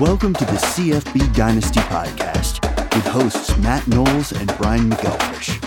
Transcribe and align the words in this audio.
Welcome 0.00 0.32
to 0.32 0.46
the 0.46 0.52
CFB 0.52 1.34
Dynasty 1.34 1.80
Podcast 1.80 2.62
with 2.96 3.04
hosts 3.04 3.54
Matt 3.58 3.86
Knowles 3.86 4.32
and 4.32 4.50
Brian 4.56 4.88
McElfish. 4.88 5.62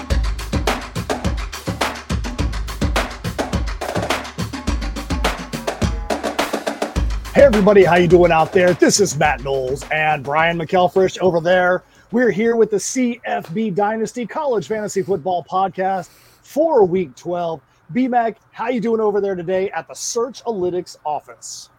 Hey 7.36 7.44
everybody, 7.44 7.84
how 7.84 7.98
you 7.98 8.08
doing 8.08 8.32
out 8.32 8.52
there? 8.54 8.74
This 8.74 9.00
is 9.00 9.16
Matt 9.16 9.44
Knowles 9.44 9.84
and 9.92 10.24
Brian 10.24 10.58
McElfresh 10.58 11.20
over 11.20 11.40
there. 11.40 11.84
We're 12.10 12.32
here 12.32 12.56
with 12.56 12.72
the 12.72 12.78
CFB 12.78 13.76
Dynasty 13.76 14.26
College 14.26 14.68
Fantasy 14.68 15.04
Football 15.04 15.46
Podcast 15.48 16.10
for 16.42 16.84
Week 16.84 17.16
12. 17.16 17.62
BMAC, 17.94 18.38
how 18.52 18.70
you 18.70 18.82
doing 18.82 19.00
over 19.00 19.22
there 19.22 19.36
today 19.36 19.70
at 19.70 19.88
the 19.88 19.94
Searchalytics 19.94 20.98
office? 21.06 21.70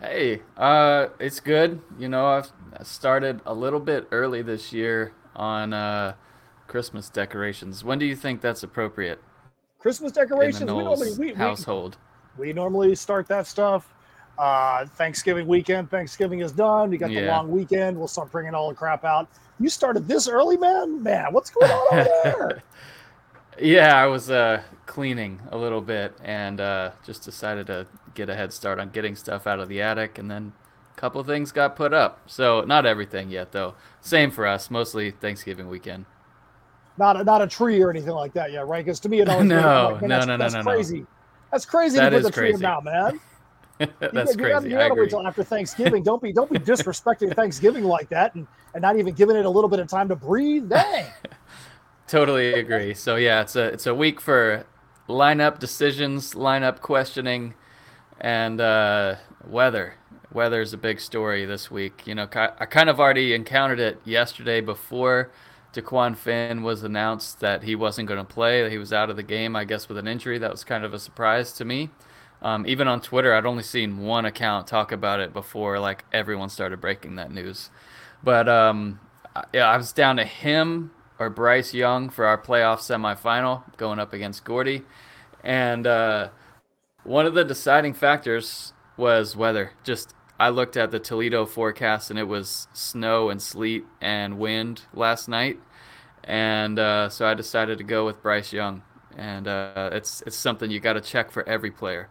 Hey, 0.00 0.40
uh, 0.56 1.08
it's 1.18 1.40
good. 1.40 1.82
You 1.98 2.08
know, 2.08 2.26
I've 2.26 2.50
started 2.86 3.42
a 3.44 3.52
little 3.52 3.80
bit 3.80 4.08
early 4.10 4.40
this 4.40 4.72
year 4.72 5.12
on 5.36 5.74
uh, 5.74 6.14
Christmas 6.68 7.10
decorations. 7.10 7.84
When 7.84 7.98
do 7.98 8.06
you 8.06 8.16
think 8.16 8.40
that's 8.40 8.62
appropriate? 8.62 9.20
Christmas 9.78 10.12
decorations. 10.12 10.60
We 10.60 10.66
normally 10.66 11.10
we, 11.18 11.26
we, 11.26 11.34
household. 11.34 11.98
we 12.38 12.52
normally 12.54 12.94
start 12.94 13.28
that 13.28 13.46
stuff. 13.46 13.92
Uh, 14.38 14.86
Thanksgiving 14.86 15.46
weekend. 15.46 15.90
Thanksgiving 15.90 16.40
is 16.40 16.52
done. 16.52 16.88
We 16.88 16.96
got 16.96 17.10
the 17.10 17.26
long 17.26 17.50
weekend. 17.50 17.98
We'll 17.98 18.08
start 18.08 18.32
bringing 18.32 18.54
all 18.54 18.70
the 18.70 18.74
crap 18.74 19.04
out. 19.04 19.28
You 19.58 19.68
started 19.68 20.08
this 20.08 20.28
early, 20.28 20.56
man. 20.56 21.02
Man, 21.02 21.26
what's 21.32 21.50
going 21.50 21.70
on 21.70 21.98
over 21.98 22.10
there? 22.24 22.62
Yeah, 23.60 23.96
I 23.96 24.06
was 24.06 24.30
uh, 24.30 24.62
cleaning 24.86 25.40
a 25.50 25.58
little 25.58 25.82
bit 25.82 26.16
and 26.24 26.60
uh, 26.60 26.92
just 27.04 27.22
decided 27.24 27.66
to 27.68 27.86
get 28.14 28.28
a 28.30 28.34
head 28.34 28.52
start 28.52 28.78
on 28.80 28.90
getting 28.90 29.16
stuff 29.16 29.46
out 29.46 29.60
of 29.60 29.68
the 29.68 29.82
attic, 29.82 30.18
and 30.18 30.30
then 30.30 30.52
a 30.96 31.00
couple 31.00 31.22
things 31.24 31.52
got 31.52 31.76
put 31.76 31.92
up. 31.92 32.22
So 32.26 32.62
not 32.62 32.86
everything 32.86 33.30
yet, 33.30 33.52
though. 33.52 33.74
Same 34.00 34.30
for 34.30 34.46
us. 34.46 34.70
Mostly 34.70 35.10
Thanksgiving 35.10 35.68
weekend. 35.68 36.06
Not 36.98 37.20
a, 37.20 37.24
not 37.24 37.42
a 37.42 37.46
tree 37.46 37.80
or 37.82 37.90
anything 37.90 38.12
like 38.14 38.32
that 38.34 38.52
yet, 38.52 38.66
right? 38.66 38.84
Because 38.84 39.00
to 39.00 39.08
me, 39.08 39.20
it 39.20 39.28
always 39.28 39.54
No, 39.62 39.98
like, 40.00 40.02
no, 40.02 40.08
that's, 40.08 40.26
no, 40.26 40.36
no, 40.36 40.36
that's 40.36 40.54
no, 40.54 40.62
no. 40.62 40.62
crazy. 40.62 41.06
That's 41.52 41.66
crazy 41.66 42.00
That 42.00 42.10
to 42.10 42.10
put 42.10 42.20
is 42.20 42.24
the 42.24 42.30
tree 42.30 42.52
crazy. 42.52 42.62
down, 42.62 42.84
man. 42.84 43.20
You 43.80 43.88
That's 44.12 44.36
you 44.36 44.44
gotta, 44.46 44.60
crazy. 44.60 44.70
you 44.70 44.76
gotta 44.78 44.94
wait 44.94 45.10
till 45.10 45.26
after 45.26 45.42
Thanksgiving. 45.44 46.02
Don't 46.02 46.22
be 46.22 46.32
don't 46.32 46.50
be 46.50 46.58
disrespecting 46.60 47.34
Thanksgiving 47.34 47.84
like 47.84 48.10
that, 48.10 48.34
and 48.34 48.46
and 48.74 48.82
not 48.82 48.96
even 48.98 49.14
giving 49.14 49.36
it 49.36 49.46
a 49.46 49.50
little 49.50 49.70
bit 49.70 49.80
of 49.80 49.88
time 49.88 50.08
to 50.10 50.16
breathe. 50.16 50.68
Dang. 50.68 51.06
Totally 52.10 52.54
agree. 52.54 52.92
So 52.94 53.14
yeah, 53.14 53.40
it's 53.40 53.54
a 53.54 53.66
it's 53.66 53.86
a 53.86 53.94
week 53.94 54.20
for 54.20 54.66
lineup 55.08 55.60
decisions, 55.60 56.34
lineup 56.34 56.80
questioning, 56.80 57.54
and 58.20 58.60
uh, 58.60 59.14
weather. 59.46 59.94
Weather 60.32 60.60
is 60.60 60.72
a 60.72 60.76
big 60.76 60.98
story 60.98 61.46
this 61.46 61.70
week. 61.70 62.08
You 62.08 62.16
know, 62.16 62.28
I 62.34 62.66
kind 62.66 62.90
of 62.90 62.98
already 62.98 63.32
encountered 63.32 63.78
it 63.78 64.00
yesterday 64.04 64.60
before 64.60 65.30
Dequan 65.72 66.16
Finn 66.16 66.64
was 66.64 66.82
announced 66.82 67.38
that 67.38 67.62
he 67.62 67.76
wasn't 67.76 68.08
going 68.08 68.18
to 68.18 68.24
play, 68.24 68.68
he 68.68 68.78
was 68.78 68.92
out 68.92 69.08
of 69.08 69.14
the 69.14 69.22
game. 69.22 69.54
I 69.54 69.64
guess 69.64 69.88
with 69.88 69.96
an 69.96 70.08
injury, 70.08 70.38
that 70.38 70.50
was 70.50 70.64
kind 70.64 70.84
of 70.84 70.92
a 70.92 70.98
surprise 70.98 71.52
to 71.52 71.64
me. 71.64 71.90
Um, 72.42 72.66
even 72.66 72.88
on 72.88 73.00
Twitter, 73.00 73.32
I'd 73.32 73.46
only 73.46 73.62
seen 73.62 73.98
one 73.98 74.24
account 74.24 74.66
talk 74.66 74.90
about 74.90 75.20
it 75.20 75.32
before 75.32 75.78
like 75.78 76.04
everyone 76.12 76.48
started 76.48 76.80
breaking 76.80 77.14
that 77.16 77.30
news. 77.30 77.70
But 78.20 78.48
um, 78.48 78.98
yeah, 79.54 79.68
I 79.68 79.76
was 79.76 79.92
down 79.92 80.16
to 80.16 80.24
him 80.24 80.90
or 81.20 81.28
Bryce 81.28 81.74
Young 81.74 82.08
for 82.08 82.24
our 82.24 82.38
playoff 82.38 82.78
semifinal 82.78 83.62
going 83.76 83.98
up 83.98 84.14
against 84.14 84.42
Gordy. 84.42 84.82
And 85.44 85.86
uh, 85.86 86.30
one 87.04 87.26
of 87.26 87.34
the 87.34 87.44
deciding 87.44 87.92
factors 87.92 88.72
was 88.96 89.36
weather. 89.36 89.72
Just 89.84 90.14
I 90.40 90.48
looked 90.48 90.78
at 90.78 90.90
the 90.90 90.98
Toledo 90.98 91.44
forecast 91.44 92.10
and 92.10 92.18
it 92.18 92.24
was 92.24 92.66
snow 92.72 93.28
and 93.28 93.40
sleet 93.40 93.84
and 94.00 94.38
wind 94.38 94.82
last 94.94 95.28
night. 95.28 95.60
And 96.24 96.78
uh, 96.78 97.10
so 97.10 97.26
I 97.26 97.34
decided 97.34 97.78
to 97.78 97.84
go 97.84 98.06
with 98.06 98.22
Bryce 98.22 98.52
Young. 98.52 98.82
And 99.16 99.46
uh, 99.46 99.90
it's 99.92 100.22
it's 100.22 100.36
something 100.36 100.70
you 100.70 100.80
got 100.80 100.94
to 100.94 101.00
check 101.02 101.30
for 101.30 101.46
every 101.46 101.70
player. 101.70 102.08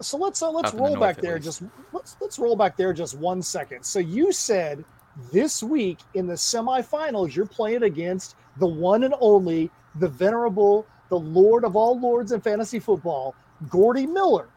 So 0.00 0.16
let's 0.16 0.42
uh, 0.42 0.50
let's 0.50 0.74
roll 0.74 0.96
back 0.96 1.20
there 1.20 1.38
just 1.38 1.62
let's 1.92 2.16
let's 2.20 2.38
roll 2.38 2.56
back 2.56 2.76
there 2.76 2.92
just 2.92 3.16
one 3.16 3.42
second. 3.42 3.84
So 3.84 3.98
you 3.98 4.32
said 4.32 4.84
this 5.32 5.62
week 5.62 5.98
in 6.14 6.26
the 6.26 6.34
semifinals 6.34 7.34
you're 7.34 7.46
playing 7.46 7.82
against 7.82 8.36
the 8.58 8.66
one 8.66 9.04
and 9.04 9.14
only, 9.20 9.70
the 9.96 10.08
venerable, 10.08 10.86
the 11.08 11.18
Lord 11.18 11.64
of 11.64 11.76
all 11.76 11.98
lords 11.98 12.32
in 12.32 12.40
fantasy 12.40 12.78
football, 12.78 13.34
Gordy 13.68 14.06
Miller. 14.06 14.48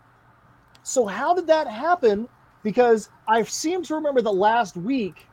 So 0.83 1.05
how 1.05 1.33
did 1.33 1.47
that 1.47 1.67
happen? 1.67 2.27
Because 2.63 3.09
I 3.27 3.44
seem 3.44 3.83
to 3.83 3.95
remember 3.95 4.22
that 4.22 4.31
last 4.31 4.75
week 4.75 5.27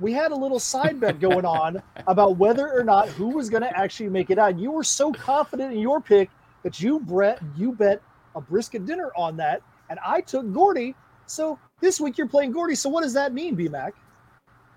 we 0.00 0.12
had 0.12 0.32
a 0.32 0.36
little 0.36 0.58
side 0.58 1.00
bet 1.00 1.20
going 1.20 1.44
on 1.44 1.82
about 2.06 2.36
whether 2.36 2.70
or 2.72 2.84
not 2.84 3.08
who 3.08 3.28
was 3.28 3.48
going 3.48 3.62
to 3.62 3.78
actually 3.78 4.08
make 4.08 4.30
it 4.30 4.38
out. 4.38 4.58
You 4.58 4.70
were 4.70 4.84
so 4.84 5.12
confident 5.12 5.72
in 5.72 5.78
your 5.78 6.00
pick 6.00 6.30
that 6.62 6.80
you 6.80 7.00
Brett 7.00 7.40
you 7.56 7.72
bet 7.72 8.00
a 8.34 8.40
brisket 8.40 8.86
dinner 8.86 9.10
on 9.16 9.36
that, 9.36 9.62
and 9.90 9.98
I 10.04 10.20
took 10.20 10.50
Gordy. 10.52 10.94
So 11.26 11.58
this 11.80 12.00
week 12.00 12.18
you're 12.18 12.28
playing 12.28 12.52
Gordy. 12.52 12.74
So 12.74 12.88
what 12.88 13.02
does 13.02 13.12
that 13.14 13.32
mean, 13.32 13.56
BMAC? 13.56 13.92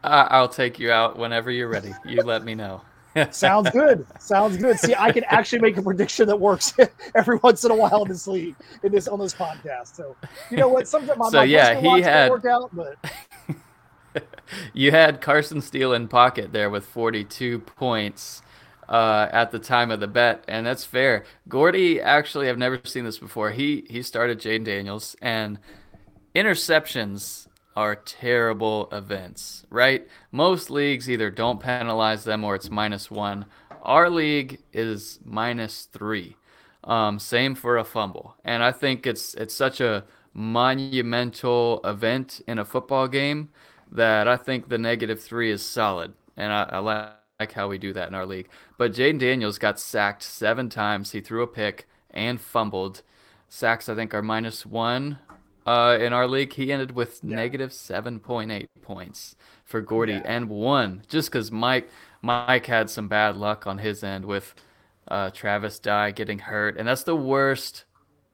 I 0.05 0.27
I'll 0.31 0.49
take 0.49 0.79
you 0.79 0.91
out 0.91 1.17
whenever 1.17 1.51
you're 1.51 1.67
ready. 1.69 1.93
You 2.05 2.21
let 2.21 2.43
me 2.43 2.55
know. 2.55 2.81
Sounds 3.31 3.69
good. 3.69 4.05
Sounds 4.19 4.57
good. 4.57 4.77
See, 4.77 4.93
I 4.93 5.11
can 5.11 5.23
actually 5.25 5.59
make 5.59 5.77
a 5.77 5.81
prediction 5.81 6.27
that 6.27 6.35
works 6.37 6.73
every 7.15 7.37
once 7.37 7.63
in 7.63 7.71
a 7.71 7.75
while 7.75 8.03
in 8.03 8.09
this 8.09 8.27
league, 8.27 8.55
in 8.83 8.91
this 8.91 9.07
on 9.07 9.19
this 9.19 9.33
podcast. 9.33 9.95
So 9.95 10.15
you 10.51 10.57
know 10.57 10.67
what? 10.67 10.87
Sometimes 10.87 11.17
my, 11.17 11.29
So, 11.29 11.37
my 11.37 11.43
yeah, 11.45 11.79
he 11.79 12.01
had- 12.01 12.29
work 12.29 12.45
out, 12.45 12.69
but 12.75 12.97
you 14.73 14.91
had 14.91 15.21
Carson 15.21 15.61
Steele 15.61 15.93
in 15.93 16.07
pocket 16.09 16.51
there 16.51 16.69
with 16.69 16.85
42 16.85 17.59
points 17.59 18.41
uh, 18.89 19.27
at 19.31 19.51
the 19.51 19.59
time 19.59 19.91
of 19.91 19.99
the 20.01 20.07
bet, 20.07 20.43
and 20.47 20.65
that's 20.65 20.83
fair. 20.83 21.23
Gordy, 21.47 22.01
actually, 22.01 22.49
I've 22.49 22.57
never 22.57 22.79
seen 22.83 23.05
this 23.05 23.17
before. 23.17 23.51
He 23.51 23.85
he 23.89 24.01
started 24.03 24.39
Jayden 24.39 24.65
Daniels, 24.65 25.15
and 25.21 25.57
interceptions 26.35 27.47
are 27.75 27.95
terrible 27.95 28.87
events, 28.91 29.65
right? 29.69 30.07
Most 30.31 30.69
leagues 30.69 31.09
either 31.09 31.29
don't 31.29 31.59
penalize 31.59 32.23
them 32.23 32.43
or 32.43 32.55
it's 32.55 32.69
minus 32.69 33.11
one. 33.11 33.45
Our 33.81 34.09
league 34.09 34.61
is 34.73 35.19
minus 35.23 35.85
three. 35.91 36.37
Um, 36.83 37.19
same 37.19 37.55
for 37.55 37.77
a 37.77 37.83
fumble, 37.83 38.35
and 38.43 38.63
I 38.63 38.71
think 38.71 39.07
it's 39.07 39.33
it's 39.33 39.55
such 39.55 39.81
a 39.81 40.05
monumental 40.33 41.81
event 41.83 42.41
in 42.47 42.59
a 42.59 42.65
football 42.65 43.07
game 43.07 43.49
that 43.91 44.27
I 44.27 44.37
think 44.37 44.69
the 44.69 44.77
negative 44.77 45.21
three 45.21 45.51
is 45.51 45.63
solid, 45.63 46.13
and 46.37 46.53
I, 46.53 46.69
I 46.71 46.79
like 46.79 47.53
how 47.53 47.67
we 47.67 47.79
do 47.79 47.91
that 47.93 48.07
in 48.07 48.13
our 48.15 48.25
league. 48.25 48.49
But 48.77 48.93
Jayden 48.93 49.19
Daniels 49.19 49.57
got 49.57 49.79
sacked 49.79 50.21
seven 50.23 50.69
times. 50.69 51.11
He 51.11 51.21
threw 51.21 51.41
a 51.41 51.47
pick 51.47 51.87
and 52.11 52.39
fumbled. 52.39 53.01
Sacks, 53.49 53.89
I 53.89 53.95
think, 53.95 54.13
are 54.13 54.21
minus 54.21 54.65
one 54.65 55.19
uh, 55.65 55.97
in 55.99 56.13
our 56.13 56.27
league. 56.27 56.53
He 56.53 56.71
ended 56.71 56.91
with 56.91 57.23
negative 57.23 57.71
7.8 57.71 58.67
points 58.81 59.35
for 59.63 59.81
Gordy 59.81 60.13
Yeah. 60.13 60.21
and 60.25 60.49
one 60.49 61.03
just 61.07 61.31
because 61.31 61.51
Mike 61.51 61.89
Mike 62.21 62.65
had 62.65 62.89
some 62.89 63.07
bad 63.07 63.37
luck 63.37 63.67
on 63.67 63.77
his 63.79 64.03
end 64.03 64.25
with 64.25 64.55
uh, 65.07 65.29
Travis 65.29 65.77
Dye 65.79 66.09
getting 66.11 66.39
hurt, 66.39 66.77
and 66.77 66.87
that's 66.87 67.03
the 67.03 67.15
worst 67.15 67.83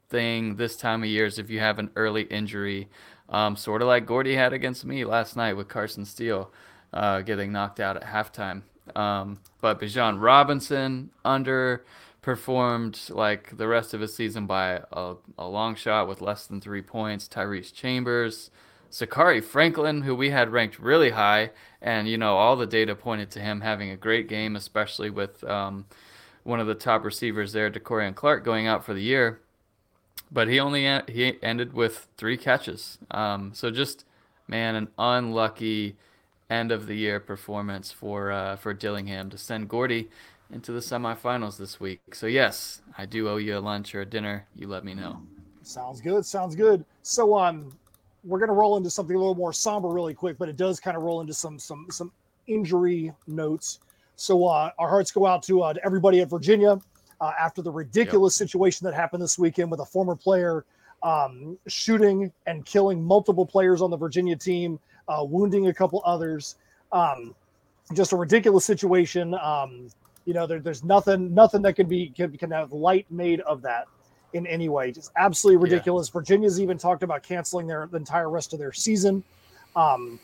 thing 0.09 0.55
this 0.55 0.77
time 0.77 1.03
of 1.03 1.09
year 1.09 1.25
is 1.25 1.37
if 1.39 1.49
you 1.49 1.59
have 1.59 1.79
an 1.79 1.89
early 1.97 2.23
injury, 2.23 2.89
um, 3.29 3.55
sort 3.57 3.81
of 3.81 3.87
like 3.89 4.05
Gordy 4.05 4.35
had 4.35 4.53
against 4.53 4.85
me 4.85 5.03
last 5.03 5.35
night 5.35 5.53
with 5.53 5.67
Carson 5.67 6.05
Steele 6.05 6.51
uh, 6.93 7.21
getting 7.21 7.51
knocked 7.51 7.79
out 7.81 7.97
at 7.97 8.03
halftime. 8.03 8.61
Um, 8.95 9.39
but 9.61 9.79
Bijan 9.79 10.21
Robinson 10.21 11.11
underperformed 12.21 13.09
like 13.09 13.57
the 13.57 13.67
rest 13.67 13.93
of 13.93 14.01
his 14.01 14.13
season 14.13 14.45
by 14.45 14.81
a, 14.91 15.15
a 15.37 15.47
long 15.47 15.75
shot 15.75 16.07
with 16.07 16.21
less 16.21 16.45
than 16.45 16.61
three 16.61 16.81
points. 16.81 17.27
Tyrese 17.27 17.73
Chambers, 17.73 18.51
Zakhari 18.91 19.43
Franklin, 19.43 20.01
who 20.03 20.15
we 20.15 20.29
had 20.29 20.51
ranked 20.51 20.79
really 20.79 21.11
high, 21.11 21.51
and 21.81 22.07
you 22.07 22.17
know 22.17 22.37
all 22.37 22.55
the 22.55 22.67
data 22.67 22.95
pointed 22.95 23.31
to 23.31 23.39
him 23.39 23.61
having 23.61 23.89
a 23.89 23.97
great 23.97 24.27
game, 24.27 24.55
especially 24.55 25.09
with 25.09 25.43
um, 25.45 25.85
one 26.43 26.59
of 26.59 26.67
the 26.67 26.75
top 26.75 27.03
receivers 27.03 27.53
there, 27.53 27.69
De'Corian 27.69 28.15
Clark, 28.15 28.43
going 28.43 28.67
out 28.67 28.85
for 28.85 28.93
the 28.93 29.01
year 29.01 29.39
but 30.31 30.47
he 30.47 30.59
only 30.59 30.85
en- 30.85 31.03
he 31.07 31.37
ended 31.43 31.73
with 31.73 32.07
three 32.17 32.37
catches. 32.37 32.97
Um, 33.11 33.51
so 33.53 33.69
just 33.69 34.05
man, 34.47 34.75
an 34.75 34.87
unlucky 34.97 35.97
end 36.49 36.71
of 36.71 36.87
the 36.87 36.95
year 36.95 37.19
performance 37.19 37.91
for 37.91 38.31
uh, 38.31 38.55
for 38.55 38.73
Dillingham 38.73 39.29
to 39.29 39.37
send 39.37 39.69
Gordy 39.69 40.09
into 40.51 40.71
the 40.71 40.79
semifinals 40.79 41.57
this 41.57 41.79
week. 41.79 42.13
So 42.13 42.27
yes, 42.27 42.81
I 42.97 43.05
do 43.05 43.29
owe 43.29 43.37
you 43.37 43.57
a 43.57 43.59
lunch 43.59 43.95
or 43.95 44.01
a 44.01 44.05
dinner. 44.05 44.47
You 44.55 44.67
let 44.67 44.83
me 44.83 44.93
know. 44.93 45.21
sounds 45.63 46.01
good. 46.01 46.25
Sounds 46.25 46.55
good. 46.55 46.85
So 47.03 47.37
um, 47.37 47.71
we're 48.23 48.39
gonna 48.39 48.53
roll 48.53 48.77
into 48.77 48.89
something 48.89 49.15
a 49.15 49.19
little 49.19 49.35
more 49.35 49.53
somber 49.53 49.89
really 49.89 50.13
quick, 50.13 50.37
but 50.37 50.49
it 50.49 50.57
does 50.57 50.79
kind 50.79 50.97
of 50.97 51.03
roll 51.03 51.21
into 51.21 51.33
some 51.33 51.57
some 51.57 51.87
some 51.89 52.11
injury 52.47 53.13
notes. 53.27 53.79
So 54.15 54.45
uh, 54.45 54.71
our 54.77 54.89
hearts 54.89 55.11
go 55.11 55.25
out 55.25 55.41
to, 55.43 55.63
uh, 55.63 55.73
to 55.73 55.85
everybody 55.85 56.19
at 56.21 56.29
Virginia 56.29 56.79
uh, 57.21 57.31
after 57.39 57.61
the 57.61 57.71
ridiculous 57.71 58.35
situation 58.35 58.85
that 58.85 58.93
happened 58.93 59.23
this 59.23 59.39
weekend 59.39 59.71
with 59.71 59.79
a 59.79 59.85
former 59.85 60.15
player 60.15 60.65
um, 61.01 61.57
shooting 61.67 62.31
and 62.45 62.65
killing 62.65 63.01
multiple 63.03 63.45
players 63.45 63.81
on 63.81 63.89
the 63.89 63.97
Virginia 63.97 64.35
team, 64.35 64.79
uh, 65.07 65.23
wounding 65.23 65.67
a 65.67 65.73
couple 65.73 66.01
others. 66.05 66.55
Um, 66.91 67.33
just 67.93 68.11
a 68.11 68.15
ridiculous 68.15 68.65
situation. 68.65 69.33
Um, 69.35 69.87
you 70.25 70.33
know, 70.33 70.45
there, 70.45 70.59
there's 70.59 70.83
nothing 70.83 71.33
nothing 71.33 71.61
that 71.63 71.75
can 71.75 71.87
be 71.87 72.09
can, 72.09 72.35
can 72.37 72.51
have 72.51 72.71
light 72.71 73.05
made 73.09 73.41
of 73.41 73.61
that 73.63 73.87
in 74.33 74.47
any 74.47 74.69
way. 74.69 74.91
Just 74.91 75.11
absolutely 75.17 75.57
ridiculous. 75.57 76.09
Yeah. 76.09 76.13
Virginia's 76.13 76.59
even 76.59 76.77
talked 76.77 77.03
about 77.03 77.23
canceling 77.23 77.67
their 77.67 77.87
the 77.87 77.97
entire 77.97 78.29
rest 78.29 78.53
of 78.53 78.59
their 78.59 78.73
season. 78.73 79.23
Um, 79.75 80.19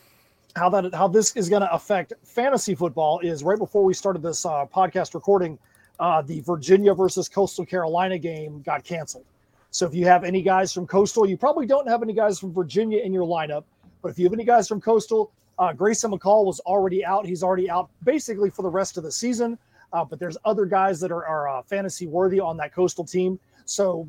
how 0.55 0.69
that 0.69 0.93
how 0.93 1.07
this 1.07 1.35
is 1.35 1.49
going 1.49 1.61
to 1.61 1.71
affect 1.73 2.13
fantasy 2.23 2.75
football 2.75 3.19
is 3.19 3.43
right 3.43 3.57
before 3.57 3.83
we 3.83 3.93
started 3.93 4.21
this 4.21 4.45
uh, 4.45 4.65
podcast 4.65 5.13
recording, 5.13 5.57
uh, 5.99 6.21
the 6.21 6.41
Virginia 6.41 6.93
versus 6.93 7.29
Coastal 7.29 7.65
Carolina 7.65 8.17
game 8.17 8.61
got 8.61 8.83
canceled. 8.83 9.25
So 9.71 9.85
if 9.85 9.93
you 9.93 10.05
have 10.05 10.23
any 10.23 10.41
guys 10.41 10.73
from 10.73 10.87
Coastal, 10.87 11.27
you 11.27 11.37
probably 11.37 11.65
don't 11.65 11.87
have 11.87 12.01
any 12.01 12.13
guys 12.13 12.39
from 12.39 12.53
Virginia 12.53 13.01
in 13.01 13.13
your 13.13 13.25
lineup. 13.25 13.63
But 14.01 14.09
if 14.09 14.19
you 14.19 14.25
have 14.25 14.33
any 14.33 14.45
guys 14.45 14.67
from 14.67 14.79
Coastal, 14.79 15.31
uh, 15.59 15.73
Grayson 15.73 16.11
McCall 16.11 16.45
was 16.45 16.59
already 16.61 17.03
out. 17.05 17.25
He's 17.25 17.43
already 17.43 17.69
out 17.69 17.89
basically 18.03 18.49
for 18.49 18.61
the 18.61 18.69
rest 18.69 18.97
of 18.97 19.03
the 19.03 19.11
season. 19.11 19.57
Uh, 19.93 20.03
but 20.03 20.19
there's 20.19 20.37
other 20.45 20.65
guys 20.65 20.99
that 20.99 21.11
are, 21.11 21.25
are 21.25 21.47
uh, 21.47 21.61
fantasy 21.63 22.07
worthy 22.07 22.39
on 22.39 22.57
that 22.57 22.73
Coastal 22.73 23.05
team. 23.05 23.39
So 23.65 24.07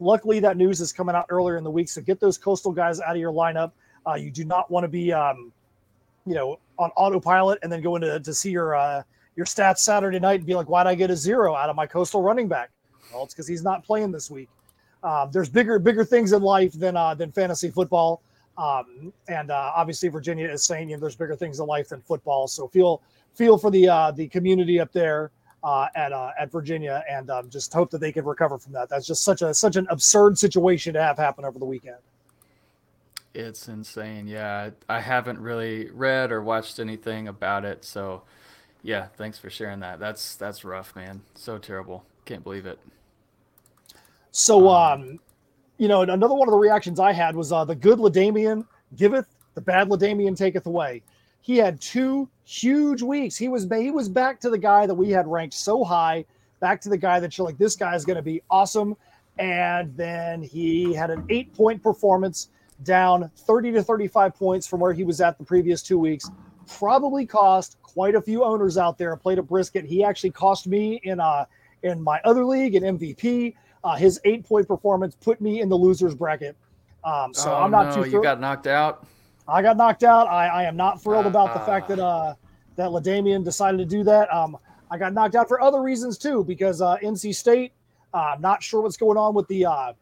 luckily, 0.00 0.40
that 0.40 0.56
news 0.56 0.80
is 0.80 0.92
coming 0.92 1.14
out 1.14 1.26
earlier 1.28 1.56
in 1.56 1.64
the 1.64 1.70
week. 1.70 1.88
So 1.88 2.00
get 2.00 2.20
those 2.20 2.38
Coastal 2.38 2.72
guys 2.72 3.00
out 3.00 3.14
of 3.14 3.20
your 3.20 3.32
lineup. 3.32 3.72
Uh, 4.06 4.14
you 4.14 4.30
do 4.30 4.44
not 4.44 4.70
want 4.70 4.84
to 4.84 4.88
be, 4.88 5.12
um, 5.12 5.52
you 6.26 6.34
know, 6.34 6.58
on 6.78 6.90
autopilot 6.96 7.58
and 7.62 7.70
then 7.70 7.82
go 7.82 7.96
into 7.96 8.18
to 8.18 8.34
see 8.34 8.50
your 8.50 8.74
uh, 8.74 9.02
your 9.36 9.46
stats 9.46 9.78
Saturday 9.78 10.18
night 10.18 10.40
and 10.40 10.46
be 10.46 10.54
like, 10.54 10.68
why'd 10.68 10.86
I 10.86 10.94
get 10.94 11.10
a 11.10 11.16
zero 11.16 11.54
out 11.54 11.70
of 11.70 11.76
my 11.76 11.86
Coastal 11.86 12.22
running 12.22 12.48
back? 12.48 12.70
Well, 13.12 13.24
it's 13.24 13.34
because 13.34 13.46
he's 13.46 13.62
not 13.62 13.84
playing 13.84 14.12
this 14.12 14.30
week. 14.30 14.48
Um, 15.04 15.30
there's 15.32 15.48
bigger 15.48 15.78
bigger 15.78 16.04
things 16.04 16.32
in 16.32 16.42
life 16.42 16.72
than 16.72 16.96
uh, 16.96 17.14
than 17.14 17.32
fantasy 17.32 17.70
football. 17.70 18.22
Um, 18.58 19.12
and 19.28 19.50
uh, 19.50 19.72
obviously 19.74 20.08
Virginia 20.08 20.48
is 20.48 20.64
saying 20.64 20.90
you 20.90 20.96
know, 20.96 21.00
there's 21.00 21.16
bigger 21.16 21.36
things 21.36 21.60
in 21.60 21.66
life 21.66 21.88
than 21.88 22.00
football. 22.02 22.46
So 22.46 22.68
feel 22.68 23.02
feel 23.34 23.56
for 23.58 23.70
the 23.70 23.88
uh, 23.88 24.10
the 24.10 24.28
community 24.28 24.78
up 24.78 24.92
there 24.92 25.30
uh, 25.62 25.86
at 25.94 26.12
uh, 26.12 26.30
at 26.38 26.50
Virginia, 26.50 27.04
and 27.08 27.30
um, 27.30 27.48
just 27.48 27.72
hope 27.72 27.90
that 27.90 27.98
they 27.98 28.12
can 28.12 28.24
recover 28.24 28.58
from 28.58 28.72
that. 28.72 28.88
That's 28.88 29.06
just 29.06 29.22
such 29.22 29.42
a 29.42 29.54
such 29.54 29.76
an 29.76 29.86
absurd 29.90 30.38
situation 30.38 30.94
to 30.94 31.02
have 31.02 31.16
happen 31.16 31.44
over 31.44 31.58
the 31.58 31.64
weekend. 31.64 31.98
It's 33.34 33.68
insane. 33.68 34.26
Yeah, 34.26 34.70
I 34.88 35.00
haven't 35.00 35.38
really 35.38 35.88
read 35.90 36.32
or 36.32 36.42
watched 36.42 36.78
anything 36.78 37.28
about 37.28 37.64
it, 37.64 37.84
so 37.84 38.22
yeah, 38.82 39.06
thanks 39.16 39.38
for 39.38 39.48
sharing 39.48 39.80
that. 39.80 39.98
That's 40.00 40.36
that's 40.36 40.64
rough, 40.64 40.94
man. 40.94 41.22
So 41.34 41.58
terrible. 41.58 42.04
Can't 42.24 42.44
believe 42.44 42.66
it. 42.66 42.78
So, 44.32 44.68
um, 44.68 45.02
um 45.02 45.18
you 45.82 45.88
know, 45.88 46.02
another 46.02 46.34
one 46.34 46.46
of 46.46 46.52
the 46.52 46.58
reactions 46.58 47.00
I 47.00 47.10
had 47.10 47.34
was 47.34 47.50
uh, 47.50 47.64
the 47.64 47.74
good 47.74 47.98
LaDainian 47.98 48.64
giveth, 48.94 49.26
the 49.54 49.60
bad 49.60 49.88
LaDainian 49.88 50.36
taketh 50.36 50.64
away. 50.66 51.02
He 51.40 51.56
had 51.56 51.80
two 51.80 52.28
huge 52.44 53.02
weeks. 53.02 53.36
He 53.36 53.48
was 53.48 53.68
he 53.68 53.90
was 53.90 54.08
back 54.08 54.38
to 54.42 54.50
the 54.50 54.58
guy 54.58 54.86
that 54.86 54.94
we 54.94 55.10
had 55.10 55.26
ranked 55.26 55.54
so 55.54 55.82
high, 55.82 56.24
back 56.60 56.80
to 56.82 56.88
the 56.88 56.96
guy 56.96 57.18
that 57.18 57.36
you're 57.36 57.44
like, 57.44 57.58
this 57.58 57.74
guy 57.74 57.96
is 57.96 58.04
going 58.04 58.14
to 58.14 58.22
be 58.22 58.40
awesome. 58.48 58.96
And 59.40 59.92
then 59.96 60.40
he 60.40 60.94
had 60.94 61.10
an 61.10 61.24
eight 61.30 61.52
point 61.52 61.82
performance, 61.82 62.50
down 62.84 63.28
30 63.38 63.72
to 63.72 63.82
35 63.82 64.36
points 64.36 64.68
from 64.68 64.78
where 64.78 64.92
he 64.92 65.02
was 65.02 65.20
at 65.20 65.36
the 65.36 65.44
previous 65.44 65.82
two 65.82 65.98
weeks. 65.98 66.30
Probably 66.78 67.26
cost 67.26 67.76
quite 67.82 68.14
a 68.14 68.22
few 68.22 68.44
owners 68.44 68.78
out 68.78 68.98
there. 68.98 69.14
A 69.14 69.42
brisket. 69.42 69.84
He 69.84 70.04
actually 70.04 70.30
cost 70.30 70.68
me 70.68 71.00
in 71.02 71.18
uh 71.18 71.46
in 71.82 72.00
my 72.00 72.20
other 72.24 72.44
league 72.44 72.76
in 72.76 72.84
MVP. 72.84 73.54
Uh, 73.84 73.96
his 73.96 74.20
eight 74.24 74.44
point 74.44 74.68
performance 74.68 75.16
put 75.16 75.40
me 75.40 75.60
in 75.60 75.68
the 75.68 75.76
losers 75.76 76.14
bracket. 76.14 76.56
Um, 77.04 77.34
so 77.34 77.52
oh, 77.52 77.56
I'm 77.56 77.70
not 77.70 77.86
no, 77.86 77.90
too. 77.90 78.00
Thrilled. 78.02 78.12
You 78.12 78.22
got 78.22 78.40
knocked 78.40 78.66
out. 78.66 79.06
I 79.48 79.60
got 79.60 79.76
knocked 79.76 80.04
out. 80.04 80.28
I, 80.28 80.46
I 80.46 80.62
am 80.64 80.76
not 80.76 81.02
thrilled 81.02 81.26
uh, 81.26 81.30
about 81.30 81.52
the 81.52 81.60
fact 81.60 81.88
that 81.88 81.98
uh, 81.98 82.34
that 82.76 82.90
Ladamian 82.90 83.44
decided 83.44 83.78
to 83.78 83.84
do 83.84 84.04
that. 84.04 84.32
Um, 84.32 84.56
I 84.90 84.98
got 84.98 85.12
knocked 85.12 85.34
out 85.34 85.48
for 85.48 85.60
other 85.60 85.82
reasons 85.82 86.18
too, 86.18 86.44
because 86.44 86.80
uh, 86.80 86.96
NC 87.02 87.34
State. 87.34 87.72
Uh, 88.14 88.34
I'm 88.34 88.42
not 88.42 88.62
sure 88.62 88.82
what's 88.82 88.98
going 88.98 89.16
on 89.16 89.34
with 89.34 89.48
the 89.48 89.64
uh, 89.64 89.92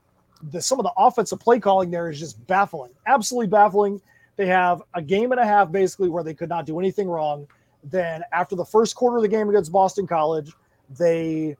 the 0.50 0.60
some 0.60 0.78
of 0.78 0.84
the 0.84 0.92
offensive 0.96 1.40
play 1.40 1.60
calling 1.60 1.90
there 1.90 2.10
is 2.10 2.18
just 2.18 2.44
baffling, 2.46 2.90
absolutely 3.06 3.48
baffling. 3.48 4.00
They 4.36 4.46
have 4.46 4.82
a 4.94 5.02
game 5.02 5.32
and 5.32 5.40
a 5.40 5.44
half 5.44 5.70
basically 5.70 6.08
where 6.08 6.24
they 6.24 6.34
could 6.34 6.48
not 6.48 6.66
do 6.66 6.78
anything 6.78 7.08
wrong. 7.08 7.46
Then 7.84 8.22
after 8.32 8.56
the 8.56 8.64
first 8.64 8.94
quarter 8.94 9.16
of 9.16 9.22
the 9.22 9.28
game 9.28 9.48
against 9.48 9.72
Boston 9.72 10.06
College, 10.06 10.52
they 10.98 11.56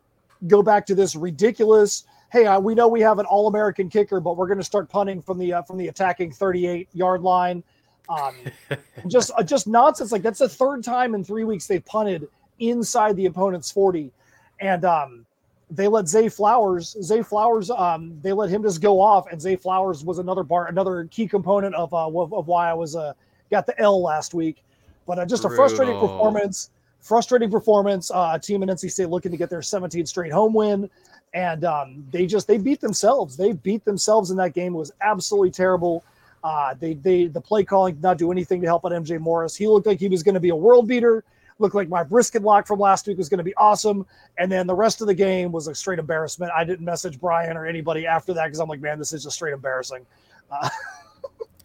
go 0.47 0.63
back 0.63 0.87
to 0.87 0.95
this 0.95 1.17
ridiculous. 1.17 2.05
Hey, 2.33 2.47
uh, 2.47 2.61
we 2.61 2.75
know 2.75 2.89
we 2.89 3.01
have 3.01 3.19
an 3.19 3.27
All-American 3.27 3.89
kicker, 3.89 4.21
but 4.21 4.37
we're 4.37 4.47
going 4.47 4.59
to 4.59 4.65
start 4.65 4.89
punting 4.89 5.21
from 5.21 5.39
the 5.39 5.53
uh, 5.53 5.63
from 5.63 5.79
the 5.79 5.89
attacking 5.89 6.33
38 6.33 6.89
yard 6.93 7.23
line. 7.23 7.63
Um, 8.09 8.35
just 9.09 9.31
uh, 9.37 9.43
just 9.43 9.67
nonsense. 9.67 10.13
Like 10.13 10.23
that's 10.23 10.39
the 10.39 10.49
third 10.49 10.85
time 10.85 11.15
in 11.15 11.25
three 11.25 11.45
weeks 11.45 11.67
they've 11.67 11.85
punted 11.85 12.29
inside 12.59 13.17
the 13.17 13.27
opponent's 13.27 13.71
40, 13.71 14.13
and 14.61 14.85
um, 14.85 15.27
they 15.71 15.89
let 15.89 16.09
Zay 16.09 16.29
Flowers. 16.29 16.97
Zay 17.03 17.23
Flowers. 17.23 17.71
Um, 17.71 18.19
they 18.23 18.33
let 18.33 18.51
him 18.51 18.63
just 18.63 18.81
go 18.81 19.01
off, 19.01 19.27
and 19.31 19.41
Zay 19.41 19.57
Flowers 19.57 20.05
was 20.05 20.19
another 20.19 20.43
bar, 20.43 20.69
another 20.69 21.05
key 21.11 21.27
component 21.27 21.75
of 21.75 21.93
uh, 21.93 22.07
of, 22.07 22.33
of 22.33 22.47
why 22.47 22.71
I 22.71 22.75
was 22.75 22.97
uh, 22.97 23.13
got 23.51 23.67
the 23.67 23.79
L 23.81 24.03
last 24.03 24.35
week. 24.35 24.63
But 25.07 25.19
uh, 25.19 25.27
just 25.27 25.45
a 25.45 25.51
frustrating 25.51 25.99
performance 25.99 26.71
frustrating 27.01 27.51
performance. 27.51 28.11
Uh, 28.11 28.33
a 28.35 28.39
team 28.39 28.63
in 28.63 28.69
NC 28.69 28.91
State 28.91 29.09
looking 29.09 29.31
to 29.33 29.37
get 29.37 29.51
their 29.51 29.61
17th 29.61 30.09
straight 30.09 30.33
home 30.33 30.53
win, 30.53 30.89
and 31.35 31.65
um, 31.65 32.05
they 32.11 32.27
just 32.27 32.47
they 32.47 32.59
beat 32.59 32.81
themselves. 32.81 33.37
They 33.37 33.53
beat 33.53 33.85
themselves 33.85 34.31
in 34.31 34.37
that 34.39 34.55
game. 34.55 34.75
It 34.75 34.79
was 34.79 34.93
absolutely 35.01 35.51
terrible. 35.51 36.05
Uh, 36.43 36.75
they 36.79 36.95
they 36.95 37.27
the 37.27 37.41
play 37.41 37.65
calling 37.65 37.95
did 37.95 38.03
not 38.03 38.19
do 38.19 38.33
anything 38.33 38.61
to 38.61 38.67
help 38.67 38.85
out 38.85 38.93
MJ 38.93 39.19
Morris. 39.19 39.57
He 39.57 39.67
looked 39.67 39.87
like 39.87 39.99
he 39.99 40.09
was 40.09 40.23
going 40.23 40.35
to 40.35 40.41
be 40.41 40.51
a 40.51 40.57
world 40.57 40.87
beater. 40.87 41.25
Looked 41.59 41.75
like 41.75 41.91
my 41.91 42.03
brisket 42.03 42.43
lock 42.43 42.67
from 42.67 42.81
last 42.81 43.07
week 43.07 43.19
was 43.19 43.29
going 43.29 43.39
to 43.39 43.45
be 43.45 43.55
awesome, 43.57 44.07
and 44.39 44.51
then 44.51 44.67
the 44.67 44.75
rest 44.75 45.03
of 45.03 45.07
the 45.07 45.15
game 45.15 45.53
was 45.53 45.69
a 45.69 45.75
straight 45.75 45.99
embarrassment. 45.99 46.51
I 46.57 46.65
didn't 46.65 46.87
message 46.87 47.21
Brian 47.21 47.55
or 47.55 47.67
anybody 47.67 48.07
after 48.07 48.33
that 48.33 48.47
because 48.47 48.61
I'm 48.61 48.69
like, 48.69 48.81
man, 48.81 48.99
this 48.99 49.13
is 49.13 49.25
just 49.25 49.37
straight 49.37 49.53
embarrassing. 49.53 50.07
Uh, 50.51 50.71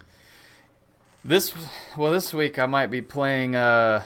this 1.24 1.54
well, 1.96 2.12
this 2.12 2.34
week 2.34 2.60
I 2.60 2.66
might 2.66 2.88
be 2.88 3.02
playing. 3.02 3.56
Uh 3.56 4.04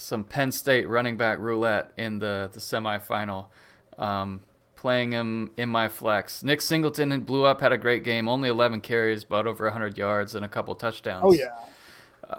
some 0.00 0.24
Penn 0.24 0.50
State 0.50 0.88
running 0.88 1.16
back 1.16 1.38
roulette 1.38 1.92
in 1.96 2.18
the 2.18 2.50
the 2.52 2.60
semifinal. 2.60 3.46
Um, 3.98 4.40
playing 4.80 5.12
him 5.12 5.50
in 5.58 5.68
my 5.68 5.88
flex. 5.88 6.42
Nick 6.42 6.62
Singleton 6.62 7.20
blew 7.20 7.44
up, 7.44 7.60
had 7.60 7.70
a 7.70 7.76
great 7.76 8.02
game, 8.02 8.30
only 8.30 8.48
11 8.48 8.80
carries, 8.80 9.24
but 9.24 9.46
over 9.46 9.64
100 9.64 9.98
yards 9.98 10.34
and 10.34 10.42
a 10.42 10.48
couple 10.48 10.74
touchdowns. 10.74 11.22
Oh 11.22 11.32
yeah. 11.34 11.52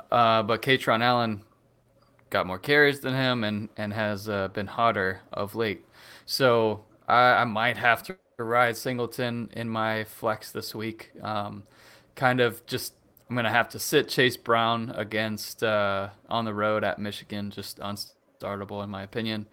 Uh, 0.10 0.42
but 0.42 0.64
Kaytron 0.64 1.02
Allen 1.02 1.44
got 2.32 2.48
more 2.48 2.58
carries 2.58 3.02
than 3.02 3.14
him 3.14 3.44
and 3.44 3.70
and 3.78 3.94
has 3.94 4.28
uh, 4.28 4.48
been 4.48 4.66
hotter 4.66 5.22
of 5.32 5.54
late. 5.54 5.86
So 6.26 6.84
I, 7.08 7.42
I, 7.42 7.44
might 7.44 7.78
have 7.78 8.02
to 8.04 8.18
ride 8.38 8.76
Singleton 8.76 9.50
in 9.54 9.70
my 9.70 10.06
flex 10.06 10.52
this 10.52 10.74
week. 10.74 11.12
Um, 11.22 11.64
kind 12.16 12.40
of 12.40 12.66
just 12.66 12.94
I'm 13.32 13.36
gonna 13.38 13.50
have 13.50 13.70
to 13.70 13.80
sit 13.80 14.10
Chase 14.10 14.36
Brown 14.36 14.92
against 14.94 15.64
uh, 15.64 16.10
on 16.28 16.44
the 16.44 16.54
road 16.54 16.84
at 16.84 17.00
Michigan, 17.00 17.50
just 17.50 17.80
unstartable 17.80 18.84
in 18.84 18.90
my 18.90 19.04
opinion. 19.04 19.46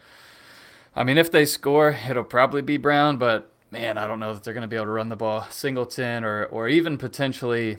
I 0.97 1.05
mean, 1.05 1.17
if 1.17 1.31
they 1.31 1.47
score, 1.47 1.97
it'll 2.11 2.25
probably 2.25 2.61
be 2.61 2.77
Brown, 2.77 3.19
but 3.19 3.53
man, 3.71 3.97
I 3.97 4.09
don't 4.09 4.19
know 4.19 4.35
that 4.35 4.43
they're 4.43 4.53
gonna 4.53 4.67
be 4.67 4.75
able 4.75 4.87
to 4.87 4.91
run 4.91 5.11
the 5.11 5.15
ball. 5.15 5.47
Singleton 5.51 6.25
or 6.25 6.47
or 6.47 6.67
even 6.67 6.99
potentially 6.99 7.77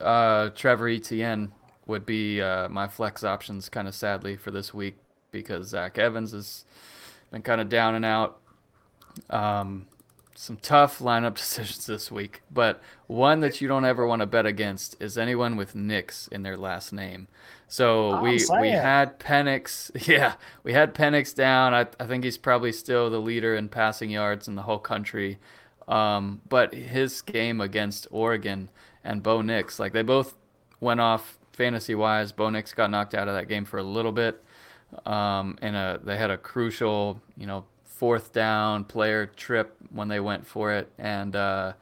uh, 0.00 0.48
Trevor 0.56 0.88
Etienne 0.88 1.52
would 1.86 2.06
be 2.06 2.40
uh, 2.40 2.70
my 2.70 2.88
flex 2.88 3.22
options, 3.22 3.68
kind 3.68 3.88
of 3.88 3.94
sadly 3.94 4.36
for 4.36 4.50
this 4.50 4.72
week 4.72 4.96
because 5.30 5.68
Zach 5.68 5.98
Evans 5.98 6.32
has 6.32 6.64
been 7.30 7.42
kind 7.42 7.60
of 7.60 7.68
down 7.68 7.94
and 7.94 8.06
out. 8.06 8.40
Um, 9.28 9.86
some 10.38 10.56
tough 10.56 11.00
lineup 11.00 11.34
decisions 11.36 11.84
this 11.86 12.12
week, 12.12 12.42
but 12.48 12.80
one 13.08 13.40
that 13.40 13.60
you 13.60 13.66
don't 13.66 13.84
ever 13.84 14.06
want 14.06 14.20
to 14.20 14.26
bet 14.26 14.46
against 14.46 14.94
is 15.02 15.18
anyone 15.18 15.56
with 15.56 15.74
Nix 15.74 16.28
in 16.28 16.44
their 16.44 16.56
last 16.56 16.92
name. 16.92 17.26
So 17.66 18.12
oh, 18.12 18.22
we 18.22 18.40
we 18.60 18.68
had 18.68 19.18
Penix, 19.18 19.90
yeah, 20.08 20.34
we 20.62 20.72
had 20.72 20.94
Penix 20.94 21.34
down. 21.34 21.74
I, 21.74 21.86
I 21.98 22.06
think 22.06 22.22
he's 22.22 22.38
probably 22.38 22.70
still 22.70 23.10
the 23.10 23.18
leader 23.18 23.56
in 23.56 23.68
passing 23.68 24.10
yards 24.10 24.46
in 24.46 24.54
the 24.54 24.62
whole 24.62 24.78
country. 24.78 25.38
Um, 25.88 26.40
but 26.48 26.72
his 26.72 27.20
game 27.20 27.60
against 27.60 28.06
Oregon 28.12 28.68
and 29.02 29.24
Bo 29.24 29.42
Nix, 29.42 29.80
like 29.80 29.92
they 29.92 30.02
both 30.02 30.34
went 30.78 31.00
off 31.00 31.36
fantasy 31.52 31.96
wise. 31.96 32.30
Bo 32.30 32.48
Nix 32.48 32.72
got 32.72 32.92
knocked 32.92 33.14
out 33.14 33.26
of 33.26 33.34
that 33.34 33.48
game 33.48 33.64
for 33.64 33.78
a 33.78 33.82
little 33.82 34.12
bit. 34.12 34.42
Um, 35.04 35.58
and 35.60 35.74
a, 35.74 36.00
they 36.02 36.16
had 36.16 36.30
a 36.30 36.38
crucial, 36.38 37.20
you 37.36 37.46
know, 37.46 37.64
fourth 37.98 38.32
down 38.32 38.84
player 38.84 39.26
trip 39.26 39.76
when 39.90 40.06
they 40.06 40.20
went 40.20 40.46
for 40.46 40.72
it, 40.72 40.88
and 40.98 41.34
uh, 41.34 41.72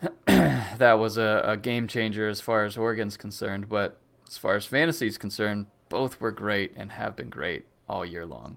that 0.26 0.94
was 0.94 1.18
a, 1.18 1.42
a, 1.44 1.56
game 1.56 1.86
changer 1.86 2.28
as 2.28 2.40
far 2.40 2.64
as 2.64 2.76
Oregon's 2.76 3.16
concerned. 3.16 3.68
But 3.68 3.96
as 4.26 4.36
far 4.36 4.56
as 4.56 4.66
fantasy 4.66 5.06
is 5.06 5.16
concerned, 5.16 5.66
both 5.88 6.20
were 6.20 6.32
great 6.32 6.72
and 6.76 6.90
have 6.90 7.14
been 7.14 7.30
great 7.30 7.64
all 7.88 8.04
year 8.04 8.26
long. 8.26 8.56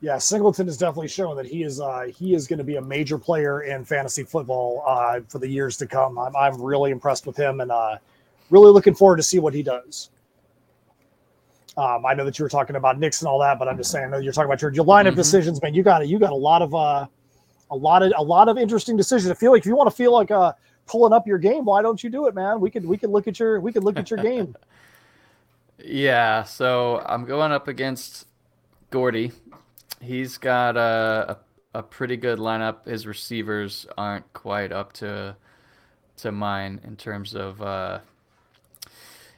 Yeah, 0.00 0.16
Singleton 0.16 0.66
is 0.66 0.78
definitely 0.78 1.08
showing 1.08 1.36
that 1.36 1.46
he 1.46 1.62
is 1.62 1.78
uh, 1.80 2.06
he 2.16 2.34
is 2.34 2.46
going 2.46 2.58
to 2.58 2.64
be 2.64 2.76
a 2.76 2.82
major 2.82 3.18
player 3.18 3.62
in 3.62 3.84
fantasy 3.84 4.22
football 4.22 4.82
uh, 4.86 5.20
for 5.28 5.38
the 5.38 5.48
years 5.48 5.76
to 5.78 5.86
come. 5.86 6.18
I'm, 6.18 6.34
I'm 6.34 6.62
really 6.62 6.90
impressed 6.90 7.26
with 7.26 7.36
him 7.36 7.60
and 7.60 7.70
uh, 7.70 7.98
really 8.48 8.72
looking 8.72 8.94
forward 8.94 9.18
to 9.18 9.22
see 9.22 9.40
what 9.40 9.52
he 9.52 9.62
does. 9.62 10.08
Um, 11.78 12.04
I 12.04 12.14
know 12.14 12.24
that 12.24 12.38
you 12.38 12.42
were 12.42 12.48
talking 12.48 12.76
about 12.76 12.98
Nix 12.98 13.22
and 13.22 13.28
all 13.28 13.38
that, 13.38 13.58
but 13.58 13.68
I'm 13.68 13.76
just 13.76 13.90
saying, 13.90 14.06
I 14.06 14.08
know 14.08 14.18
you're 14.18 14.32
talking 14.32 14.48
about 14.48 14.60
your, 14.60 14.72
your 14.72 14.84
lineup 14.84 15.08
mm-hmm. 15.08 15.16
decisions, 15.16 15.62
man. 15.62 15.74
You 15.74 15.82
got 15.82 16.02
it. 16.02 16.08
You 16.08 16.18
got 16.18 16.32
a 16.32 16.36
lot 16.36 16.60
of 16.60 16.74
uh, 16.74 17.06
a 17.70 17.76
lot 17.76 18.02
of 18.02 18.12
a 18.16 18.22
lot 18.22 18.48
of 18.48 18.58
interesting 18.58 18.96
decisions. 18.96 19.30
I 19.30 19.34
feel 19.34 19.52
like 19.52 19.60
if 19.60 19.66
you 19.66 19.76
want 19.76 19.88
to 19.88 19.94
feel 19.96 20.12
like 20.12 20.30
uh, 20.30 20.52
pulling 20.86 21.12
up 21.12 21.26
your 21.26 21.38
game, 21.38 21.64
why 21.64 21.82
don't 21.82 22.02
you 22.02 22.10
do 22.10 22.26
it, 22.26 22.34
man? 22.34 22.60
We 22.60 22.70
could 22.70 22.84
we 22.84 22.98
could 22.98 23.10
look 23.10 23.28
at 23.28 23.38
your 23.38 23.60
we 23.60 23.72
could 23.72 23.84
look 23.84 23.96
at 23.96 24.10
your 24.10 24.18
game. 24.20 24.56
yeah, 25.78 26.42
so 26.42 27.04
I'm 27.06 27.24
going 27.24 27.52
up 27.52 27.68
against 27.68 28.26
Gordy 28.90 29.32
he's 30.00 30.38
got 30.38 30.76
a, 30.76 31.38
a, 31.74 31.78
a 31.78 31.82
pretty 31.82 32.16
good 32.16 32.38
lineup. 32.38 32.86
His 32.86 33.06
receivers 33.06 33.86
aren't 33.96 34.30
quite 34.32 34.72
up 34.72 34.92
to 34.94 35.36
to 36.18 36.32
mine 36.32 36.80
in 36.84 36.96
terms 36.96 37.34
of 37.34 37.62
uh, 37.62 38.00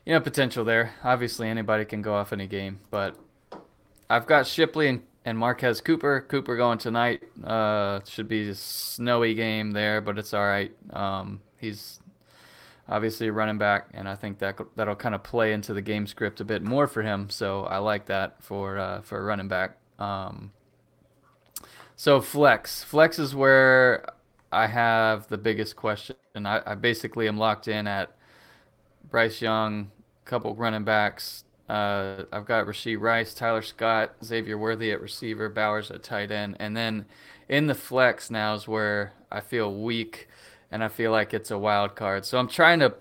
you 0.05 0.13
know 0.13 0.21
potential 0.21 0.65
there. 0.65 0.95
Obviously, 1.05 1.49
anybody 1.49 1.85
can 1.85 2.03
go 2.03 2.15
off 2.15 2.33
any 2.33 2.47
game, 2.47 2.81
but 2.91 3.17
I've 4.09 4.27
got 4.27 4.47
Shipley 4.47 4.89
and, 4.89 5.03
and 5.25 5.39
Marquez 5.39 5.81
Cooper. 5.81 6.25
Cooper 6.29 6.57
going 6.57 6.79
tonight. 6.79 7.23
Uh, 7.45 8.01
should 8.07 8.29
be 8.29 8.49
a 8.49 8.55
snowy 8.55 9.35
game 9.35 9.73
there, 9.73 10.01
but 10.01 10.19
it's 10.19 10.35
all 10.35 10.45
right. 10.45 10.73
Um, 10.93 11.41
he's 11.59 12.01
obviously 12.89 13.31
running 13.31 13.59
back, 13.59 13.89
and 13.95 14.09
I 14.09 14.17
think 14.17 14.39
that 14.41 14.59
that'll 14.77 14.97
kind 14.97 15.15
of 15.15 15.23
play 15.23 15.53
into 15.53 15.73
the 15.73 15.83
game 15.83 16.07
script 16.07 16.41
a 16.41 16.45
bit 16.45 16.63
more 16.63 16.87
for 16.87 17.03
him. 17.03 17.31
So 17.31 17.65
I 17.65 17.79
like 17.79 18.07
that 18.07 18.43
for 18.43 18.79
uh, 18.79 19.03
for 19.03 19.25
running 19.25 19.49
back. 19.49 19.77
Um, 19.99 20.53
so 21.95 22.21
flex, 22.21 22.83
flex 22.83 23.19
is 23.19 23.35
where 23.35 24.07
I 24.51 24.67
have 24.67 25.29
the 25.29 25.39
biggest 25.39 25.77
question, 25.77 26.17
and 26.35 26.49
I, 26.49 26.63
I 26.67 26.75
basically 26.75 27.29
am 27.29 27.37
locked 27.37 27.69
in 27.69 27.87
at 27.87 28.17
Bryce 29.11 29.43
Young, 29.43 29.91
couple 30.25 30.55
running 30.55 30.85
backs. 30.85 31.45
Uh, 31.69 32.25
I've 32.33 32.47
got 32.47 32.67
Rashee 32.67 32.99
Rice, 32.99 33.35
Tyler 33.35 33.63
Scott, 33.63 34.15
Xavier 34.25 34.59
Worthy 34.59 34.91
at 34.91 35.01
receiver, 35.01 35.49
Bowers 35.49 35.91
at 35.91 36.03
tight 36.03 36.31
end, 36.31 36.57
and 36.59 36.77
then 36.77 37.07
in 37.49 37.67
the 37.67 37.75
flex 37.75 38.31
now 38.31 38.55
is 38.55 38.67
where 38.67 39.13
I 39.31 39.41
feel 39.41 39.73
weak, 39.75 40.29
and 40.71 40.83
I 40.83 40.89
feel 40.89 41.13
like 41.13 41.33
it's 41.35 41.51
a 41.51 41.59
wild 41.59 41.95
card. 41.95 42.25
So 42.25 42.39
I'm 42.39 42.49
trying 42.49 42.81
to 42.81 42.95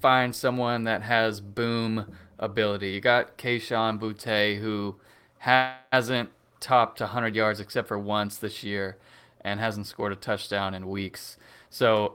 find 0.00 0.34
someone 0.34 0.84
that 0.84 1.02
has 1.02 1.40
boom 1.40 2.16
ability. 2.38 2.90
You 2.90 3.00
got 3.00 3.38
Kayshon 3.38 3.98
Boutte, 3.98 4.60
who 4.60 4.96
hasn't 5.38 6.30
topped 6.60 7.00
100 7.00 7.34
yards 7.34 7.60
except 7.60 7.88
for 7.88 7.98
once 7.98 8.36
this 8.36 8.62
year 8.62 8.96
and 9.40 9.60
hasn't 9.60 9.86
scored 9.86 10.12
a 10.12 10.16
touchdown 10.16 10.74
in 10.74 10.88
weeks. 10.88 11.36
So 11.70 12.14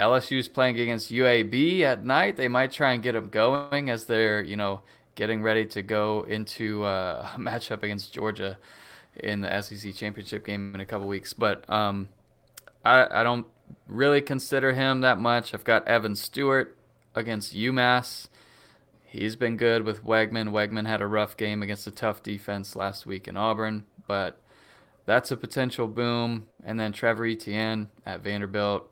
LSU's 0.00 0.48
playing 0.48 0.78
against 0.78 1.10
UAB 1.10 1.80
at 1.82 2.04
night. 2.04 2.36
They 2.36 2.48
might 2.48 2.72
try 2.72 2.92
and 2.92 3.02
get 3.02 3.12
them 3.12 3.28
going 3.28 3.90
as 3.90 4.04
they're, 4.04 4.42
you 4.42 4.56
know, 4.56 4.82
getting 5.14 5.42
ready 5.42 5.66
to 5.66 5.82
go 5.82 6.22
into 6.28 6.84
uh, 6.84 7.28
a 7.34 7.38
matchup 7.38 7.82
against 7.82 8.12
Georgia 8.12 8.58
in 9.16 9.40
the 9.40 9.60
SEC 9.60 9.94
championship 9.94 10.46
game 10.46 10.74
in 10.74 10.80
a 10.80 10.86
couple 10.86 11.08
weeks. 11.08 11.32
But 11.32 11.68
um, 11.68 12.08
I, 12.84 13.06
I 13.10 13.22
don't 13.22 13.46
really 13.86 14.20
consider 14.20 14.72
him 14.72 15.00
that 15.00 15.18
much. 15.18 15.52
I've 15.52 15.64
got 15.64 15.86
Evan 15.88 16.14
Stewart 16.14 16.76
against 17.14 17.54
UMass. 17.54 18.28
He's 19.04 19.36
been 19.36 19.56
good 19.56 19.82
with 19.82 20.04
Weigman. 20.04 20.50
Weigman 20.50 20.86
had 20.86 21.00
a 21.00 21.06
rough 21.06 21.36
game 21.36 21.62
against 21.62 21.86
a 21.86 21.90
tough 21.90 22.22
defense 22.22 22.76
last 22.76 23.06
week 23.06 23.26
in 23.26 23.36
Auburn, 23.36 23.86
but 24.06 24.38
that's 25.06 25.30
a 25.30 25.36
potential 25.36 25.88
boom. 25.88 26.46
And 26.62 26.78
then 26.78 26.92
Trevor 26.92 27.26
Etienne 27.26 27.88
at 28.04 28.22
Vanderbilt. 28.22 28.88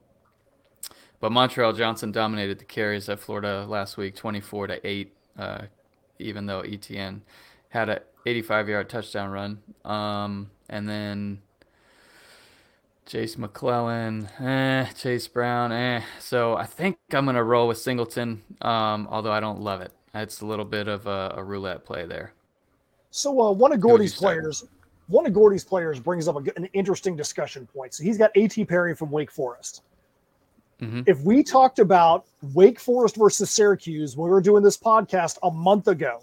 But 1.21 1.33
Montrell 1.33 1.77
Johnson 1.77 2.13
dominated 2.13 2.59
the 2.59 2.65
carries 2.65 3.09
at 3.09 3.21
Florida 3.21 3.65
last 3.69 3.97
week, 3.97 4.15
24 4.15 4.67
to 4.69 4.87
8, 4.87 5.13
uh, 5.39 5.63
even 6.19 6.47
though 6.47 6.61
Etienne 6.61 7.23
had 7.71 7.89
a 7.89 8.03
85 8.27 8.69
yard 8.69 8.89
touchdown 8.89 9.31
run. 9.31 9.63
Um, 9.85 10.51
and 10.69 10.89
then 10.89 11.41
Jase 13.07 13.39
McClellan, 13.39 14.27
eh, 14.41 14.87
Chase 14.97 15.29
Brown, 15.29 15.73
eh. 15.73 16.03
So 16.19 16.57
I 16.57 16.67
think 16.67 16.99
I'm 17.13 17.25
going 17.25 17.37
to 17.37 17.43
roll 17.43 17.69
with 17.69 17.79
Singleton, 17.79 18.43
um, 18.63 19.07
although 19.11 19.33
I 19.33 19.41
don't 19.41 19.61
love 19.61 19.81
it. 19.81 19.93
It's 20.15 20.41
a 20.41 20.47
little 20.47 20.65
bit 20.65 20.89
of 20.89 21.07
a, 21.07 21.35
a 21.37 21.45
roulette 21.45 21.85
play 21.85 22.05
there. 22.05 22.33
So 23.11 23.41
uh, 23.41 23.53
one 23.53 23.73
of 23.73 23.81
Gordy's 23.81 24.15
players, 24.15 24.65
one 25.07 25.25
of 25.25 25.33
Gordy's 25.33 25.65
players 25.65 26.01
brings 26.01 26.27
up 26.27 26.37
a, 26.37 26.51
an 26.57 26.67
interesting 26.73 27.17
discussion 27.17 27.67
point. 27.67 27.95
So 27.95 28.03
he's 28.03 28.19
got 28.19 28.31
A.T. 28.35 28.65
Perry 28.65 28.95
from 28.95 29.11
Wake 29.11 29.31
Forest. 29.31 29.83
Mm-hmm. 30.81 31.03
If 31.07 31.21
we 31.23 31.43
talked 31.43 31.79
about 31.79 32.27
Wake 32.55 32.79
Forest 32.79 33.17
versus 33.17 33.51
Syracuse 33.51 34.17
when 34.17 34.27
we 34.27 34.31
were 34.31 34.41
doing 34.41 34.63
this 34.63 34.77
podcast 34.77 35.39
a 35.43 35.51
month 35.51 35.89
ago, 35.89 36.23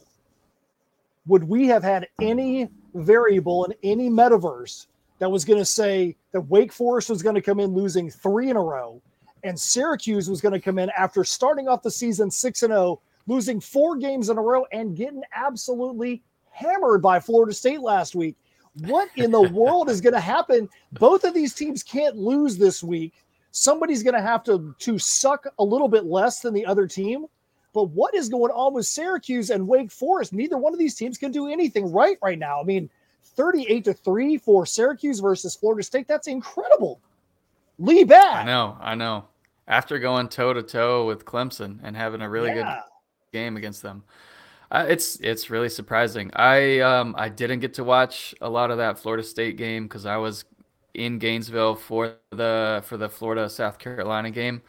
would 1.25 1.43
we 1.43 1.67
have 1.67 1.83
had 1.83 2.07
any 2.21 2.69
variable 2.93 3.65
in 3.65 3.73
any 3.83 4.09
metaverse 4.09 4.87
that 5.19 5.31
was 5.31 5.45
going 5.45 5.59
to 5.59 5.65
say 5.65 6.15
that 6.31 6.41
Wake 6.41 6.71
Forest 6.71 7.09
was 7.09 7.23
going 7.23 7.35
to 7.35 7.41
come 7.41 7.59
in 7.59 7.73
losing 7.73 8.09
three 8.09 8.49
in 8.49 8.57
a 8.57 8.61
row 8.61 9.01
and 9.43 9.59
Syracuse 9.59 10.29
was 10.29 10.41
going 10.41 10.53
to 10.53 10.59
come 10.59 10.79
in 10.79 10.89
after 10.97 11.23
starting 11.23 11.67
off 11.67 11.83
the 11.83 11.91
season 11.91 12.31
6 12.31 12.63
and 12.63 12.71
0 12.71 13.01
losing 13.27 13.59
four 13.59 13.95
games 13.95 14.29
in 14.29 14.37
a 14.37 14.41
row 14.41 14.65
and 14.71 14.95
getting 14.95 15.23
absolutely 15.35 16.21
hammered 16.51 17.01
by 17.01 17.19
Florida 17.19 17.53
State 17.53 17.81
last 17.81 18.15
week. 18.15 18.35
What 18.79 19.09
in 19.15 19.31
the 19.31 19.41
world 19.49 19.89
is 19.89 20.01
going 20.01 20.13
to 20.13 20.19
happen? 20.19 20.69
Both 20.93 21.23
of 21.23 21.33
these 21.33 21.53
teams 21.53 21.83
can't 21.83 22.17
lose 22.17 22.57
this 22.57 22.83
week. 22.83 23.13
Somebody's 23.53 24.01
going 24.01 24.15
to 24.15 24.21
have 24.21 24.43
to 24.45 24.75
to 24.79 24.97
suck 24.97 25.45
a 25.59 25.63
little 25.63 25.87
bit 25.87 26.05
less 26.05 26.41
than 26.41 26.55
the 26.55 26.65
other 26.65 26.87
team. 26.87 27.27
But 27.71 27.85
what 27.91 28.15
is 28.15 28.27
going 28.27 28.51
on 28.51 28.73
with 28.73 28.87
Syracuse 28.87 29.51
and 29.51 29.67
Wake 29.67 29.91
Forest? 29.91 30.33
Neither 30.33 30.57
one 30.57 30.73
of 30.73 30.79
these 30.79 30.95
teams 30.95 31.19
can 31.19 31.31
do 31.31 31.47
anything 31.47 31.91
right 31.91 32.17
right 32.21 32.37
now. 32.37 32.59
I 32.59 32.63
mean, 32.63 32.89
38 33.35 33.85
to 33.85 33.93
3 33.93 34.37
for 34.37 34.65
Syracuse 34.65 35.19
versus 35.19 35.55
Florida 35.55 35.83
State. 35.83 36.07
That's 36.07 36.27
incredible. 36.27 36.99
Lee 37.77 38.03
back. 38.03 38.37
I 38.37 38.43
know, 38.43 38.75
I 38.81 38.95
know. 38.95 39.25
After 39.67 39.99
going 39.99 40.29
toe 40.29 40.53
to 40.53 40.63
toe 40.63 41.05
with 41.05 41.23
Clemson 41.23 41.79
and 41.83 41.95
having 41.95 42.21
a 42.21 42.29
really 42.29 42.49
yeah. 42.49 42.81
good 43.31 43.37
game 43.37 43.55
against 43.55 43.83
them. 43.83 44.03
Uh, 44.71 44.85
it's 44.87 45.17
it's 45.17 45.51
really 45.51 45.69
surprising. 45.69 46.31
I 46.35 46.79
um 46.79 47.13
I 47.15 47.29
didn't 47.29 47.59
get 47.59 47.75
to 47.75 47.83
watch 47.83 48.33
a 48.41 48.49
lot 48.49 48.71
of 48.71 48.79
that 48.79 48.97
Florida 48.97 49.21
State 49.21 49.57
game 49.57 49.83
because 49.83 50.07
I 50.07 50.17
was 50.17 50.45
in 50.93 51.19
Gainesville 51.19 51.75
for 51.75 52.15
the 52.31 52.83
for 52.85 52.97
the 52.97 53.09
Florida 53.09 53.49
South 53.49 53.79
Carolina 53.79 54.31
game. 54.31 54.61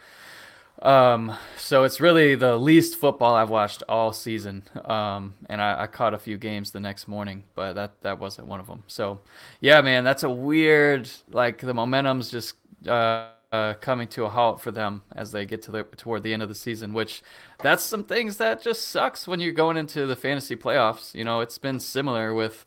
Um, 0.83 1.37
so 1.57 1.85
it's 1.85 2.01
really 2.01 2.35
the 2.35 2.57
least 2.57 2.99
football 2.99 3.35
I've 3.35 3.51
watched 3.51 3.83
all 3.89 4.13
season. 4.13 4.65
Um, 4.85 5.35
and 5.49 5.63
I, 5.63 5.83
I, 5.83 5.87
caught 5.87 6.15
a 6.15 6.19
few 6.19 6.37
games 6.37 6.73
the 6.73 6.81
next 6.81 7.07
morning, 7.07 7.45
but 7.55 7.75
that 7.75 8.03
that 8.03 8.19
wasn't 8.19 8.49
one 8.49 8.61
of 8.61 8.67
them. 8.67 8.83
So, 8.87 9.21
yeah, 9.61 9.81
man, 9.81 10.05
that's 10.05 10.25
a 10.25 10.31
weird 10.31 11.09
like 11.31 11.59
the 11.59 11.73
momentum's 11.73 12.31
just 12.31 12.57
uh, 12.89 13.29
uh, 13.53 13.75
coming 13.75 14.09
to 14.09 14.25
a 14.25 14.29
halt 14.29 14.61
for 14.61 14.73
them 14.73 15.03
as 15.15 15.31
they 15.31 15.47
get 15.47 15.63
to 15.63 15.71
the 15.71 15.85
toward 15.97 16.23
the 16.25 16.33
end 16.33 16.43
of 16.43 16.49
the 16.49 16.55
season. 16.55 16.93
Which 16.93 17.23
that's 17.63 17.85
some 17.85 18.05
things 18.05 18.37
that 18.39 18.61
just 18.61 18.89
sucks 18.89 19.29
when 19.29 19.41
you're 19.41 19.53
going 19.53 19.77
into 19.77 20.07
the 20.07 20.17
fantasy 20.17 20.57
playoffs. 20.57 21.15
You 21.15 21.25
know, 21.25 21.41
it's 21.41 21.59
been 21.59 21.79
similar 21.79 22.35
with 22.35 22.67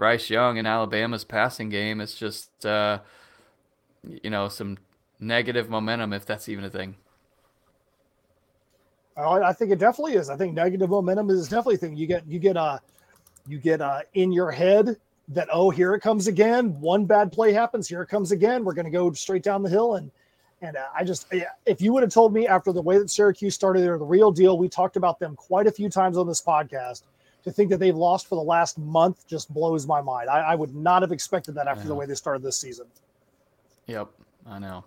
Bryce 0.00 0.30
Young 0.30 0.56
and 0.56 0.66
Alabama's 0.66 1.24
passing 1.24 1.68
game. 1.68 2.00
It's 2.00 2.14
just 2.14 2.64
uh, 2.64 3.00
you 4.02 4.30
know 4.30 4.48
some 4.48 4.78
negative 5.20 5.68
momentum 5.68 6.14
if 6.14 6.24
that's 6.24 6.48
even 6.48 6.64
a 6.64 6.70
thing. 6.70 6.96
I 9.14 9.52
think 9.52 9.70
it 9.70 9.78
definitely 9.78 10.14
is. 10.14 10.30
I 10.30 10.38
think 10.38 10.54
negative 10.54 10.88
momentum 10.88 11.28
is 11.28 11.48
definitely 11.48 11.74
a 11.74 11.78
thing. 11.78 11.96
You 11.98 12.06
get 12.06 12.26
you 12.26 12.38
get 12.38 12.56
uh 12.56 12.78
you 13.46 13.58
get 13.58 13.82
uh 13.82 14.00
in 14.14 14.32
your 14.32 14.50
head 14.50 14.96
that 15.28 15.48
oh 15.52 15.68
here 15.68 15.92
it 15.92 16.00
comes 16.00 16.28
again. 16.28 16.80
One 16.80 17.04
bad 17.04 17.30
play 17.30 17.52
happens. 17.52 17.86
Here 17.86 18.00
it 18.00 18.08
comes 18.08 18.32
again. 18.32 18.64
We're 18.64 18.72
going 18.72 18.86
to 18.86 18.90
go 18.90 19.12
straight 19.12 19.42
down 19.42 19.62
the 19.62 19.68
hill 19.68 19.96
and 19.96 20.10
and 20.62 20.76
uh, 20.76 20.86
I 20.94 21.04
just, 21.04 21.26
if 21.64 21.80
you 21.80 21.92
would 21.94 22.02
have 22.02 22.12
told 22.12 22.34
me 22.34 22.46
after 22.46 22.70
the 22.70 22.82
way 22.82 22.98
that 22.98 23.08
Syracuse 23.08 23.54
started, 23.54 23.82
they're 23.82 23.96
the 23.96 24.04
real 24.04 24.30
deal. 24.30 24.58
We 24.58 24.68
talked 24.68 24.96
about 24.96 25.18
them 25.18 25.34
quite 25.34 25.66
a 25.66 25.72
few 25.72 25.88
times 25.88 26.18
on 26.18 26.26
this 26.26 26.42
podcast. 26.42 27.02
To 27.44 27.50
think 27.50 27.70
that 27.70 27.78
they've 27.78 27.96
lost 27.96 28.28
for 28.28 28.34
the 28.34 28.42
last 28.42 28.78
month 28.78 29.26
just 29.26 29.52
blows 29.52 29.86
my 29.86 30.02
mind. 30.02 30.28
I, 30.28 30.40
I 30.40 30.54
would 30.54 30.74
not 30.74 31.02
have 31.02 31.10
expected 31.10 31.54
that 31.54 31.68
after 31.68 31.88
the 31.88 31.94
way 31.94 32.04
they 32.04 32.14
started 32.14 32.42
this 32.42 32.58
season. 32.58 32.86
Yep, 33.86 34.08
I 34.46 34.58
know. 34.58 34.84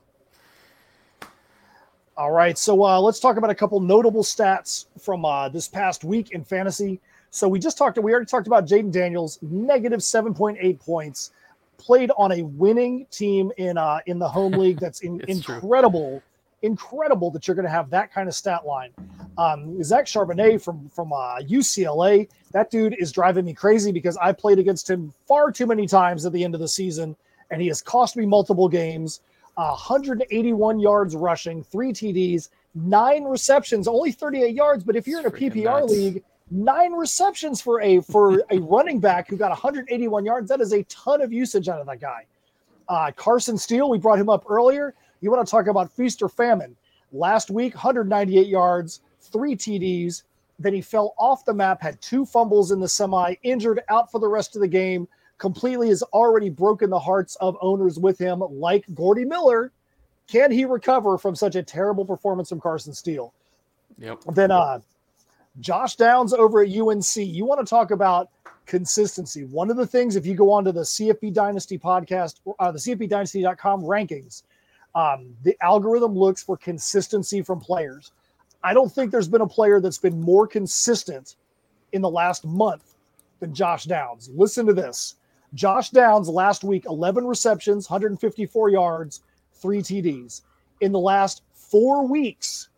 All 2.16 2.32
right, 2.32 2.56
so 2.58 2.84
uh, 2.84 3.00
let's 3.00 3.20
talk 3.20 3.38
about 3.38 3.50
a 3.50 3.56
couple 3.56 3.80
notable 3.80 4.24
stats 4.24 4.86
from 5.02 5.26
uh, 5.26 5.50
this 5.50 5.68
past 5.68 6.04
week 6.04 6.30
in 6.30 6.44
fantasy. 6.44 7.02
So 7.32 7.48
we 7.48 7.58
just 7.58 7.76
talked. 7.76 7.98
We 7.98 8.12
already 8.12 8.28
talked 8.28 8.46
about 8.46 8.68
Jayden 8.68 8.92
Daniels, 8.92 9.40
negative 9.42 10.04
seven 10.04 10.36
point 10.36 10.60
eight 10.62 10.80
points 10.80 11.32
played 11.80 12.12
on 12.18 12.32
a 12.32 12.44
winning 12.44 13.08
team 13.10 13.52
in 13.58 13.78
uh, 13.78 14.00
in 14.06 14.20
the 14.20 14.30
home 14.30 14.54
league. 14.54 14.80
That's 14.80 15.02
in, 15.02 15.22
incredible. 15.28 16.20
True. 16.20 16.22
Incredible 16.64 17.30
that 17.32 17.48
you're 17.48 17.56
going 17.56 17.66
to 17.66 17.72
have 17.72 17.90
that 17.92 18.12
kind 18.12 18.28
of 18.28 18.34
stat 18.34 18.66
line. 18.66 18.92
Um, 19.38 19.84
Zach 19.84 20.06
Charbonnet 20.06 20.62
from 20.62 20.90
from 20.90 21.14
uh, 21.14 21.40
UCLA, 21.42 22.30
that 22.52 22.72
dude 22.72 22.96
is 23.00 23.12
driving 23.12 23.46
me 23.46 23.54
crazy 23.54 23.92
because 23.92 24.18
I 24.18 24.32
played 24.32 24.60
against 24.60 24.90
him 24.90 25.14
far 25.28 25.52
too 25.52 25.68
many 25.68 25.86
times 25.86 26.26
at 26.26 26.34
the 26.34 26.44
end 26.44 26.56
of 26.56 26.62
the 26.62 26.68
season, 26.68 27.16
and 27.52 27.62
he 27.62 27.68
has 27.68 27.82
cost 27.82 28.16
me 28.16 28.26
multiple 28.26 28.68
games. 28.68 29.22
Uh, 29.56 29.70
181 29.70 30.80
yards 30.80 31.16
rushing, 31.16 31.64
three 31.64 31.92
TDs, 31.92 32.50
nine 32.74 33.24
receptions, 33.24 33.88
only 33.88 34.12
38 34.12 34.56
yards. 34.56 34.84
But 34.84 34.96
if 34.96 35.08
you're 35.08 35.20
in 35.20 35.28
a 35.28 35.32
PPR 35.32 35.82
nuts. 35.82 35.92
league, 35.92 36.24
nine 36.50 36.94
receptions 36.94 37.62
for 37.62 37.82
a 37.82 38.02
for 38.02 38.44
a 38.50 38.58
running 38.60 39.00
back 39.00 39.30
who 39.30 39.38
got 39.38 39.50
181 39.50 40.26
yards, 40.26 40.50
that 40.50 40.62
is 40.62 40.74
a 40.74 40.84
ton 40.84 41.22
of 41.22 41.32
usage 41.32 41.70
out 41.70 41.80
of 41.80 41.88
that 41.88 42.00
guy. 42.00 42.26
Uh, 42.88 43.12
Carson 43.16 43.58
Steele, 43.58 43.90
we 43.90 43.98
brought 43.98 44.20
him 44.20 44.30
up 44.30 44.46
earlier. 44.50 44.94
You 45.24 45.32
want 45.32 45.48
to 45.48 45.50
talk 45.50 45.68
about 45.68 45.90
feast 45.90 46.22
or 46.22 46.28
famine? 46.28 46.76
Last 47.14 47.50
week, 47.50 47.76
198 47.76 48.46
yards, 48.46 49.00
three 49.22 49.56
TDs. 49.56 50.24
Then 50.60 50.74
he 50.74 50.82
fell 50.82 51.14
off 51.18 51.46
the 51.46 51.54
map, 51.54 51.82
had 51.82 52.02
two 52.02 52.26
fumbles 52.26 52.72
in 52.72 52.82
the 52.82 52.90
semi, 52.90 53.36
injured, 53.42 53.82
out 53.88 54.12
for 54.12 54.20
the 54.20 54.28
rest 54.28 54.56
of 54.58 54.62
the 54.62 54.68
game. 54.68 55.08
Completely 55.38 55.88
has 55.88 56.04
already 56.04 56.50
broken 56.50 56.90
the 56.90 57.00
hearts 57.00 57.38
of 57.38 57.56
owners 57.62 57.98
with 57.98 58.20
him, 58.20 58.44
like 58.50 58.84
Gordy 58.94 59.24
Miller. 59.24 59.72
Can 60.28 60.52
he 60.52 60.66
recover 60.66 61.18
from 61.18 61.36
such 61.36 61.56
a 61.56 61.64
terrible 61.64 62.04
performance 62.04 62.50
from 62.50 62.60
Carson 62.60 62.94
Steele? 62.94 63.34
Yep. 64.00 64.24
Then 64.34 64.52
uh, 64.52 64.80
Josh 65.62 65.96
Downs 65.96 66.34
over 66.34 66.64
at 66.64 66.70
UNC. 66.70 67.16
You 67.16 67.46
want 67.46 67.66
to 67.66 67.70
talk 67.70 67.92
about 67.92 68.30
consistency. 68.66 69.46
One 69.46 69.72
of 69.72 69.78
the 69.78 69.88
things, 69.88 70.18
if 70.18 70.26
you 70.26 70.36
go 70.36 70.52
onto 70.52 70.74
the 70.74 70.82
CFB 70.82 71.34
Dynasty 71.34 71.78
podcast, 71.78 72.42
uh, 72.60 72.72
the 72.72 72.80
CFBDynasty.com 72.80 73.84
rankings, 73.84 74.44
um, 74.96 75.36
the 75.44 75.58
algorithm 75.62 76.14
looks 76.14 76.44
for 76.44 76.58
consistency 76.58 77.42
from 77.42 77.60
players. 77.60 78.12
I 78.64 78.74
don't 78.74 78.92
think 78.92 79.12
there's 79.12 79.28
been 79.28 79.42
a 79.42 79.48
player 79.48 79.80
that's 79.80 79.98
been 79.98 80.22
more 80.22 80.48
consistent 80.48 81.36
in 81.92 82.02
the 82.02 82.10
last 82.10 82.46
month 82.46 82.96
than 83.40 83.54
Josh 83.54 83.86
Downs. 83.86 84.30
Listen 84.34 84.66
to 84.68 84.74
this. 84.74 85.16
Josh 85.54 85.90
Downs 85.90 86.30
last 86.30 86.64
week, 86.64 86.86
11 86.88 87.26
receptions, 87.26 87.90
154 87.90 88.70
yards, 88.70 89.22
three 89.54 89.80
TDs. 89.80 90.42
In 90.82 90.92
the 90.92 91.00
last 91.00 91.44
four 91.54 92.08
weeks, 92.08 92.70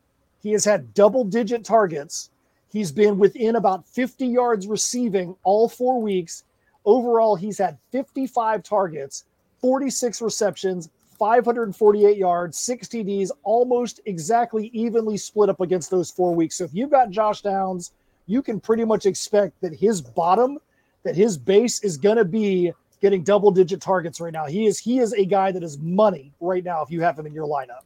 he 0.42 0.52
has 0.52 0.66
had 0.66 0.94
double 0.94 1.24
digit 1.24 1.64
targets 1.64 2.30
He's 2.76 2.92
been 2.92 3.18
within 3.18 3.56
about 3.56 3.88
50 3.88 4.28
yards 4.28 4.68
receiving 4.68 5.34
all 5.46 5.70
four 5.70 6.02
weeks. 6.02 6.44
Overall, 6.84 7.38
he's 7.38 7.58
had 7.58 7.78
55 7.94 8.64
targets, 8.64 9.24
46 9.62 10.22
receptions, 10.22 10.90
548 11.18 12.18
yards, 12.18 12.60
6 12.60 12.88
TDs, 12.88 13.32
almost 13.44 14.00
exactly 14.06 14.68
evenly 14.74 15.18
split 15.18 15.50
up 15.50 15.62
against 15.62 15.90
those 15.90 16.12
four 16.12 16.34
weeks. 16.36 16.58
So 16.58 16.64
if 16.66 16.74
you've 16.74 16.92
got 16.92 17.10
Josh 17.10 17.42
Downs, 17.42 17.94
you 18.28 18.42
can 18.42 18.60
pretty 18.60 18.86
much 18.86 19.06
expect 19.06 19.60
that 19.62 19.74
his 19.74 20.02
bottom, 20.02 20.58
that 21.04 21.16
his 21.16 21.38
base 21.38 21.84
is 21.84 21.98
going 21.98 22.18
to 22.18 22.26
be 22.26 22.72
getting 23.02 23.24
double 23.24 23.52
digit 23.52 23.82
targets 23.82 24.20
right 24.20 24.34
now. 24.34 24.46
He 24.46 24.66
is 24.66 24.80
he 24.80 25.00
is 25.00 25.14
a 25.14 25.26
guy 25.26 25.52
that 25.52 25.64
is 25.64 25.78
money 25.78 26.34
right 26.40 26.64
now 26.64 26.82
if 26.82 26.90
you 26.90 27.02
have 27.02 27.18
him 27.18 27.28
in 27.28 27.34
your 27.34 27.48
lineup. 27.48 27.82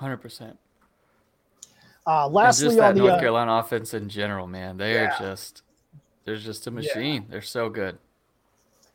100%. 0.00 0.56
Uh, 2.06 2.28
lastly, 2.28 2.66
just 2.66 2.76
that 2.76 2.90
on 2.90 2.94
the 2.94 3.00
North 3.00 3.14
uh, 3.14 3.18
Carolina 3.20 3.52
offense 3.54 3.94
in 3.94 4.08
general, 4.08 4.46
man, 4.46 4.76
they 4.76 4.94
yeah. 4.94 5.04
are 5.06 5.18
just 5.18 5.62
they're 6.24 6.36
just 6.36 6.66
a 6.66 6.70
machine. 6.70 7.22
Yeah. 7.22 7.28
They're 7.30 7.42
so 7.42 7.68
good. 7.68 7.98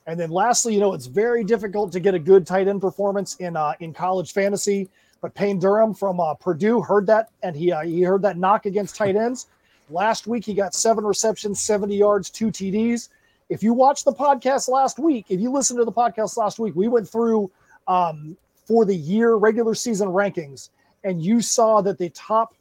And 0.08 0.20
then 0.20 0.32
lastly, 0.32 0.74
you 0.74 0.80
know, 0.80 0.94
it's 0.94 1.06
very 1.06 1.44
difficult 1.44 1.92
to 1.92 2.00
get 2.00 2.16
a 2.16 2.20
good 2.20 2.46
tight 2.46 2.68
end 2.68 2.82
performance 2.82 3.36
in 3.36 3.56
uh, 3.56 3.74
in 3.80 3.94
college 3.94 4.34
fantasy. 4.34 4.90
But 5.22 5.36
Payne 5.36 5.60
Durham 5.60 5.94
from 5.94 6.20
uh, 6.20 6.34
Purdue 6.34 6.82
heard 6.82 7.06
that, 7.08 7.30
and 7.44 7.56
he 7.56 7.72
uh, 7.72 7.82
he 7.82 8.02
heard 8.02 8.24
that 8.24 8.38
knock 8.38 8.66
against 8.66 8.96
tight 8.96 9.16
ends. 9.28 9.48
Last 9.90 10.26
week, 10.26 10.46
he 10.46 10.54
got 10.54 10.74
seven 10.74 11.04
receptions, 11.04 11.62
70 11.62 11.96
yards, 11.96 12.30
two 12.30 12.48
TDs. 12.48 13.10
If 13.50 13.62
you 13.62 13.74
watched 13.74 14.06
the 14.06 14.14
podcast 14.14 14.70
last 14.70 14.98
week, 14.98 15.26
if 15.30 15.42
you 15.42 15.52
listened 15.52 15.80
to 15.80 15.86
the 15.86 15.92
podcast 15.92 16.38
last 16.38 16.58
week, 16.60 16.76
we 16.76 16.88
went 16.88 17.10
through 17.10 17.52
um, 17.88 18.38
for 18.66 18.86
the 18.86 18.96
year 18.96 19.36
regular 19.36 19.76
season 19.76 20.08
rankings, 20.08 20.70
and 21.04 21.22
you 21.22 21.42
saw 21.42 21.82
that 21.82 21.98
the 21.98 22.10
top 22.12 22.56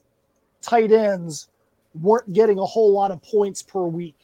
tight 0.61 0.91
ends 0.91 1.49
weren't 1.95 2.33
getting 2.33 2.59
a 2.59 2.67
whole 2.67 2.93
lot 2.93 3.11
of 3.11 3.23
points 3.23 3.63
per 3.63 3.85
week. 3.85 4.17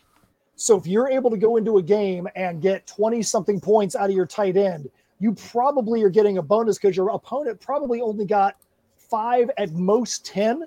So 0.56 0.76
if 0.76 0.86
you're 0.86 1.08
able 1.08 1.30
to 1.30 1.36
go 1.36 1.56
into 1.56 1.76
a 1.76 1.82
game 1.82 2.26
and 2.34 2.62
get 2.62 2.86
20 2.86 3.22
something 3.22 3.60
points 3.60 3.94
out 3.94 4.08
of 4.08 4.16
your 4.16 4.26
tight 4.26 4.56
end, 4.56 4.90
you 5.20 5.34
probably 5.34 6.02
are 6.02 6.08
getting 6.08 6.38
a 6.38 6.42
bonus 6.42 6.78
because 6.78 6.96
your 6.96 7.10
opponent 7.10 7.60
probably 7.60 8.00
only 8.00 8.24
got 8.24 8.56
five 8.96 9.50
at 9.58 9.72
most 9.72 10.24
10. 10.24 10.64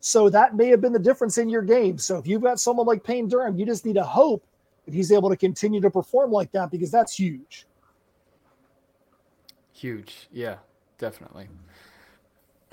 So 0.00 0.28
that 0.30 0.56
may 0.56 0.68
have 0.68 0.80
been 0.80 0.92
the 0.92 0.98
difference 0.98 1.38
in 1.38 1.48
your 1.48 1.62
game. 1.62 1.98
So 1.98 2.18
if 2.18 2.26
you've 2.26 2.42
got 2.42 2.58
someone 2.58 2.86
like 2.86 3.04
Payne 3.04 3.28
Durham, 3.28 3.58
you 3.58 3.66
just 3.66 3.84
need 3.84 3.94
to 3.94 4.02
hope 4.02 4.44
that 4.86 4.94
he's 4.94 5.12
able 5.12 5.28
to 5.28 5.36
continue 5.36 5.80
to 5.80 5.90
perform 5.90 6.32
like 6.32 6.50
that 6.52 6.70
because 6.70 6.90
that's 6.90 7.14
huge. 7.14 7.66
Huge. 9.72 10.28
Yeah, 10.32 10.56
definitely. 10.98 11.48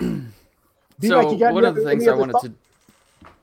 so 0.00 1.34
one 1.34 1.64
of 1.64 1.74
the 1.76 1.84
things 1.84 2.08
I 2.08 2.14
wanted 2.14 2.36
to. 2.42 2.54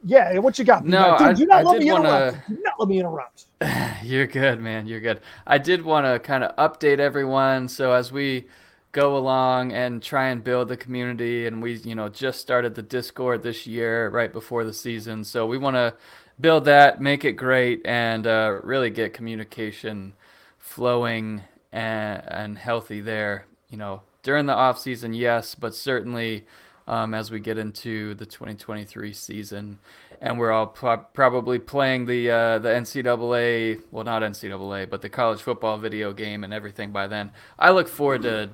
Yeah, 0.08 0.38
what 0.38 0.58
you 0.58 0.64
got? 0.64 0.86
No, 0.86 1.18
Dude, 1.18 1.28
I, 1.28 1.34
do 1.34 1.46
not 1.46 1.58
I 1.58 1.64
let 1.64 1.80
me 1.80 1.92
wanna... 1.92 2.08
interrupt. 2.08 2.50
Do 2.50 2.58
not 2.64 2.80
let 2.80 2.88
me 2.88 3.00
interrupt. 3.00 3.46
You're 4.04 4.28
good, 4.28 4.62
man. 4.62 4.88
You're 4.88 5.02
good. 5.02 5.20
I 5.46 5.58
did 5.58 5.84
want 5.84 6.06
to 6.06 6.18
kind 6.20 6.46
of 6.46 6.56
update 6.56 7.00
everyone. 7.00 7.68
So 7.68 7.92
as 7.92 8.10
we 8.10 8.48
go 8.94 9.18
along 9.18 9.74
and 9.74 10.02
try 10.02 10.30
and 10.30 10.42
build 10.42 10.70
the 10.70 10.78
community, 10.78 11.46
and 11.46 11.62
we, 11.62 11.74
you 11.80 11.94
know, 11.94 12.08
just 12.08 12.40
started 12.40 12.74
the 12.74 12.82
Discord 12.82 13.44
this 13.44 13.68
year, 13.68 14.10
right 14.10 14.32
before 14.32 14.64
the 14.64 14.74
season. 14.74 15.26
So 15.26 15.46
we 15.46 15.58
want 15.58 15.76
to 15.76 15.94
build 16.40 16.64
that, 16.66 17.02
make 17.02 17.26
it 17.26 17.34
great, 17.34 17.82
and 17.86 18.26
uh, 18.26 18.60
really 18.64 18.90
get 18.90 19.14
communication 19.14 20.14
flowing 20.58 21.42
and, 21.74 22.24
and 22.28 22.58
healthy 22.58 23.02
there. 23.02 23.46
You 23.70 23.78
know, 23.78 24.04
during 24.24 24.46
the 24.46 24.54
off 24.54 24.80
season, 24.80 25.14
yes, 25.14 25.54
but 25.54 25.76
certainly 25.76 26.46
um, 26.88 27.14
as 27.14 27.32
we 27.32 27.40
get 27.40 27.58
into 27.58 28.16
the 28.16 28.26
2023 28.26 29.14
season, 29.14 29.80
and 30.22 30.40
we're 30.40 30.52
all 30.52 30.68
pro- 30.68 30.98
probably 30.98 31.60
playing 31.60 32.06
the 32.06 32.32
uh, 32.32 32.60
the 32.60 32.70
NCAA, 32.70 33.82
well, 33.92 34.04
not 34.04 34.22
NCAA, 34.22 34.90
but 34.90 35.02
the 35.02 35.10
college 35.10 35.42
football 35.42 35.78
video 35.78 36.14
game 36.14 36.44
and 36.44 36.54
everything 36.54 36.92
by 36.92 37.08
then. 37.08 37.32
I 37.60 37.72
look 37.72 37.88
forward 37.88 38.24
to 38.24 38.50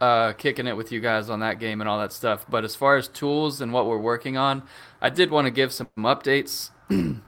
uh, 0.00 0.32
kicking 0.34 0.66
it 0.66 0.76
with 0.76 0.92
you 0.92 1.00
guys 1.00 1.30
on 1.30 1.40
that 1.40 1.58
game 1.58 1.80
and 1.80 1.88
all 1.88 1.98
that 1.98 2.12
stuff. 2.12 2.46
But 2.48 2.64
as 2.64 2.76
far 2.76 2.96
as 2.96 3.08
tools 3.08 3.60
and 3.60 3.72
what 3.72 3.86
we're 3.86 3.98
working 3.98 4.36
on, 4.36 4.62
I 5.00 5.10
did 5.10 5.30
want 5.30 5.46
to 5.46 5.50
give 5.50 5.72
some 5.72 5.88
updates 5.98 6.70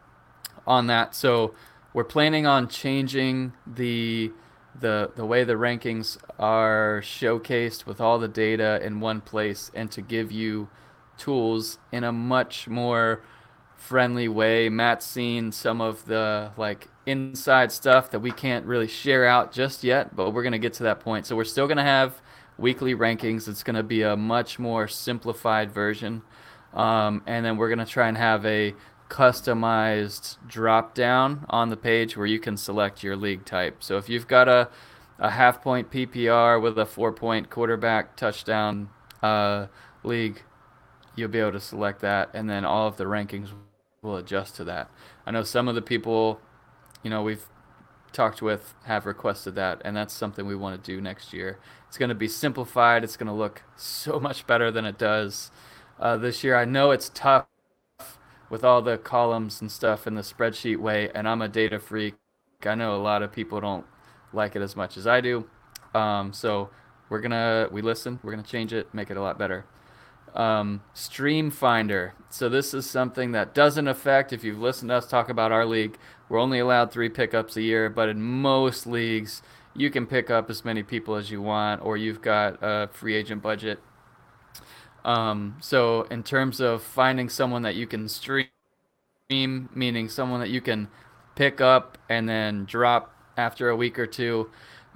on 0.66 0.86
that. 0.86 1.14
So 1.14 1.54
we're 1.92 2.04
planning 2.04 2.46
on 2.46 2.68
changing 2.68 3.52
the 3.66 4.32
the 4.80 5.10
the 5.16 5.24
way 5.24 5.44
the 5.44 5.54
rankings 5.54 6.18
are 6.38 7.00
showcased 7.04 7.86
with 7.86 8.00
all 8.00 8.18
the 8.18 8.28
data 8.28 8.80
in 8.82 9.00
one 9.00 9.20
place 9.20 9.70
and 9.74 9.90
to 9.92 10.00
give 10.00 10.30
you 10.30 10.68
tools 11.16 11.78
in 11.92 12.04
a 12.04 12.12
much 12.12 12.68
more 12.68 13.22
friendly 13.76 14.28
way. 14.28 14.68
Matt's 14.68 15.06
seen 15.06 15.52
some 15.52 15.80
of 15.80 16.04
the 16.06 16.50
like 16.56 16.88
inside 17.06 17.72
stuff 17.72 18.10
that 18.10 18.20
we 18.20 18.30
can't 18.30 18.66
really 18.66 18.88
share 18.88 19.24
out 19.24 19.52
just 19.52 19.82
yet, 19.82 20.14
but 20.14 20.30
we're 20.30 20.42
going 20.42 20.52
to 20.52 20.58
get 20.58 20.74
to 20.74 20.82
that 20.84 21.00
point. 21.00 21.26
So 21.26 21.36
we're 21.36 21.44
still 21.44 21.66
going 21.66 21.78
to 21.78 21.82
have 21.82 22.20
weekly 22.58 22.94
rankings. 22.94 23.48
It's 23.48 23.62
going 23.62 23.76
to 23.76 23.82
be 23.82 24.02
a 24.02 24.16
much 24.16 24.58
more 24.58 24.88
simplified 24.88 25.72
version. 25.72 26.22
Um, 26.74 27.22
and 27.26 27.44
then 27.44 27.56
we're 27.56 27.68
going 27.68 27.78
to 27.78 27.86
try 27.86 28.08
and 28.08 28.16
have 28.16 28.44
a 28.44 28.74
customized 29.08 30.36
drop 30.46 30.94
down 30.94 31.46
on 31.48 31.70
the 31.70 31.76
page 31.76 32.16
where 32.16 32.26
you 32.26 32.38
can 32.38 32.56
select 32.56 33.02
your 33.02 33.16
league 33.16 33.44
type. 33.44 33.82
So 33.82 33.96
if 33.96 34.08
you've 34.08 34.28
got 34.28 34.48
a, 34.48 34.68
a 35.18 35.30
half 35.30 35.62
point 35.62 35.90
PPR 35.90 36.60
with 36.60 36.78
a 36.78 36.86
four 36.86 37.12
point 37.12 37.50
quarterback 37.50 38.16
touchdown 38.16 38.90
uh, 39.22 39.66
league, 40.02 40.42
you'll 41.16 41.28
be 41.28 41.38
able 41.40 41.52
to 41.52 41.60
select 41.60 42.00
that, 42.00 42.30
and 42.32 42.48
then 42.48 42.64
all 42.64 42.86
of 42.86 42.96
the 42.96 43.04
rankings 43.04 43.50
will 44.02 44.16
adjust 44.16 44.56
to 44.56 44.64
that. 44.64 44.90
I 45.26 45.30
know 45.30 45.42
some 45.42 45.68
of 45.68 45.74
the 45.74 45.82
people, 45.82 46.40
you 47.02 47.10
know, 47.10 47.22
we've 47.22 47.48
talked 48.12 48.40
with 48.40 48.74
have 48.84 49.06
requested 49.06 49.54
that, 49.56 49.82
and 49.84 49.96
that's 49.96 50.14
something 50.14 50.46
we 50.46 50.54
want 50.54 50.82
to 50.82 50.92
do 50.92 51.00
next 51.00 51.32
year. 51.32 51.58
It's 51.88 51.98
going 51.98 52.08
to 52.10 52.14
be 52.14 52.28
simplified. 52.28 53.04
It's 53.04 53.16
going 53.16 53.26
to 53.26 53.32
look 53.32 53.62
so 53.76 54.20
much 54.20 54.46
better 54.46 54.70
than 54.70 54.84
it 54.84 54.98
does 54.98 55.50
uh, 55.98 56.16
this 56.16 56.44
year. 56.44 56.56
I 56.56 56.64
know 56.64 56.90
it's 56.90 57.10
tough 57.12 57.46
with 58.50 58.64
all 58.64 58.82
the 58.82 58.98
columns 58.98 59.60
and 59.60 59.70
stuff 59.70 60.06
in 60.06 60.14
the 60.14 60.22
spreadsheet 60.22 60.78
way, 60.78 61.10
and 61.14 61.28
I'm 61.28 61.42
a 61.42 61.48
data 61.48 61.78
freak. 61.78 62.14
I 62.64 62.74
know 62.74 62.96
a 62.96 62.98
lot 62.98 63.22
of 63.22 63.32
people 63.32 63.60
don't 63.60 63.86
like 64.32 64.56
it 64.56 64.62
as 64.62 64.76
much 64.76 64.96
as 64.96 65.06
I 65.06 65.20
do. 65.20 65.48
Um, 65.94 66.32
so 66.32 66.70
we're 67.08 67.20
gonna 67.20 67.68
we 67.70 67.82
listen. 67.82 68.18
We're 68.22 68.32
gonna 68.32 68.42
change 68.42 68.72
it, 68.72 68.92
make 68.92 69.10
it 69.10 69.16
a 69.16 69.22
lot 69.22 69.38
better. 69.38 69.64
Um, 70.34 70.82
Stream 70.92 71.50
Finder. 71.50 72.14
So 72.28 72.48
this 72.48 72.74
is 72.74 72.88
something 72.88 73.32
that 73.32 73.54
doesn't 73.54 73.88
affect. 73.88 74.32
If 74.32 74.44
you've 74.44 74.58
listened 74.58 74.90
to 74.90 74.96
us 74.96 75.08
talk 75.08 75.28
about 75.28 75.52
our 75.52 75.64
league, 75.64 75.96
we're 76.28 76.38
only 76.38 76.58
allowed 76.58 76.92
three 76.92 77.08
pickups 77.08 77.56
a 77.56 77.62
year, 77.62 77.88
but 77.88 78.08
in 78.08 78.20
most 78.20 78.86
leagues, 78.86 79.42
you 79.74 79.90
can 79.90 80.06
pick 80.06 80.30
up 80.30 80.50
as 80.50 80.64
many 80.64 80.82
people 80.82 81.14
as 81.14 81.30
you 81.30 81.40
want, 81.40 81.82
or 81.82 81.96
you've 81.96 82.20
got 82.20 82.58
a 82.60 82.88
free 82.92 83.14
agent 83.14 83.42
budget 83.42 83.80
Um, 85.08 85.56
so 85.62 86.02
in 86.10 86.22
terms 86.22 86.60
of 86.60 86.82
finding 86.82 87.30
someone 87.30 87.62
that 87.62 87.74
you 87.76 87.86
can 87.86 88.08
stream, 88.08 88.50
meaning 89.30 90.10
someone 90.10 90.40
that 90.40 90.50
you 90.50 90.60
can 90.60 90.88
pick 91.34 91.62
up 91.62 91.96
and 92.10 92.28
then 92.28 92.66
drop 92.66 93.14
after 93.38 93.70
a 93.70 93.76
week 93.76 93.98
or 93.98 94.06
two, 94.06 94.50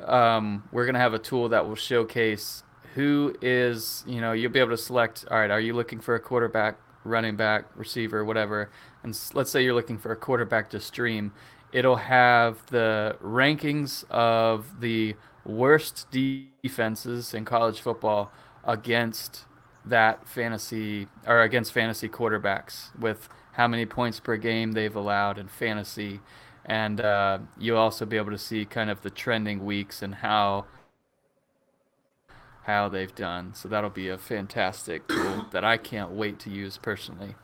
um, 0.05 0.68
we're 0.70 0.85
gonna 0.85 0.98
have 0.98 1.14
a 1.14 1.18
tool 1.18 1.48
that 1.48 1.66
will 1.66 1.77
showcase 1.77 2.62
who 2.94 3.35
is, 3.40 4.05
you 4.07 4.20
know, 4.20 4.33
you'll 4.33 4.53
be 4.53 4.59
able 4.59 4.72
to 4.72 4.77
select. 4.77 5.25
All 5.31 5.38
right, 5.38 5.51
are 5.51 5.61
you 5.61 5.72
looking 5.72 5.98
for 5.98 6.14
a 6.14 6.20
quarterback, 6.20 6.77
running 7.05 7.37
back, 7.37 7.64
receiver, 7.75 8.22
whatever? 8.22 8.70
And 9.03 9.18
let's 9.33 9.51
say 9.51 9.64
you're 9.64 9.72
looking 9.72 9.96
for 9.96 10.12
a 10.12 10.16
quarterback 10.16 10.68
to 10.70 10.81
stream. 10.81 11.33
It'll 11.72 11.96
have 11.96 12.66
the 12.66 13.16
rankings 13.25 14.05
of 14.11 14.79
the 14.81 15.16
worst 15.46 16.07
defenses 16.11 17.33
in 17.33 17.46
college 17.46 17.81
football 17.81 18.31
against 18.64 19.46
that 19.85 20.29
fantasy 20.29 21.09
or 21.27 21.42
against 21.42 21.73
fantasy 21.73 22.09
quarterbacks 22.09 22.97
with 22.99 23.29
how 23.53 23.68
many 23.68 23.87
points 23.87 24.21
per 24.21 24.37
game 24.37 24.73
they've 24.73 24.95
allowed 24.95 25.38
in 25.38 25.49
fantasy. 25.49 26.21
And 26.64 27.01
uh, 27.01 27.38
you'll 27.59 27.79
also 27.79 28.07
be 28.07 28.16
able 28.16 28.31
to 28.31 28.38
see 28.38 28.64
kind 28.64 28.90
of 28.90 29.03
the 29.03 29.11
trending 29.11 29.64
weeks 29.64 30.03
and 30.03 30.16
how 30.16 30.66
how 32.64 32.88
they've 32.88 33.14
done. 33.14 33.55
So 33.55 33.68
that'll 33.68 33.90
be 33.90 34.09
a 34.09 34.16
fantastic 34.16 35.09
tool 35.09 35.47
that 35.51 35.64
I 35.64 35.77
can't 35.77 36.12
wait 36.12 36.38
to 36.40 36.51
use 36.51 36.79
personally. 36.79 37.35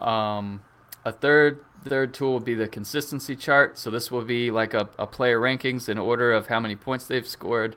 Um, 0.00 0.62
a 1.04 1.12
third 1.12 1.64
third 1.84 2.14
tool 2.14 2.32
will 2.32 2.40
be 2.40 2.54
the 2.54 2.68
consistency 2.68 3.36
chart. 3.36 3.78
So 3.78 3.90
this 3.90 4.10
will 4.10 4.24
be 4.24 4.50
like 4.50 4.74
a, 4.74 4.88
a 4.98 5.06
player 5.06 5.40
rankings 5.40 5.88
in 5.88 5.98
order 5.98 6.32
of 6.32 6.46
how 6.46 6.60
many 6.60 6.76
points 6.76 7.06
they've 7.06 7.26
scored 7.26 7.76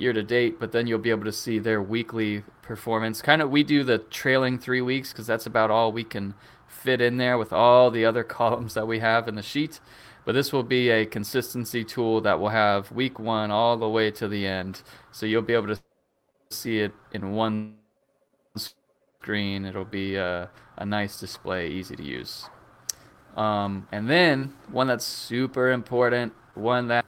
year 0.00 0.12
to 0.12 0.22
date, 0.22 0.58
but 0.58 0.72
then 0.72 0.86
you'll 0.86 0.98
be 0.98 1.10
able 1.10 1.24
to 1.24 1.32
see 1.32 1.58
their 1.58 1.82
weekly 1.82 2.42
performance. 2.62 3.22
Kind 3.22 3.42
of 3.42 3.50
we 3.50 3.62
do 3.62 3.84
the 3.84 3.98
trailing 3.98 4.58
three 4.58 4.80
weeks 4.80 5.12
because 5.12 5.26
that's 5.26 5.46
about 5.46 5.70
all 5.70 5.92
we 5.92 6.04
can 6.04 6.34
fit 6.66 7.00
in 7.00 7.16
there 7.16 7.38
with 7.38 7.52
all 7.52 7.90
the 7.90 8.04
other 8.04 8.24
columns 8.38 8.74
that 8.74 8.86
we 8.86 8.98
have 9.00 9.28
in 9.28 9.34
the 9.34 9.42
sheet. 9.42 9.80
But 10.24 10.32
this 10.32 10.52
will 10.52 10.64
be 10.64 10.90
a 10.90 11.06
consistency 11.06 11.84
tool 11.84 12.20
that 12.22 12.40
will 12.40 12.48
have 12.48 12.90
week 12.90 13.18
one 13.18 13.50
all 13.50 13.76
the 13.76 13.88
way 13.88 14.10
to 14.12 14.26
the 14.26 14.46
end. 14.46 14.82
So 15.12 15.24
you'll 15.24 15.42
be 15.42 15.54
able 15.54 15.68
to 15.68 15.80
see 16.50 16.80
it 16.80 16.92
in 17.12 17.32
one 17.32 17.76
screen. 18.56 19.64
It'll 19.64 19.84
be 19.84 20.16
a, 20.16 20.50
a 20.76 20.84
nice 20.84 21.20
display, 21.20 21.68
easy 21.68 21.94
to 21.94 22.02
use. 22.02 22.48
Um, 23.36 23.86
and 23.92 24.08
then 24.08 24.54
one 24.70 24.88
that's 24.88 25.04
super 25.04 25.70
important, 25.70 26.32
one 26.54 26.88
that 26.88 27.04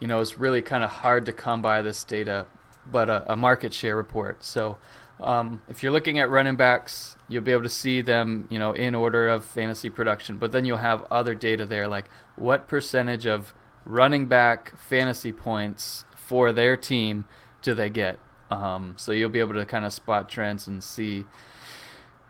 you 0.00 0.06
know 0.06 0.20
it's 0.20 0.38
really 0.38 0.62
kind 0.62 0.84
of 0.84 0.90
hard 0.90 1.26
to 1.26 1.32
come 1.32 1.62
by 1.62 1.82
this 1.82 2.04
data, 2.04 2.46
but 2.90 3.08
a, 3.08 3.32
a 3.32 3.36
market 3.36 3.72
share 3.74 3.96
report. 3.96 4.42
So 4.44 4.78
um, 5.20 5.62
if 5.68 5.82
you're 5.82 5.92
looking 5.92 6.18
at 6.18 6.30
running 6.30 6.56
backs, 6.56 7.16
you'll 7.28 7.42
be 7.42 7.52
able 7.52 7.64
to 7.64 7.68
see 7.68 8.02
them, 8.02 8.46
you 8.50 8.58
know, 8.58 8.72
in 8.72 8.94
order 8.94 9.28
of 9.28 9.44
fantasy 9.44 9.90
production. 9.90 10.38
But 10.38 10.52
then 10.52 10.64
you'll 10.64 10.78
have 10.78 11.04
other 11.10 11.34
data 11.34 11.66
there, 11.66 11.88
like 11.88 12.06
what 12.36 12.68
percentage 12.68 13.26
of 13.26 13.52
running 13.84 14.26
back 14.26 14.78
fantasy 14.78 15.32
points 15.32 16.04
for 16.14 16.52
their 16.52 16.76
team 16.76 17.24
do 17.62 17.74
they 17.74 17.90
get? 17.90 18.18
Um, 18.50 18.94
so 18.96 19.12
you'll 19.12 19.28
be 19.30 19.40
able 19.40 19.54
to 19.54 19.66
kind 19.66 19.84
of 19.84 19.92
spot 19.92 20.28
trends 20.28 20.66
and 20.66 20.82
see 20.82 21.24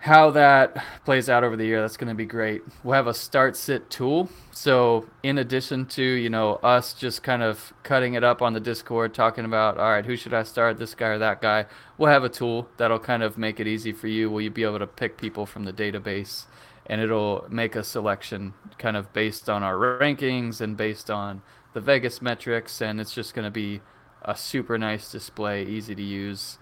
how 0.00 0.30
that 0.30 0.84
plays 1.04 1.28
out 1.28 1.42
over 1.42 1.56
the 1.56 1.64
year 1.64 1.80
that's 1.80 1.96
going 1.96 2.08
to 2.08 2.14
be 2.14 2.24
great. 2.24 2.62
We'll 2.84 2.94
have 2.94 3.08
a 3.08 3.14
start 3.14 3.56
sit 3.56 3.90
tool. 3.90 4.30
So 4.52 5.08
in 5.22 5.38
addition 5.38 5.87
to 5.87 6.02
you 6.02 6.30
know 6.30 6.54
us 6.56 6.94
just 6.94 7.22
kind 7.22 7.42
of 7.42 7.72
cutting 7.82 8.14
it 8.14 8.22
up 8.22 8.40
on 8.40 8.52
the 8.52 8.61
discord 8.61 9.12
talking 9.12 9.44
about 9.44 9.76
all 9.78 9.90
right 9.90 10.04
who 10.04 10.16
should 10.16 10.34
i 10.34 10.42
start 10.42 10.78
this 10.78 10.94
guy 10.94 11.08
or 11.08 11.18
that 11.18 11.40
guy? 11.40 11.66
We'll 11.96 12.11
have 12.11 12.24
a 12.24 12.28
tool 12.28 12.68
that'll 12.76 13.00
kind 13.00 13.22
of 13.22 13.37
make 13.37 13.58
it 13.58 13.66
easy 13.66 13.92
for 13.92 14.06
you 14.06 14.30
will 14.30 14.40
you 14.40 14.50
be 14.50 14.64
able 14.64 14.78
to 14.78 14.87
pick 14.87 15.18
people 15.18 15.46
from 15.46 15.64
the 15.64 15.72
database 15.72 16.44
and 16.87 17.00
it'll 17.00 17.46
make 17.50 17.74
a 17.76 17.82
selection 17.82 18.54
kind 18.78 18.96
of 18.96 19.12
based 19.12 19.50
on 19.50 19.62
our 19.62 19.74
rankings 19.74 20.61
and 20.61 20.76
based 20.76 21.11
on 21.11 21.42
the 21.74 21.80
vegas 21.80 22.22
metrics 22.22 22.80
and 22.80 23.00
it's 23.00 23.12
just 23.12 23.34
going 23.34 23.44
to 23.44 23.50
be 23.50 23.80
a 24.22 24.37
super 24.37 24.78
nice 24.78 25.11
display 25.11 25.64
easy 25.64 25.94
to 25.94 26.02
use 26.02 26.58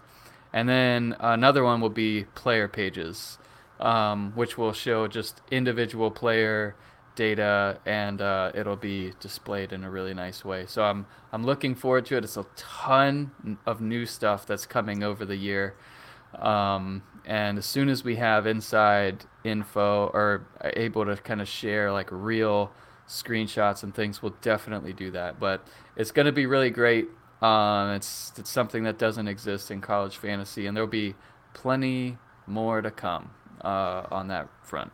and 0.57 0.71
then 0.71 1.15
another 1.21 1.63
one 1.63 1.83
will 1.83 1.91
be 1.91 2.25
player 2.35 2.67
pages, 2.67 3.37
um, 3.79 4.33
which 4.35 4.57
will 4.57 4.73
show 4.73 5.07
just 5.07 5.43
individual 5.51 6.11
player 6.11 6.75
data, 7.15 7.79
and 7.85 8.23
uh, 8.23 8.53
it'll 8.55 8.75
be 8.75 9.13
displayed 9.21 9.71
in 9.71 9.85
a 9.85 9.91
really 9.91 10.15
nice 10.15 10.47
way. 10.47 10.65
So 10.65 10.83
I'm 10.83 11.05
I'm 11.31 11.45
looking 11.45 11.75
forward 11.75 12.07
to 12.07 12.17
it. 12.17 12.25
It's 12.25 12.39
a 12.39 12.47
ton 12.57 13.33
of 13.67 13.83
new 13.83 14.07
stuff 14.07 14.47
that's 14.47 14.65
coming 14.65 15.03
over 15.03 15.27
the 15.27 15.37
year. 15.37 15.75
Um, 16.35 17.03
and 17.27 17.59
as 17.59 17.67
soon 17.67 17.91
as 17.91 18.03
we 18.03 18.17
have 18.17 18.47
inside 18.47 19.27
info 19.45 20.07
or 20.15 20.47
able 20.63 21.05
to 21.05 21.17
kind 21.17 21.43
of 21.43 21.49
share 21.49 21.93
like 21.93 22.09
real 22.11 22.73
screenshots 23.07 23.83
and 23.83 23.95
things, 23.95 24.23
we'll 24.23 24.37
definitely 24.41 24.95
do 24.95 25.11
that. 25.11 25.39
But 25.39 25.67
it's 25.97 26.13
going 26.13 26.27
to 26.27 26.33
be 26.33 26.47
really 26.47 26.71
great. 26.71 27.09
Um, 27.43 27.91
it's 27.91 28.33
it's 28.39 28.51
something 28.51 28.85
that 28.85 28.99
doesn't 28.99 29.29
exist 29.29 29.71
in 29.71 29.81
college 29.81 30.17
fantasy, 30.17 30.67
and 30.67 30.77
there'll 30.77 30.89
be 30.89 31.15
plenty 31.53 32.17
more 32.47 32.81
to 32.81 32.91
come 32.91 33.31
uh, 33.63 34.05
on 34.11 34.29
that 34.29 34.49
front. 34.63 34.93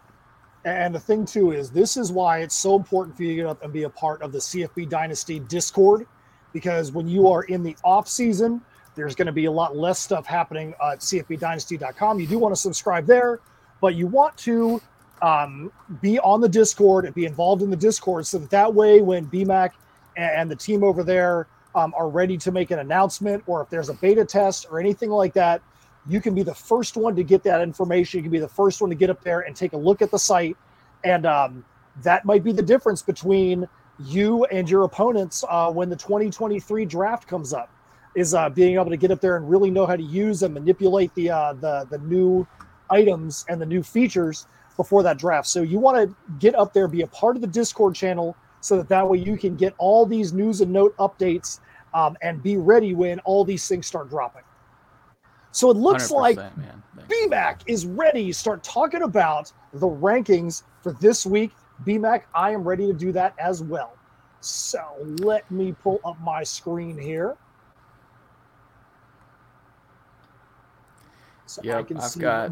And 0.64 0.94
the 0.94 1.00
thing 1.00 1.24
too 1.24 1.52
is, 1.52 1.70
this 1.70 1.96
is 1.96 2.12
why 2.12 2.38
it's 2.38 2.56
so 2.56 2.76
important 2.76 3.16
for 3.16 3.24
you 3.24 3.30
to 3.30 3.36
get 3.36 3.46
up 3.46 3.62
and 3.62 3.72
be 3.72 3.82
a 3.82 3.90
part 3.90 4.22
of 4.22 4.32
the 4.32 4.38
CFB 4.38 4.88
Dynasty 4.88 5.40
Discord, 5.40 6.06
because 6.52 6.92
when 6.92 7.08
you 7.08 7.28
are 7.28 7.42
in 7.44 7.62
the 7.62 7.76
off 7.84 8.08
season, 8.08 8.60
there's 8.94 9.14
going 9.14 9.26
to 9.26 9.32
be 9.32 9.46
a 9.46 9.50
lot 9.50 9.76
less 9.76 9.98
stuff 9.98 10.26
happening 10.26 10.74
at 10.82 11.00
CFBDynasty.com. 11.00 12.20
You 12.20 12.26
do 12.26 12.38
want 12.38 12.54
to 12.54 12.60
subscribe 12.60 13.06
there, 13.06 13.40
but 13.80 13.94
you 13.94 14.06
want 14.06 14.36
to 14.38 14.80
um, 15.20 15.72
be 16.00 16.18
on 16.20 16.40
the 16.40 16.48
Discord 16.48 17.06
and 17.06 17.14
be 17.14 17.24
involved 17.24 17.62
in 17.62 17.70
the 17.70 17.76
Discord, 17.76 18.26
so 18.26 18.38
that 18.38 18.50
that 18.50 18.72
way, 18.72 19.00
when 19.00 19.26
BMAC 19.26 19.70
and 20.16 20.50
the 20.50 20.56
team 20.56 20.84
over 20.84 21.02
there 21.02 21.48
um, 21.74 21.94
are 21.96 22.08
ready 22.08 22.36
to 22.38 22.52
make 22.52 22.70
an 22.70 22.78
announcement 22.78 23.42
or 23.46 23.62
if 23.62 23.70
there's 23.70 23.88
a 23.88 23.94
beta 23.94 24.24
test 24.24 24.66
or 24.70 24.78
anything 24.78 25.10
like 25.10 25.32
that, 25.34 25.62
you 26.08 26.20
can 26.20 26.34
be 26.34 26.42
the 26.42 26.54
first 26.54 26.96
one 26.96 27.14
to 27.16 27.22
get 27.22 27.42
that 27.44 27.60
information. 27.60 28.18
You 28.18 28.22
can 28.22 28.32
be 28.32 28.40
the 28.40 28.48
first 28.48 28.80
one 28.80 28.90
to 28.90 28.96
get 28.96 29.10
up 29.10 29.22
there 29.22 29.40
and 29.40 29.54
take 29.54 29.72
a 29.72 29.76
look 29.76 30.02
at 30.02 30.10
the 30.10 30.18
site. 30.18 30.56
And 31.04 31.26
um, 31.26 31.64
that 32.02 32.24
might 32.24 32.42
be 32.42 32.52
the 32.52 32.62
difference 32.62 33.02
between 33.02 33.68
you 34.00 34.44
and 34.46 34.68
your 34.68 34.82
opponents 34.82 35.44
uh, 35.48 35.70
when 35.70 35.88
the 35.88 35.96
2023 35.96 36.84
draft 36.86 37.28
comes 37.28 37.52
up 37.52 37.70
is 38.14 38.34
uh, 38.34 38.48
being 38.50 38.74
able 38.74 38.90
to 38.90 38.96
get 38.96 39.10
up 39.10 39.20
there 39.20 39.36
and 39.36 39.48
really 39.48 39.70
know 39.70 39.86
how 39.86 39.96
to 39.96 40.02
use 40.02 40.42
and 40.42 40.52
manipulate 40.52 41.14
the 41.14 41.30
uh, 41.30 41.52
the 41.54 41.86
the 41.90 41.98
new 41.98 42.46
items 42.90 43.44
and 43.48 43.60
the 43.60 43.66
new 43.66 43.82
features 43.82 44.46
before 44.76 45.02
that 45.02 45.18
draft. 45.18 45.46
So 45.48 45.62
you 45.62 45.78
want 45.78 46.08
to 46.08 46.16
get 46.38 46.54
up 46.54 46.72
there, 46.72 46.88
be 46.88 47.02
a 47.02 47.06
part 47.06 47.36
of 47.36 47.42
the 47.42 47.48
Discord 47.48 47.94
channel, 47.94 48.36
so 48.62 48.76
that 48.78 48.88
that 48.88 49.06
way 49.06 49.18
you 49.18 49.36
can 49.36 49.56
get 49.56 49.74
all 49.76 50.06
these 50.06 50.32
news 50.32 50.62
and 50.62 50.72
note 50.72 50.96
updates 50.96 51.60
um, 51.92 52.16
and 52.22 52.42
be 52.42 52.56
ready 52.56 52.94
when 52.94 53.18
all 53.20 53.44
these 53.44 53.66
things 53.68 53.86
start 53.86 54.08
dropping. 54.08 54.42
So 55.50 55.70
it 55.70 55.76
looks 55.76 56.10
like 56.10 56.38
BMAC 57.08 57.60
is 57.66 57.84
ready 57.84 58.28
to 58.28 58.34
start 58.34 58.62
talking 58.62 59.02
about 59.02 59.52
the 59.74 59.86
rankings 59.86 60.62
for 60.80 60.92
this 60.92 61.26
week. 61.26 61.50
BMAC, 61.84 62.22
I 62.34 62.52
am 62.52 62.64
ready 62.64 62.86
to 62.86 62.94
do 62.94 63.12
that 63.12 63.34
as 63.38 63.62
well. 63.62 63.92
So 64.40 64.82
let 65.18 65.48
me 65.50 65.74
pull 65.82 66.00
up 66.04 66.18
my 66.20 66.42
screen 66.42 66.96
here. 66.96 67.36
So 71.52 71.60
yep, 71.62 71.90
I've 72.00 72.18
got, 72.18 72.50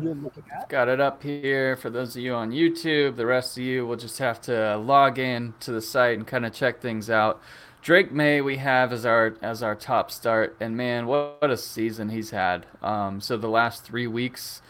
got 0.68 0.88
it 0.88 1.00
up 1.00 1.22
here 1.22 1.74
for 1.76 1.88
those 1.88 2.14
of 2.16 2.22
you 2.22 2.34
on 2.34 2.50
YouTube. 2.50 3.16
The 3.16 3.24
rest 3.24 3.56
of 3.56 3.62
you 3.64 3.86
will 3.86 3.96
just 3.96 4.18
have 4.18 4.42
to 4.42 4.76
log 4.76 5.18
in 5.18 5.54
to 5.60 5.72
the 5.72 5.80
site 5.80 6.18
and 6.18 6.26
kind 6.26 6.44
of 6.44 6.52
check 6.52 6.82
things 6.82 7.08
out. 7.08 7.40
Drake 7.80 8.12
Maye 8.12 8.42
we 8.42 8.58
have 8.58 8.92
as 8.92 9.06
our 9.06 9.36
as 9.40 9.62
our 9.62 9.74
top 9.74 10.10
start, 10.10 10.54
and 10.60 10.76
man, 10.76 11.06
what, 11.06 11.40
what 11.40 11.50
a 11.50 11.56
season 11.56 12.10
he's 12.10 12.28
had. 12.28 12.66
Um, 12.82 13.22
so 13.22 13.38
the 13.38 13.48
last 13.48 13.84
three 13.84 14.06
weeks, 14.06 14.60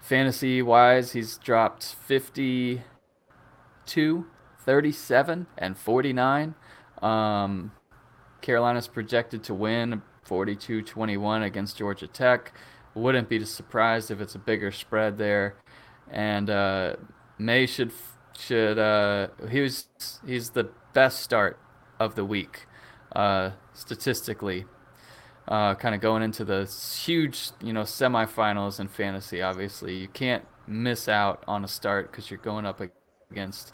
fantasy 0.00 0.60
wise, 0.60 1.12
he's 1.12 1.38
dropped 1.38 1.84
52, 1.84 2.82
37, 4.64 5.46
and 5.56 5.78
49. 5.78 6.56
Um, 7.00 7.70
Carolina's 8.40 8.88
projected 8.88 9.44
to 9.44 9.54
win 9.54 10.02
42-21 10.28 11.44
against 11.44 11.78
Georgia 11.78 12.08
Tech. 12.08 12.52
Wouldn't 12.98 13.28
be 13.28 13.44
surprised 13.44 14.10
if 14.10 14.20
it's 14.20 14.34
a 14.34 14.40
bigger 14.40 14.72
spread 14.72 15.18
there, 15.18 15.54
and 16.10 16.50
uh, 16.50 16.96
Maye 17.38 17.66
should 17.66 17.92
should 18.36 18.78
uh, 18.78 19.28
he 19.48 19.60
was 19.60 19.86
he's 20.26 20.50
the 20.50 20.70
best 20.94 21.20
start 21.20 21.58
of 22.00 22.16
the 22.16 22.24
week, 22.24 22.66
uh, 23.14 23.52
statistically. 23.72 24.64
Uh, 25.46 25.74
kind 25.76 25.94
of 25.94 26.00
going 26.00 26.22
into 26.22 26.44
the 26.44 26.66
huge, 27.04 27.50
you 27.62 27.72
know, 27.72 27.82
semifinals 27.82 28.80
in 28.80 28.88
fantasy. 28.88 29.40
Obviously, 29.40 29.96
you 29.96 30.08
can't 30.08 30.44
miss 30.66 31.08
out 31.08 31.42
on 31.46 31.64
a 31.64 31.68
start 31.68 32.10
because 32.10 32.30
you're 32.30 32.38
going 32.38 32.66
up 32.66 32.82
against 33.30 33.72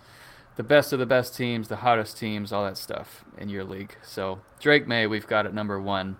the 0.57 0.63
best 0.63 0.93
of 0.93 0.99
the 0.99 1.07
best 1.07 1.35
teams, 1.35 1.69
the 1.69 1.77
hottest 1.77 2.17
teams, 2.19 2.53
all 2.53 2.65
that 2.65 2.77
stuff 2.77 3.25
in 3.39 3.49
your 3.49 3.65
league. 3.65 3.97
So 4.03 4.41
Drake 4.61 4.87
Maye, 4.87 5.07
we've 5.07 5.27
got 5.27 5.47
at 5.47 5.55
number 5.55 5.81
one. 5.81 6.19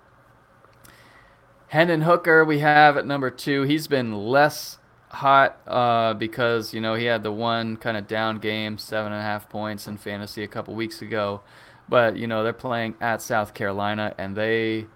Hendon 1.75 2.03
Hooker, 2.03 2.45
we 2.45 2.61
have 2.61 2.97
at 2.97 3.05
number 3.05 3.31
two. 3.31 3.63
He's 3.63 3.89
been 3.89 4.13
less 4.13 4.79
hot 5.09 5.59
uh, 5.67 6.15
because 6.15 6.73
you 6.73 6.81
know 6.81 6.95
he 6.95 7.07
had 7.07 7.25
the 7.25 7.33
one 7.33 7.77
kind 7.79 7.97
of 7.97 8.07
down 8.07 8.39
game, 8.39 8.79
seven 8.79 9.11
and 9.11 9.21
a 9.21 9.25
half 9.25 9.49
points 9.49 9.89
in 9.89 9.97
fantasy 9.97 10.45
a 10.45 10.47
couple 10.47 10.73
weeks 10.77 11.03
ago. 11.03 11.41
But 11.89 12.17
you 12.17 12.29
know 12.29 12.45
they're 12.45 12.53
playing 12.53 12.95
at 13.01 13.21
South 13.21 13.55
Carolina, 13.55 14.15
and 14.19 14.37
they 14.37 14.87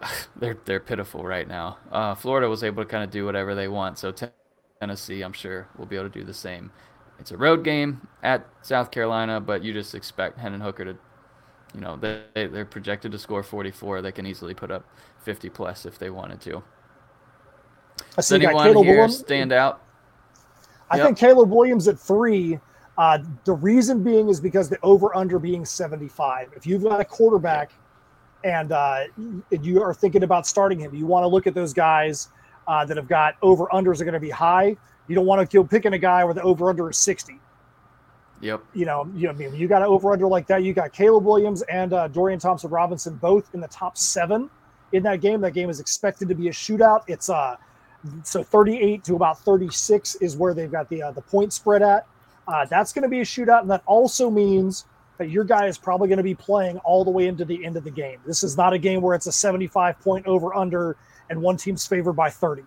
they're 0.36 0.58
they're 0.64 0.78
pitiful 0.78 1.24
right 1.24 1.48
now. 1.48 1.78
Uh, 1.90 2.14
Florida 2.14 2.48
was 2.48 2.62
able 2.62 2.84
to 2.84 2.88
kind 2.88 3.02
of 3.02 3.10
do 3.10 3.24
whatever 3.24 3.56
they 3.56 3.66
want, 3.66 3.98
so 3.98 4.14
Tennessee, 4.80 5.22
I'm 5.22 5.32
sure, 5.32 5.66
will 5.76 5.86
be 5.86 5.96
able 5.96 6.08
to 6.08 6.20
do 6.20 6.24
the 6.24 6.32
same. 6.32 6.70
It's 7.18 7.32
a 7.32 7.36
road 7.36 7.64
game 7.64 8.06
at 8.22 8.46
South 8.62 8.92
Carolina, 8.92 9.40
but 9.40 9.64
you 9.64 9.72
just 9.72 9.96
expect 9.96 10.38
Hendon 10.38 10.60
Hooker 10.60 10.84
to 10.84 10.96
you 11.74 11.80
know, 11.80 11.96
they 11.96 12.22
they're 12.34 12.64
projected 12.64 13.12
to 13.12 13.18
score 13.18 13.42
44. 13.42 14.02
They 14.02 14.12
can 14.12 14.26
easily 14.26 14.54
put 14.54 14.70
up 14.70 14.84
50 15.22 15.48
plus 15.50 15.86
if 15.86 15.98
they 15.98 16.10
wanted 16.10 16.40
to. 16.42 16.62
I 18.16 18.20
see 18.20 18.38
Does 18.38 18.46
anyone 18.46 18.66
here 18.66 18.74
Williams. 18.74 19.18
stand 19.18 19.52
out? 19.52 19.82
I 20.90 20.96
yep. 20.96 21.06
think 21.06 21.18
Caleb 21.18 21.50
Williams 21.50 21.88
at 21.88 21.98
three. 21.98 22.58
Uh, 22.98 23.18
the 23.44 23.54
reason 23.54 24.02
being 24.02 24.28
is 24.28 24.40
because 24.40 24.68
the 24.68 24.78
over 24.82 25.14
under 25.16 25.38
being 25.38 25.64
75. 25.64 26.52
If 26.54 26.66
you've 26.66 26.82
got 26.82 27.00
a 27.00 27.04
quarterback 27.04 27.72
and 28.44 28.72
uh, 28.72 29.04
you 29.50 29.82
are 29.82 29.94
thinking 29.94 30.24
about 30.24 30.46
starting 30.46 30.78
him, 30.78 30.94
you 30.94 31.06
want 31.06 31.24
to 31.24 31.28
look 31.28 31.46
at 31.46 31.54
those 31.54 31.72
guys 31.72 32.28
uh, 32.66 32.84
that 32.84 32.96
have 32.96 33.08
got 33.08 33.36
over 33.40 33.66
unders 33.72 34.00
are 34.00 34.04
going 34.04 34.12
to 34.14 34.20
be 34.20 34.30
high. 34.30 34.76
You 35.08 35.14
don't 35.14 35.26
want 35.26 35.40
to 35.40 35.46
kill 35.46 35.64
picking 35.64 35.94
a 35.94 35.98
guy 35.98 36.22
where 36.24 36.34
the 36.34 36.42
over 36.42 36.68
under 36.68 36.90
is 36.90 36.98
60. 36.98 37.40
Yep. 38.42 38.62
You 38.74 38.84
know, 38.84 39.10
you 39.14 39.28
know, 39.28 39.30
I 39.30 39.34
mean, 39.34 39.54
you 39.54 39.68
got 39.68 39.82
an 39.82 39.88
over 39.88 40.12
under 40.12 40.26
like 40.26 40.46
that. 40.48 40.64
You 40.64 40.74
got 40.74 40.92
Caleb 40.92 41.24
Williams 41.24 41.62
and 41.62 41.92
uh, 41.92 42.08
Dorian 42.08 42.40
Thompson 42.40 42.70
Robinson 42.70 43.14
both 43.16 43.54
in 43.54 43.60
the 43.60 43.68
top 43.68 43.96
seven 43.96 44.50
in 44.92 45.02
that 45.04 45.20
game. 45.20 45.40
That 45.40 45.52
game 45.52 45.70
is 45.70 45.80
expected 45.80 46.28
to 46.28 46.34
be 46.34 46.48
a 46.48 46.52
shootout. 46.52 47.02
It's 47.06 47.28
uh, 47.28 47.56
so 48.24 48.42
38 48.42 49.04
to 49.04 49.16
about 49.16 49.38
36 49.40 50.16
is 50.16 50.36
where 50.36 50.54
they've 50.54 50.70
got 50.70 50.88
the 50.88 51.02
uh, 51.02 51.12
the 51.12 51.22
point 51.22 51.52
spread 51.52 51.82
at. 51.82 52.06
Uh, 52.48 52.64
that's 52.66 52.92
going 52.92 53.04
to 53.04 53.08
be 53.08 53.20
a 53.20 53.24
shootout, 53.24 53.60
and 53.60 53.70
that 53.70 53.82
also 53.86 54.28
means 54.30 54.86
that 55.18 55.30
your 55.30 55.44
guy 55.44 55.66
is 55.66 55.78
probably 55.78 56.08
going 56.08 56.16
to 56.16 56.24
be 56.24 56.34
playing 56.34 56.78
all 56.78 57.04
the 57.04 57.10
way 57.10 57.28
into 57.28 57.44
the 57.44 57.64
end 57.64 57.76
of 57.76 57.84
the 57.84 57.90
game. 57.90 58.18
This 58.26 58.42
is 58.42 58.56
not 58.56 58.72
a 58.72 58.78
game 58.78 59.00
where 59.00 59.14
it's 59.14 59.26
a 59.26 59.32
75 59.32 60.00
point 60.00 60.26
over 60.26 60.54
under 60.54 60.96
and 61.30 61.40
one 61.40 61.56
team's 61.56 61.86
favored 61.86 62.14
by 62.14 62.28
30. 62.30 62.62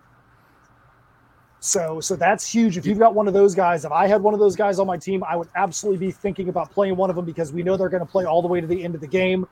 So 1.60 2.00
so 2.00 2.16
that's 2.16 2.48
huge. 2.48 2.76
If 2.76 2.86
you've 2.86 2.98
got 2.98 3.14
one 3.14 3.28
of 3.28 3.34
those 3.34 3.54
guys, 3.54 3.84
if 3.84 3.92
I 3.92 4.06
had 4.06 4.22
one 4.22 4.34
of 4.34 4.40
those 4.40 4.56
guys 4.56 4.78
on 4.78 4.86
my 4.86 4.96
team, 4.96 5.24
I 5.24 5.36
would 5.36 5.48
absolutely 5.54 6.06
be 6.06 6.12
thinking 6.12 6.48
about 6.48 6.70
playing 6.70 6.96
one 6.96 7.10
of 7.10 7.16
them 7.16 7.24
because 7.24 7.52
we 7.52 7.62
know 7.62 7.76
they're 7.76 7.88
going 7.88 8.04
to 8.04 8.10
play 8.10 8.24
all 8.24 8.42
the 8.42 8.48
way 8.48 8.60
to 8.60 8.66
the 8.66 8.84
end 8.84 8.94
of 8.94 9.00
the 9.00 9.06
game, 9.06 9.46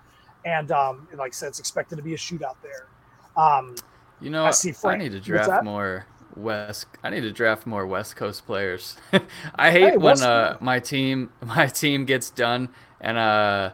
and 0.44 0.70
um, 0.72 1.08
like 1.16 1.32
I 1.32 1.34
said, 1.34 1.48
it's 1.48 1.58
expected 1.58 1.96
to 1.96 2.02
be 2.02 2.14
a 2.14 2.16
shootout 2.16 2.56
there. 2.62 2.88
Um, 3.36 3.74
you 4.20 4.30
know, 4.30 4.44
I, 4.44 4.50
see 4.50 4.72
Frank, 4.72 5.00
I 5.00 5.04
need 5.04 5.12
to 5.12 5.20
draft 5.20 5.64
more 5.64 6.06
West. 6.36 6.86
I 7.02 7.10
need 7.10 7.22
to 7.22 7.32
draft 7.32 7.66
more 7.66 7.86
West 7.86 8.16
Coast 8.16 8.46
players. 8.46 8.96
I 9.54 9.70
hate 9.70 9.92
hey, 9.92 9.96
when 9.96 10.22
uh, 10.22 10.56
my 10.60 10.80
team 10.80 11.30
my 11.44 11.66
team 11.66 12.04
gets 12.04 12.30
done 12.30 12.68
and 13.00 13.18
uh, 13.18 13.70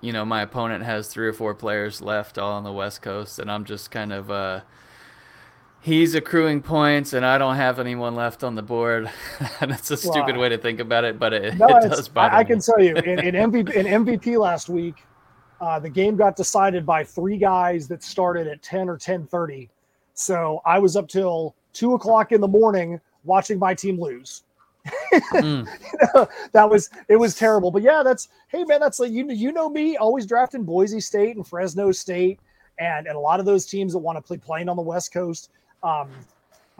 you 0.00 0.12
know 0.12 0.24
my 0.24 0.42
opponent 0.42 0.84
has 0.84 1.08
three 1.08 1.26
or 1.26 1.32
four 1.32 1.54
players 1.54 2.00
left 2.00 2.38
all 2.38 2.52
on 2.52 2.64
the 2.64 2.72
West 2.72 3.02
Coast, 3.02 3.38
and 3.38 3.50
I'm 3.50 3.64
just 3.64 3.90
kind 3.90 4.12
of 4.12 4.30
uh 4.30 4.60
he's 5.80 6.14
accruing 6.14 6.60
points 6.60 7.12
and 7.12 7.24
I 7.24 7.38
don't 7.38 7.56
have 7.56 7.78
anyone 7.78 8.14
left 8.14 8.42
on 8.42 8.54
the 8.54 8.62
board. 8.62 9.10
and 9.60 9.70
it's 9.70 9.90
a 9.90 9.96
stupid 9.96 10.36
way 10.36 10.48
to 10.48 10.58
think 10.58 10.80
about 10.80 11.04
it, 11.04 11.18
but 11.18 11.32
it, 11.32 11.56
no, 11.56 11.66
it 11.68 11.88
does 11.88 12.08
bother 12.08 12.34
I, 12.34 12.40
I 12.40 12.44
can 12.44 12.60
tell 12.60 12.80
you 12.80 12.96
in, 12.96 13.18
in, 13.20 13.50
MVP, 13.50 13.72
in 13.74 14.04
MVP 14.04 14.38
last 14.38 14.68
week, 14.68 15.04
uh, 15.60 15.78
the 15.78 15.90
game 15.90 16.16
got 16.16 16.36
decided 16.36 16.86
by 16.86 17.04
three 17.04 17.36
guys 17.36 17.88
that 17.88 18.02
started 18.02 18.46
at 18.46 18.62
10 18.62 18.88
or 18.88 18.92
1030. 18.92 19.68
So 20.14 20.60
I 20.64 20.78
was 20.78 20.96
up 20.96 21.08
till 21.08 21.54
two 21.72 21.94
o'clock 21.94 22.32
in 22.32 22.40
the 22.40 22.48
morning 22.48 23.00
watching 23.24 23.58
my 23.58 23.74
team 23.74 24.00
lose. 24.00 24.42
mm. 25.12 25.68
you 25.92 26.08
know, 26.14 26.28
that 26.52 26.68
was 26.68 26.90
it 27.08 27.16
was 27.16 27.34
terrible. 27.34 27.70
But 27.70 27.82
yeah, 27.82 28.02
that's 28.02 28.28
hey 28.48 28.64
man, 28.64 28.80
that's 28.80 28.98
like 28.98 29.12
you 29.12 29.30
you 29.30 29.52
know 29.52 29.68
me, 29.68 29.96
always 29.96 30.24
drafting 30.26 30.64
Boise 30.64 31.00
State 31.00 31.36
and 31.36 31.46
Fresno 31.46 31.92
State 31.92 32.40
and, 32.78 33.06
and 33.06 33.16
a 33.16 33.20
lot 33.20 33.40
of 33.40 33.46
those 33.46 33.66
teams 33.66 33.92
that 33.92 33.98
want 33.98 34.16
to 34.16 34.22
play 34.22 34.36
playing 34.36 34.68
on 34.68 34.76
the 34.76 34.82
West 34.82 35.12
Coast. 35.12 35.50
Um, 35.82 36.10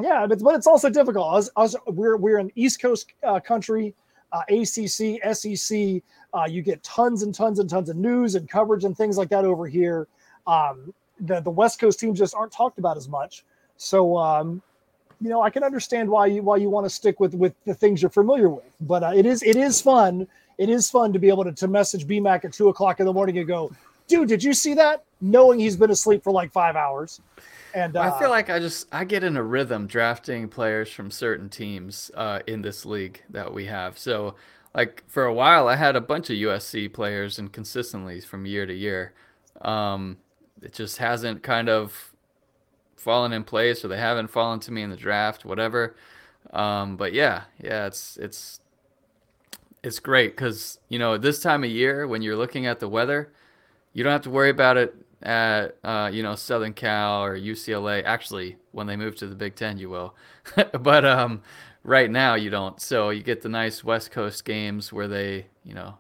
yeah, 0.01 0.27
but, 0.27 0.41
but 0.41 0.55
it's 0.55 0.67
also 0.67 0.89
difficult. 0.89 1.35
Us, 1.35 1.51
us, 1.57 1.75
we're 1.87 2.17
we're 2.17 2.39
an 2.39 2.51
East 2.55 2.81
Coast 2.81 3.13
uh, 3.23 3.41
country, 3.41 3.95
uh, 4.33 4.43
ACC, 4.49 5.21
SEC. 5.35 6.03
Uh, 6.35 6.47
you 6.49 6.63
get 6.63 6.83
tons 6.83 7.23
and 7.23 7.35
tons 7.35 7.59
and 7.59 7.69
tons 7.69 7.89
of 7.89 7.97
news 7.97 8.35
and 8.35 8.49
coverage 8.49 8.85
and 8.85 8.97
things 8.97 9.17
like 9.17 9.29
that 9.31 9.45
over 9.45 9.67
here. 9.67 10.07
Um, 10.47 10.93
the 11.21 11.41
the 11.41 11.51
West 11.51 11.81
Coast 11.81 11.99
teams 11.99 12.19
just 12.19 12.35
aren't 12.35 12.53
talked 12.53 12.79
about 12.79 12.97
as 12.97 13.09
much. 13.09 13.45
So 13.77 14.17
um, 14.17 14.63
you 15.21 15.29
know, 15.29 15.43
I 15.43 15.51
can 15.51 15.65
understand 15.65 16.09
why 16.09 16.27
you 16.27 16.43
why 16.43 16.57
you 16.57 16.71
want 16.71 16.87
to 16.87 16.91
stick 16.91 17.19
with 17.21 17.35
with 17.35 17.55
the 17.65 17.75
things 17.75 18.03
you're 18.03 18.11
familiar 18.11 18.49
with. 18.49 18.65
But 18.81 19.03
uh, 19.03 19.13
it 19.15 19.27
is 19.27 19.43
it 19.43 19.57
is 19.57 19.81
fun. 19.81 20.27
It 20.59 20.69
is 20.69 20.91
fun 20.91 21.13
to 21.13 21.19
be 21.19 21.29
able 21.29 21.45
to, 21.45 21.53
to 21.53 21.69
message 21.69 22.07
BMAC 22.07 22.45
at 22.45 22.53
two 22.53 22.69
o'clock 22.69 22.99
in 22.99 23.07
the 23.07 23.13
morning 23.13 23.39
and 23.39 23.47
go, 23.47 23.71
dude, 24.09 24.29
did 24.29 24.43
you 24.43 24.53
see 24.53 24.75
that? 24.75 25.05
Knowing 25.21 25.61
he's 25.61 25.77
been 25.77 25.91
asleep 25.91 26.25
for 26.25 26.33
like 26.33 26.53
five 26.53 26.75
hours. 26.75 27.21
And 27.75 27.97
uh, 27.97 28.01
I 28.01 28.19
feel 28.19 28.31
like 28.31 28.51
I 28.51 28.59
just 28.59 28.87
I 28.93 29.05
get 29.05 29.23
in 29.25 29.37
a 29.37 29.43
rhythm 29.43 29.87
drafting 29.87 30.49
players 30.49 30.91
from 30.91 31.11
certain 31.11 31.49
teams 31.49 32.11
uh, 32.15 32.41
in 32.47 32.63
this 32.63 32.87
league 32.87 33.23
that 33.31 33.53
we 33.53 33.67
have. 33.67 33.99
So 33.99 34.35
like 34.79 35.03
for 35.09 35.25
a 35.25 35.35
while 35.35 35.67
I 35.67 35.75
had 35.75 35.97
a 35.97 36.01
bunch 36.01 36.31
of 36.31 36.37
USC 36.37 36.93
players 36.93 37.37
and 37.37 37.53
consistently 37.53 38.21
from 38.21 38.47
year 38.47 38.65
to 38.65 38.73
year. 38.73 39.13
Um, 39.61 40.19
it 40.63 40.73
just 40.73 40.99
hasn't 40.99 41.43
kind 41.43 41.69
of 41.69 42.15
fallen 42.97 43.33
in 43.33 43.43
place 43.43 43.85
or 43.85 43.89
they 43.89 43.99
haven't 43.99 44.29
fallen 44.29 44.61
to 44.61 44.71
me 44.71 44.83
in 44.83 44.91
the 44.91 44.97
draft, 44.97 45.45
whatever. 45.45 45.97
Um, 46.53 46.97
but 46.97 47.13
yeah, 47.13 47.43
yeah, 47.61 47.87
it's 47.87 48.17
it's 48.19 48.61
it's 49.83 49.99
great 49.99 50.37
because 50.37 50.79
you 50.89 51.01
know 51.01 51.19
this 51.19 51.41
time 51.41 51.65
of 51.65 51.71
year 51.71 52.07
when 52.07 52.23
you're 52.23 52.37
looking 52.37 52.67
at 52.67 52.79
the 52.79 52.89
weather, 52.89 53.33
you 53.93 54.05
don't 54.05 54.13
have 54.13 54.23
to 54.23 54.31
worry 54.31 54.51
about 54.51 54.77
it 54.77 54.95
at 55.25 55.77
uh, 55.83 56.09
you 56.13 56.23
know 56.23 56.37
Southern 56.37 56.73
Cal 56.73 57.25
or 57.25 57.37
UCLA. 57.37 58.05
Actually, 58.05 58.59
when 58.71 58.87
they 58.87 58.95
move 58.95 59.17
to 59.17 59.27
the 59.27 59.35
Big 59.35 59.57
Ten, 59.57 59.77
you 59.77 59.91
will. 59.91 60.15
but 60.81 61.05
um, 61.05 61.43
right 61.89 62.11
now, 62.11 62.35
you 62.35 62.51
don't. 62.51 62.81
So 62.81 63.11
you 63.11 63.23
get 63.23 63.43
the 63.43 63.49
nice 63.49 63.83
West 63.83 64.11
Coast 64.11 64.45
games 64.45 64.93
where 64.93 65.09
they 65.09 65.47
you 65.65 65.75
know 65.75 65.97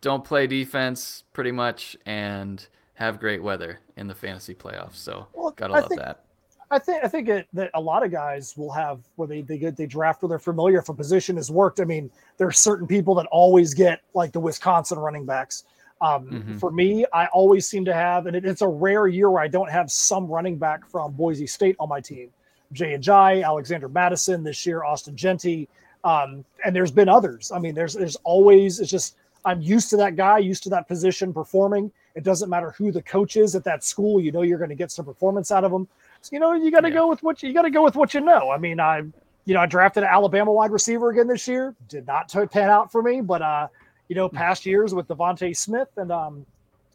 don't 0.00 0.24
play 0.24 0.46
defense 0.46 1.24
pretty 1.32 1.52
much 1.52 1.96
and 2.06 2.66
have 2.94 3.18
great 3.18 3.42
weather 3.42 3.80
in 3.96 4.06
the 4.06 4.14
fantasy 4.14 4.54
playoffs. 4.54 4.96
So 4.96 5.26
well, 5.32 5.50
gotta 5.52 5.74
I 5.74 5.80
love 5.80 5.88
think, 5.88 6.00
that. 6.00 6.24
I 6.70 6.78
think 6.78 7.04
I 7.04 7.08
think 7.08 7.28
it, 7.28 7.48
that 7.52 7.70
a 7.74 7.80
lot 7.80 8.04
of 8.04 8.12
guys 8.12 8.56
will 8.56 8.72
have 8.72 9.00
where 9.16 9.28
they 9.28 9.42
they 9.42 9.58
get 9.58 9.76
they 9.76 9.86
draft 9.86 10.22
where 10.22 10.28
they're 10.28 10.38
familiar 10.38 10.78
if 10.78 10.88
a 10.88 10.94
position 10.94 11.36
has 11.36 11.50
worked. 11.50 11.80
I 11.80 11.84
mean, 11.84 12.10
there 12.36 12.46
are 12.46 12.52
certain 12.52 12.86
people 12.86 13.14
that 13.16 13.26
always 13.26 13.74
get 13.74 14.02
like 14.14 14.32
the 14.32 14.40
Wisconsin 14.40 14.98
running 14.98 15.26
backs 15.26 15.64
um, 16.00 16.26
mm-hmm. 16.26 16.58
For 16.58 16.70
me, 16.70 17.04
I 17.12 17.26
always 17.26 17.68
seem 17.68 17.84
to 17.84 17.92
have, 17.94 18.26
and 18.26 18.34
it, 18.34 18.44
it's 18.44 18.62
a 18.62 18.68
rare 18.68 19.06
year 19.06 19.30
where 19.30 19.42
I 19.42 19.48
don't 19.48 19.70
have 19.70 19.90
some 19.90 20.26
running 20.26 20.56
back 20.56 20.88
from 20.88 21.12
Boise 21.12 21.46
State 21.46 21.76
on 21.78 21.88
my 21.88 22.00
team. 22.00 22.30
Jay 22.72 22.96
Ajayi, 22.96 23.44
Alexander 23.44 23.88
Mattison 23.88 24.42
this 24.42 24.64
year, 24.64 24.84
Ashton 24.84 25.16
Jeanty, 25.16 25.68
um, 26.04 26.44
and 26.64 26.74
there's 26.74 26.90
been 26.90 27.08
others. 27.08 27.52
I 27.52 27.58
mean, 27.58 27.74
there's 27.74 27.94
there's 27.94 28.16
always 28.24 28.80
it's 28.80 28.90
just 28.90 29.16
I'm 29.44 29.60
used 29.60 29.90
to 29.90 29.96
that 29.98 30.16
guy, 30.16 30.38
used 30.38 30.62
to 30.64 30.70
that 30.70 30.88
position 30.88 31.32
performing. 31.32 31.90
It 32.14 32.24
doesn't 32.24 32.50
matter 32.50 32.72
who 32.72 32.92
the 32.92 33.02
coach 33.02 33.36
is 33.36 33.54
at 33.54 33.64
that 33.64 33.84
school. 33.84 34.20
You 34.20 34.32
know 34.32 34.42
you're 34.42 34.58
going 34.58 34.70
to 34.70 34.76
get 34.76 34.90
some 34.90 35.04
performance 35.04 35.50
out 35.50 35.64
of 35.64 35.72
them. 35.72 35.88
So, 36.22 36.30
you 36.32 36.40
know 36.40 36.52
you 36.52 36.70
got 36.70 36.80
to 36.80 36.88
yeah. 36.88 36.94
go 36.94 37.08
with 37.08 37.22
what 37.22 37.42
you, 37.42 37.48
you 37.48 37.54
got 37.54 37.62
to 37.62 37.70
go 37.70 37.82
with 37.82 37.96
what 37.96 38.14
you 38.14 38.20
know. 38.20 38.50
I 38.50 38.58
mean, 38.58 38.80
I 38.80 38.98
you 39.44 39.54
know 39.54 39.60
I 39.60 39.66
drafted 39.66 40.02
an 40.02 40.10
Alabama 40.10 40.52
wide 40.52 40.70
receiver 40.70 41.10
again 41.10 41.26
this 41.28 41.46
year. 41.48 41.74
Did 41.88 42.06
not 42.06 42.32
pan 42.50 42.70
out 42.70 42.92
for 42.92 43.02
me, 43.02 43.20
but 43.20 43.42
uh, 43.42 43.68
you 44.10 44.16
know, 44.16 44.28
past 44.28 44.66
years 44.66 44.92
with 44.92 45.06
DeVonta 45.06 45.56
Smith 45.56 45.88
and 45.96 46.10
um, 46.10 46.44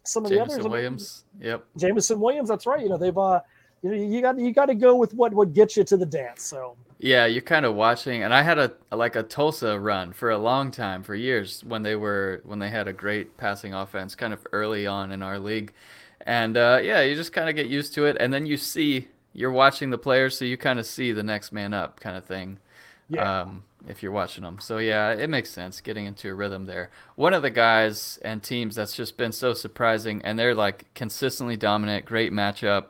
some 0.04 0.26
of 0.26 0.30
Jameson 0.30 0.48
the 0.48 0.54
others. 0.60 0.70
Williams. 0.70 1.24
Yep. 1.40 1.64
Jameson 1.78 2.20
Williams. 2.20 2.50
That's 2.50 2.66
right. 2.66 2.82
You 2.82 2.90
know, 2.90 2.98
they've 2.98 3.16
uh, 3.16 3.40
you 3.94 4.20
got 4.20 4.38
you 4.38 4.52
got 4.52 4.66
to 4.66 4.74
go 4.74 4.96
with 4.96 5.14
what 5.14 5.32
what 5.32 5.52
gets 5.52 5.76
you 5.76 5.84
to 5.84 5.96
the 5.96 6.06
dance. 6.06 6.42
So. 6.42 6.76
Yeah, 6.98 7.26
you're 7.26 7.42
kind 7.42 7.66
of 7.66 7.74
watching, 7.74 8.22
and 8.22 8.32
I 8.32 8.42
had 8.42 8.58
a 8.58 8.72
like 8.90 9.16
a 9.16 9.22
Tulsa 9.22 9.78
run 9.78 10.12
for 10.12 10.30
a 10.30 10.38
long 10.38 10.70
time, 10.70 11.02
for 11.02 11.14
years 11.14 11.62
when 11.62 11.82
they 11.82 11.94
were 11.94 12.40
when 12.44 12.58
they 12.58 12.70
had 12.70 12.88
a 12.88 12.92
great 12.92 13.36
passing 13.36 13.74
offense, 13.74 14.14
kind 14.14 14.32
of 14.32 14.46
early 14.52 14.86
on 14.86 15.12
in 15.12 15.22
our 15.22 15.38
league, 15.38 15.74
and 16.22 16.56
uh, 16.56 16.80
yeah, 16.82 17.02
you 17.02 17.14
just 17.14 17.34
kind 17.34 17.50
of 17.50 17.54
get 17.54 17.66
used 17.66 17.92
to 17.94 18.06
it, 18.06 18.16
and 18.18 18.32
then 18.32 18.46
you 18.46 18.56
see 18.56 19.08
you're 19.34 19.52
watching 19.52 19.90
the 19.90 19.98
players, 19.98 20.38
so 20.38 20.46
you 20.46 20.56
kind 20.56 20.78
of 20.78 20.86
see 20.86 21.12
the 21.12 21.22
next 21.22 21.52
man 21.52 21.74
up, 21.74 22.00
kind 22.00 22.16
of 22.16 22.24
thing. 22.24 22.58
Yeah. 23.10 23.42
Um, 23.42 23.62
if 23.88 24.02
you're 24.02 24.12
watching 24.12 24.44
them. 24.44 24.58
So 24.60 24.78
yeah, 24.78 25.12
it 25.12 25.30
makes 25.30 25.50
sense 25.50 25.80
getting 25.80 26.06
into 26.06 26.30
a 26.30 26.34
rhythm 26.34 26.66
there. 26.66 26.90
One 27.14 27.34
of 27.34 27.42
the 27.42 27.50
guys 27.50 28.18
and 28.22 28.42
teams 28.42 28.74
that's 28.74 28.96
just 28.96 29.16
been 29.16 29.32
so 29.32 29.54
surprising, 29.54 30.22
and 30.24 30.38
they're 30.38 30.54
like 30.54 30.92
consistently 30.94 31.56
dominant, 31.56 32.04
great 32.04 32.32
matchup. 32.32 32.86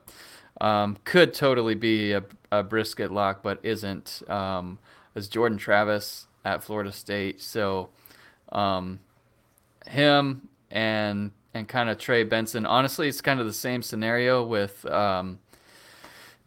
Um, 0.60 0.96
could 1.04 1.34
totally 1.34 1.74
be 1.74 2.12
a, 2.12 2.24
a, 2.50 2.62
brisket 2.62 3.12
lock, 3.12 3.42
but 3.42 3.58
isn't. 3.62 4.22
Um, 4.28 4.78
is 5.14 5.28
Jordan 5.28 5.58
Travis 5.58 6.26
at 6.44 6.62
Florida 6.62 6.92
State? 6.92 7.42
So 7.42 7.90
um, 8.52 9.00
him 9.86 10.48
and 10.70 11.32
and 11.54 11.68
kind 11.68 11.88
of 11.88 11.98
Trey 11.98 12.22
Benson. 12.22 12.66
Honestly, 12.66 13.08
it's 13.08 13.20
kind 13.20 13.40
of 13.40 13.46
the 13.46 13.52
same 13.52 13.82
scenario 13.82 14.44
with 14.44 14.84
um, 14.86 15.38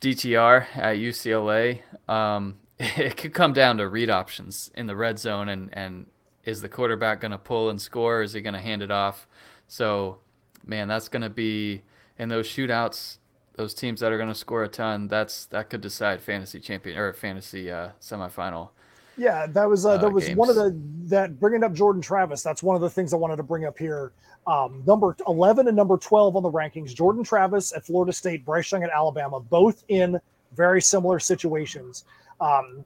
DTR 0.02 0.66
at 0.76 0.98
UCLA. 0.98 1.82
Um, 2.08 2.58
it 2.80 3.18
could 3.18 3.34
come 3.34 3.54
down 3.54 3.78
to 3.78 3.88
read 3.88 4.10
options 4.10 4.72
in 4.76 4.88
the 4.88 4.96
red 4.96 5.20
zone 5.20 5.50
and, 5.50 5.70
and 5.74 6.06
is 6.46 6.62
the 6.62 6.70
quarterback 6.70 7.22
going 7.22 7.32
to 7.32 7.38
pull 7.38 7.70
and 7.70 7.82
score? 7.82 8.20
Or 8.20 8.24
is 8.24 8.34
he 8.34 8.42
going 8.42 8.54
to 8.54 8.60
hand 8.60 8.82
it 8.82 8.92
off? 8.92 9.28
So, 9.68 10.20
man, 10.66 10.88
that's 10.88 11.10
going 11.10 11.22
to 11.22 11.30
be 11.30 11.84
in 12.18 12.30
those 12.30 12.48
shootouts. 12.48 13.18
Those 13.60 13.74
teams 13.74 14.00
that 14.00 14.14
are 14.14 14.16
going 14.16 14.30
to 14.30 14.36
score 14.36 14.64
a 14.64 14.70
ton, 14.70 15.10
that's 15.10 15.46
that 15.48 15.70
could 15.70 15.82
decide 15.82 16.22
fantasy 16.22 16.62
champion 16.62 16.98
or 16.98 17.12
fantasy 17.12 17.70
uh, 17.70 17.90
semifinal. 18.00 18.70
Yeah, 19.18 19.48
that 19.48 19.70
was 19.70 19.86
uh, 19.86 19.98
that 19.98 20.08
uh, 20.08 20.12
was 20.12 20.28
games. 20.28 20.38
one 20.38 20.50
of 20.50 20.56
the 20.56 20.80
that 21.08 21.42
bringing 21.42 21.66
up 21.66 21.74
Jordan 21.74 22.02
Travis. 22.02 22.42
That's 22.42 22.64
one 22.64 22.78
of 22.78 22.82
the 22.82 22.90
things 22.90 23.14
I 23.14 23.18
wanted 23.18 23.36
to 23.36 23.44
bring 23.44 23.66
up 23.66 23.78
here. 23.78 24.14
Um, 24.48 24.82
number 24.88 25.14
eleven 25.28 25.68
and 25.68 25.76
number 25.76 25.98
twelve 25.98 26.38
on 26.38 26.44
the 26.44 26.50
rankings. 26.50 26.96
Jordan 26.96 27.22
Travis 27.22 27.74
at 27.76 27.86
Florida 27.86 28.14
State, 28.14 28.46
Bryce 28.46 28.72
Young 28.72 28.84
at 28.84 28.92
Alabama, 28.92 29.42
both 29.42 29.84
in 29.90 30.22
very 30.56 30.82
similar 30.82 31.20
situations. 31.20 32.06
Um, 32.40 32.86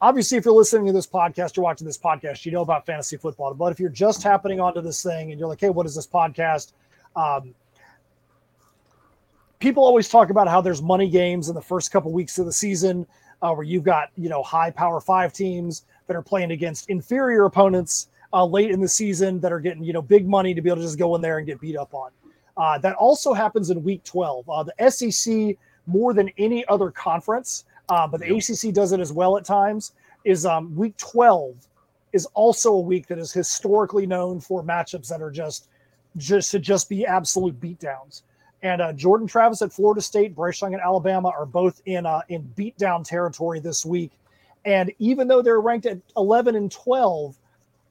obviously, 0.00 0.38
if 0.38 0.46
you're 0.46 0.54
listening 0.54 0.86
to 0.86 0.94
this 0.94 1.06
podcast, 1.06 1.56
you're 1.56 1.64
watching 1.64 1.86
this 1.86 1.98
podcast, 1.98 2.46
you 2.46 2.52
know 2.52 2.62
about 2.62 2.86
fantasy 2.86 3.18
football. 3.18 3.52
But 3.52 3.70
if 3.70 3.78
you're 3.78 3.90
just 3.90 4.22
happening 4.22 4.60
onto 4.60 4.80
this 4.80 5.02
thing 5.02 5.30
and 5.30 5.38
you're 5.38 5.48
like, 5.48 5.60
hey, 5.60 5.68
what 5.68 5.84
is 5.84 5.94
this 5.94 6.06
podcast? 6.06 6.72
Um, 7.16 7.54
people 9.58 9.84
always 9.84 10.08
talk 10.08 10.30
about 10.30 10.48
how 10.48 10.60
there's 10.60 10.82
money 10.82 11.08
games 11.08 11.48
in 11.48 11.54
the 11.54 11.62
first 11.62 11.90
couple 11.90 12.12
weeks 12.12 12.38
of 12.38 12.46
the 12.46 12.52
season 12.52 13.06
uh, 13.42 13.52
where 13.52 13.64
you've 13.64 13.84
got, 13.84 14.10
you 14.16 14.28
know, 14.28 14.42
high 14.42 14.70
power 14.70 15.00
five 15.00 15.32
teams 15.32 15.84
that 16.06 16.16
are 16.16 16.22
playing 16.22 16.50
against 16.50 16.88
inferior 16.88 17.44
opponents 17.44 18.08
uh, 18.32 18.44
late 18.44 18.70
in 18.70 18.80
the 18.80 18.88
season 18.88 19.40
that 19.40 19.52
are 19.52 19.60
getting, 19.60 19.82
you 19.82 19.92
know, 19.92 20.02
big 20.02 20.28
money 20.28 20.54
to 20.54 20.60
be 20.60 20.68
able 20.68 20.76
to 20.76 20.82
just 20.82 20.98
go 20.98 21.14
in 21.14 21.20
there 21.20 21.38
and 21.38 21.46
get 21.46 21.60
beat 21.60 21.76
up 21.76 21.94
on. 21.94 22.10
Uh, 22.56 22.78
that 22.78 22.94
also 22.96 23.34
happens 23.34 23.70
in 23.70 23.82
week 23.82 24.02
12. 24.04 24.48
Uh, 24.48 24.62
the 24.62 24.90
SEC, 24.90 25.56
more 25.86 26.14
than 26.14 26.30
any 26.38 26.66
other 26.68 26.90
conference, 26.90 27.64
uh, 27.88 28.06
but 28.06 28.20
the. 28.20 28.36
ACC 28.36 28.74
does 28.74 28.92
it 28.92 29.00
as 29.00 29.12
well 29.12 29.36
at 29.36 29.44
times. 29.44 29.92
Is 30.24 30.44
um, 30.44 30.74
week 30.74 30.96
12 30.96 31.54
is 32.12 32.26
also 32.34 32.72
a 32.72 32.80
week 32.80 33.06
that 33.06 33.18
is 33.18 33.32
historically 33.32 34.06
known 34.06 34.40
for 34.40 34.62
matchups 34.62 35.08
that 35.08 35.22
are 35.22 35.30
just 35.30 35.68
just 36.16 36.50
to 36.50 36.58
just 36.58 36.88
be 36.88 37.04
absolute 37.04 37.60
beatdowns. 37.60 38.22
And 38.66 38.82
uh, 38.82 38.92
Jordan 38.92 39.28
Travis 39.28 39.62
at 39.62 39.72
Florida 39.72 40.00
State, 40.00 40.34
Bryce 40.34 40.60
Young 40.60 40.74
at 40.74 40.80
Alabama 40.80 41.28
are 41.28 41.46
both 41.46 41.80
in 41.86 42.04
uh, 42.04 42.22
in 42.28 42.42
beatdown 42.56 43.04
territory 43.04 43.60
this 43.60 43.86
week. 43.86 44.10
And 44.64 44.92
even 44.98 45.28
though 45.28 45.40
they're 45.40 45.60
ranked 45.60 45.86
at 45.86 46.00
11 46.16 46.56
and 46.56 46.72
12, 46.72 47.38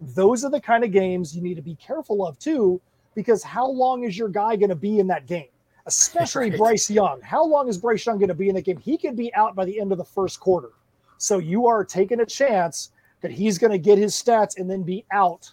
those 0.01 0.43
are 0.43 0.51
the 0.51 0.59
kind 0.59 0.83
of 0.83 0.91
games 0.91 1.33
you 1.33 1.41
need 1.41 1.55
to 1.55 1.61
be 1.61 1.75
careful 1.75 2.27
of 2.27 2.37
too, 2.39 2.81
because 3.15 3.41
how 3.41 3.65
long 3.65 4.03
is 4.03 4.17
your 4.17 4.27
guy 4.27 4.57
going 4.57 4.69
to 4.69 4.75
be 4.75 4.99
in 4.99 5.07
that 5.07 5.27
game? 5.27 5.47
especially 5.85 6.49
right. 6.49 6.57
Bryce 6.57 6.89
Young. 6.89 7.21
How 7.21 7.45
long 7.45 7.67
is 7.67 7.77
Bryce 7.77 8.05
Young 8.05 8.17
going 8.17 8.29
to 8.29 8.33
be 8.33 8.49
in 8.49 8.55
the 8.55 8.61
game? 8.61 8.77
He 8.77 8.97
could 8.97 9.15
be 9.15 9.33
out 9.35 9.55
by 9.55 9.65
the 9.65 9.79
end 9.79 9.91
of 9.91 9.97
the 9.97 10.05
first 10.05 10.39
quarter. 10.39 10.71
So 11.17 11.37
you 11.37 11.67
are 11.67 11.83
taking 11.83 12.21
a 12.21 12.25
chance 12.25 12.91
that 13.21 13.31
he's 13.31 13.57
going 13.57 13.71
to 13.71 13.77
get 13.77 13.97
his 13.97 14.13
stats 14.13 14.57
and 14.57 14.69
then 14.69 14.83
be 14.83 15.05
out. 15.11 15.51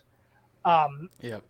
Um, 0.65 1.11
yep. 1.21 1.43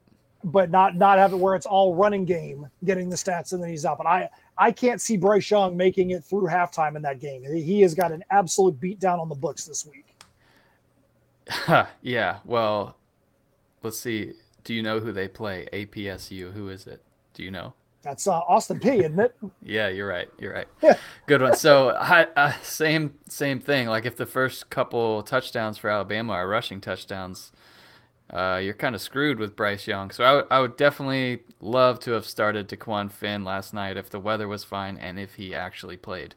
But 0.45 0.71
not 0.71 0.97
not 0.97 1.19
have 1.19 1.33
it 1.33 1.37
where 1.37 1.55
it's 1.55 1.67
all 1.67 1.95
running 1.95 2.25
game, 2.25 2.69
getting 2.85 3.09
the 3.09 3.17
stats 3.17 3.53
and 3.53 3.63
then 3.63 3.71
he's 3.71 3.85
out. 3.85 3.99
But 3.99 4.07
I 4.07 4.29
I 4.59 4.73
can't 4.73 5.01
see 5.01 5.17
Bryce 5.17 5.51
Young 5.51 5.77
making 5.77 6.11
it 6.11 6.25
through 6.25 6.49
halftime 6.49 6.97
in 6.97 7.03
that 7.03 7.21
game. 7.21 7.45
He 7.45 7.81
has 7.83 7.95
got 7.95 8.13
an 8.13 8.25
absolute 8.31 8.79
beat 8.81 8.99
down 8.99 9.21
on 9.21 9.29
the 9.29 9.35
books 9.35 9.65
this 9.65 9.87
week. 9.87 10.17
yeah. 12.03 12.39
Well, 12.45 12.97
let's 13.83 13.99
see. 13.99 14.33
Do 14.65 14.75
you 14.75 14.83
know 14.83 15.01
who 15.01 15.13
they 15.13 15.29
play? 15.29 15.69
APSU. 15.73 16.53
Who 16.53 16.69
is 16.69 16.87
it? 16.87 17.03
Do 17.35 17.43
you 17.43 17.51
know? 17.51 17.75
That's 18.03 18.27
uh, 18.27 18.41
Austin 18.41 18.81
Peay, 18.81 19.01
isn't 19.01 19.19
it? 19.21 19.35
yeah, 19.63 19.89
you're 19.89 20.09
right. 20.09 20.29
You're 20.39 20.53
right. 20.53 20.69
Yeah. 20.83 20.97
Good 21.27 21.41
one. 21.41 21.55
So, 21.57 21.91
uh, 21.91 22.53
same 22.63 23.15
same 23.29 23.61
thing. 23.61 23.87
Like 23.87 24.05
if 24.05 24.17
the 24.17 24.27
first 24.27 24.71
couple 24.71 25.23
touchdowns 25.23 25.79
for 25.79 25.89
Alabama 25.89 26.33
are 26.35 26.49
rushing 26.49 26.81
touchdowns, 26.81 27.53
uh, 28.31 28.61
you're 28.63 28.75
kind 28.75 28.95
of 28.95 29.01
screwed 29.01 29.39
with 29.39 29.57
Bryce 29.57 29.87
Young. 29.87 30.11
So 30.11 30.25
I, 30.25 30.29
w- 30.29 30.47
I 30.51 30.61
would 30.61 30.77
definitely 30.77 31.43
love 31.61 32.01
to 32.01 32.13
have 32.13 32.27
started 32.27 32.69
Dequan 32.69 33.11
Finn 33.11 33.45
last 33.45 33.75
night 33.75 33.97
if 33.97 34.11
the 34.11 34.21
weather 34.21 34.49
was 34.49 34.65
fine 34.65 34.97
and 34.97 35.19
if 35.19 35.35
he 35.35 35.55
actually 35.55 35.97
played. 35.97 36.35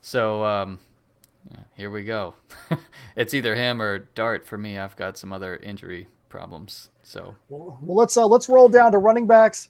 So 0.00 0.44
um, 0.44 0.78
here 1.76 1.90
we 1.90 2.04
go. 2.04 2.34
it's 3.16 3.34
either 3.34 3.54
him 3.54 3.80
or 3.80 4.00
Dart 4.14 4.46
for 4.46 4.58
me. 4.58 4.78
I've 4.78 4.96
got 4.96 5.18
some 5.18 5.32
other 5.32 5.56
injury 5.56 6.08
problems. 6.28 6.88
So 7.02 7.34
well 7.48 7.78
let's 7.82 8.16
uh, 8.16 8.26
let's 8.26 8.48
roll 8.48 8.68
down 8.68 8.92
to 8.92 8.98
running 8.98 9.26
backs 9.26 9.68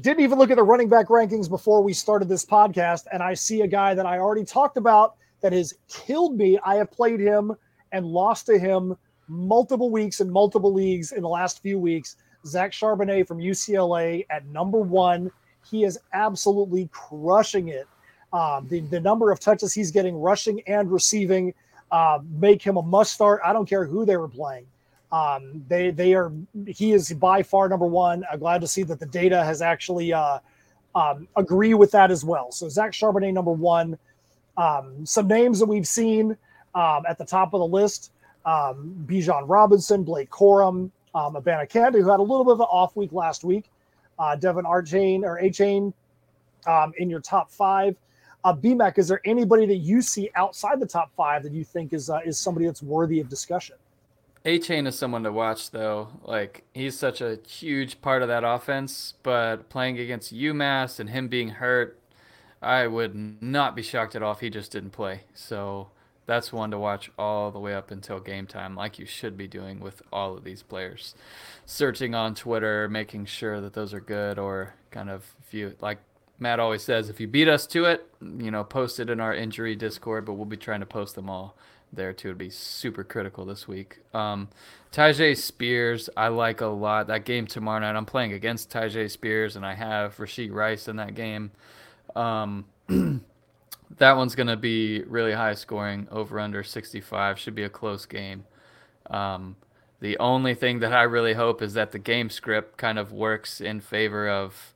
didn't 0.00 0.24
even 0.24 0.38
look 0.38 0.50
at 0.50 0.56
the 0.56 0.62
running 0.62 0.88
back 0.88 1.08
rankings 1.08 1.48
before 1.48 1.82
we 1.82 1.92
started 1.92 2.28
this 2.28 2.44
podcast, 2.44 3.04
and 3.12 3.22
I 3.22 3.34
see 3.34 3.62
a 3.62 3.66
guy 3.66 3.94
that 3.94 4.06
I 4.06 4.18
already 4.18 4.44
talked 4.44 4.76
about 4.76 5.14
that 5.40 5.52
has 5.52 5.74
killed 5.88 6.36
me. 6.36 6.58
I 6.64 6.76
have 6.76 6.90
played 6.90 7.20
him 7.20 7.52
and 7.92 8.04
lost 8.04 8.46
to 8.46 8.58
him 8.58 8.96
multiple 9.28 9.90
weeks 9.90 10.20
in 10.20 10.30
multiple 10.30 10.72
leagues 10.72 11.12
in 11.12 11.22
the 11.22 11.28
last 11.28 11.62
few 11.62 11.78
weeks. 11.78 12.16
Zach 12.46 12.72
Charbonnet 12.72 13.26
from 13.26 13.38
UCLA 13.38 14.26
at 14.30 14.46
number 14.46 14.78
one. 14.78 15.30
He 15.70 15.84
is 15.84 15.98
absolutely 16.12 16.88
crushing 16.92 17.68
it. 17.68 17.88
Um, 18.32 18.66
the, 18.68 18.80
the 18.80 19.00
number 19.00 19.30
of 19.30 19.40
touches 19.40 19.72
he's 19.72 19.90
getting, 19.90 20.16
rushing 20.16 20.60
and 20.66 20.90
receiving, 20.90 21.54
uh, 21.90 22.18
make 22.38 22.60
him 22.60 22.76
a 22.76 22.82
must 22.82 23.12
start. 23.12 23.40
I 23.44 23.52
don't 23.52 23.68
care 23.68 23.84
who 23.84 24.04
they 24.04 24.16
were 24.16 24.28
playing. 24.28 24.66
Um, 25.12 25.64
they 25.68 25.92
they 25.92 26.14
are 26.14 26.32
he 26.66 26.92
is 26.92 27.12
by 27.12 27.44
far 27.44 27.68
number 27.68 27.86
one. 27.86 28.24
I'm 28.30 28.40
glad 28.40 28.60
to 28.62 28.66
see 28.66 28.82
that 28.82 28.98
the 28.98 29.06
data 29.06 29.44
has 29.44 29.62
actually 29.62 30.12
uh, 30.12 30.40
um, 30.96 31.28
agree 31.36 31.74
with 31.74 31.92
that 31.92 32.10
as 32.10 32.24
well. 32.24 32.50
So 32.50 32.68
Zach 32.68 32.92
Charbonnet 32.92 33.32
number 33.32 33.52
one. 33.52 33.96
Um, 34.56 35.06
some 35.06 35.28
names 35.28 35.60
that 35.60 35.66
we've 35.66 35.86
seen 35.86 36.36
um, 36.74 37.04
at 37.08 37.18
the 37.18 37.24
top 37.24 37.54
of 37.54 37.60
the 37.60 37.66
list: 37.66 38.10
um, 38.46 39.04
Bijan 39.06 39.44
Robinson, 39.46 40.02
Blake 40.02 40.30
Corum, 40.30 40.90
um, 41.14 41.34
Abanikanda, 41.34 42.00
who 42.00 42.10
had 42.10 42.20
a 42.20 42.22
little 42.22 42.44
bit 42.44 42.52
of 42.52 42.60
an 42.60 42.66
off 42.70 42.96
week 42.96 43.12
last 43.12 43.44
week. 43.44 43.70
Uh, 44.18 44.36
Devon 44.36 44.64
Archain 44.64 45.22
or 45.24 45.40
Achane 45.40 45.92
um, 46.66 46.92
in 46.98 47.10
your 47.10 47.20
top 47.20 47.50
five. 47.50 47.96
Uh, 48.44 48.54
BMAC, 48.54 48.98
is 48.98 49.08
there 49.08 49.20
anybody 49.24 49.64
that 49.66 49.76
you 49.76 50.02
see 50.02 50.30
outside 50.34 50.78
the 50.78 50.86
top 50.86 51.10
five 51.16 51.42
that 51.42 51.52
you 51.52 51.64
think 51.64 51.92
is 51.92 52.10
uh, 52.10 52.20
is 52.24 52.38
somebody 52.38 52.66
that's 52.66 52.82
worthy 52.82 53.20
of 53.20 53.28
discussion? 53.28 53.76
Achane 54.44 54.86
is 54.86 54.98
someone 54.98 55.22
to 55.22 55.32
watch, 55.32 55.70
though. 55.70 56.08
Like 56.22 56.64
he's 56.74 56.98
such 56.98 57.22
a 57.22 57.38
huge 57.48 58.02
part 58.02 58.20
of 58.20 58.28
that 58.28 58.44
offense. 58.44 59.14
But 59.22 59.70
playing 59.70 59.98
against 59.98 60.34
UMass 60.34 61.00
and 61.00 61.08
him 61.08 61.28
being 61.28 61.48
hurt, 61.48 61.98
I 62.60 62.86
would 62.86 63.42
not 63.42 63.74
be 63.74 63.82
shocked 63.82 64.14
at 64.14 64.22
all 64.22 64.32
if 64.32 64.40
he 64.40 64.50
just 64.50 64.70
didn't 64.70 64.90
play. 64.90 65.22
So 65.32 65.88
that's 66.26 66.52
one 66.52 66.70
to 66.70 66.78
watch 66.78 67.10
all 67.18 67.50
the 67.50 67.58
way 67.58 67.74
up 67.74 67.90
until 67.90 68.20
game 68.20 68.46
time, 68.46 68.74
like 68.74 68.98
you 68.98 69.06
should 69.06 69.36
be 69.36 69.46
doing 69.46 69.80
with 69.80 70.02
all 70.12 70.36
of 70.36 70.44
these 70.44 70.62
players. 70.62 71.14
Searching 71.66 72.14
on 72.14 72.34
Twitter, 72.34 72.88
making 72.88 73.26
sure 73.26 73.60
that 73.60 73.74
those 73.74 73.92
are 73.92 74.00
good, 74.00 74.38
or 74.38 74.74
kind 74.90 75.10
of 75.10 75.34
if 75.46 75.54
you 75.54 75.74
like 75.80 75.98
Matt 76.38 76.60
always 76.60 76.82
says, 76.82 77.08
if 77.08 77.20
you 77.20 77.28
beat 77.28 77.48
us 77.48 77.66
to 77.68 77.84
it, 77.84 78.08
you 78.20 78.50
know, 78.50 78.64
post 78.64 78.98
it 78.98 79.08
in 79.10 79.20
our 79.20 79.34
injury 79.34 79.76
Discord. 79.76 80.24
But 80.24 80.34
we'll 80.34 80.46
be 80.46 80.56
trying 80.56 80.80
to 80.80 80.86
post 80.86 81.14
them 81.14 81.30
all 81.30 81.56
there 81.96 82.12
too 82.12 82.28
would 82.28 82.38
be 82.38 82.50
super 82.50 83.04
critical 83.04 83.44
this 83.44 83.66
week. 83.68 83.98
Um, 84.12 84.48
Tyjae 84.92 85.36
Spears, 85.36 86.08
I 86.16 86.28
like 86.28 86.60
a 86.60 86.66
lot. 86.66 87.08
That 87.08 87.24
game 87.24 87.46
tomorrow 87.46 87.80
night, 87.80 87.96
I'm 87.96 88.06
playing 88.06 88.32
against 88.32 88.70
Tyjae 88.70 89.10
Spears, 89.10 89.56
and 89.56 89.66
I 89.66 89.74
have 89.74 90.16
Rashee 90.16 90.52
Rice 90.52 90.88
in 90.88 90.96
that 90.96 91.14
game. 91.14 91.50
Um, 92.14 92.66
that 93.98 94.16
one's 94.16 94.34
going 94.34 94.46
to 94.48 94.56
be 94.56 95.02
really 95.02 95.32
high 95.32 95.54
scoring, 95.54 96.08
over 96.10 96.40
under 96.40 96.62
65. 96.62 97.38
Should 97.38 97.54
be 97.54 97.64
a 97.64 97.68
close 97.68 98.06
game. 98.06 98.44
Um, 99.10 99.56
the 100.00 100.18
only 100.18 100.54
thing 100.54 100.80
that 100.80 100.92
I 100.92 101.02
really 101.02 101.34
hope 101.34 101.62
is 101.62 101.74
that 101.74 101.92
the 101.92 101.98
game 101.98 102.28
script 102.28 102.76
kind 102.76 102.98
of 102.98 103.12
works 103.12 103.60
in 103.60 103.80
favor 103.80 104.28
of 104.28 104.74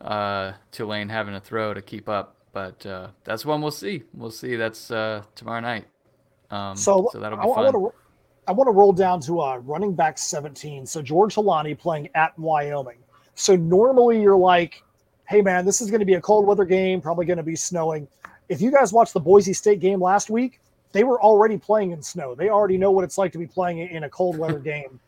uh, 0.00 0.52
Tulane 0.72 1.08
having 1.08 1.34
a 1.34 1.40
throw 1.40 1.74
to 1.74 1.82
keep 1.82 2.08
up. 2.08 2.36
But 2.52 2.86
uh, 2.86 3.08
that's 3.24 3.44
one 3.44 3.60
we'll 3.62 3.70
see. 3.70 4.04
We'll 4.14 4.30
see. 4.30 4.56
That's 4.56 4.90
uh, 4.90 5.22
tomorrow 5.34 5.60
night. 5.60 5.86
Um, 6.50 6.76
so, 6.76 7.08
so 7.12 7.18
that'll 7.18 7.38
be 7.38 7.42
I, 7.42 7.54
fun. 7.54 7.58
I 7.58 7.70
want 7.70 7.92
to 7.92 8.04
I 8.46 8.52
want 8.52 8.68
to 8.68 8.72
roll 8.72 8.92
down 8.92 9.20
to 9.22 9.40
uh, 9.40 9.56
running 9.58 9.94
back 9.94 10.18
17. 10.18 10.86
So 10.86 11.00
George 11.00 11.34
Holani 11.34 11.78
playing 11.78 12.10
at 12.14 12.38
Wyoming. 12.38 12.98
So 13.34 13.56
normally 13.56 14.20
you're 14.20 14.36
like, 14.36 14.82
hey 15.26 15.40
man, 15.40 15.64
this 15.64 15.80
is 15.80 15.90
going 15.90 16.00
to 16.00 16.06
be 16.06 16.14
a 16.14 16.20
cold 16.20 16.46
weather 16.46 16.64
game, 16.64 17.00
probably 17.00 17.26
going 17.26 17.38
to 17.38 17.42
be 17.42 17.56
snowing. 17.56 18.06
If 18.48 18.60
you 18.60 18.70
guys 18.70 18.92
watched 18.92 19.14
the 19.14 19.20
Boise 19.20 19.52
State 19.52 19.80
game 19.80 20.00
last 20.00 20.30
week, 20.30 20.60
they 20.92 21.04
were 21.04 21.20
already 21.20 21.58
playing 21.58 21.90
in 21.90 22.02
snow. 22.02 22.34
They 22.34 22.48
already 22.48 22.78
know 22.78 22.90
what 22.90 23.04
it's 23.04 23.18
like 23.18 23.32
to 23.32 23.38
be 23.38 23.46
playing 23.46 23.78
in 23.78 24.04
a 24.04 24.08
cold 24.08 24.38
weather 24.38 24.58
game. 24.72 25.00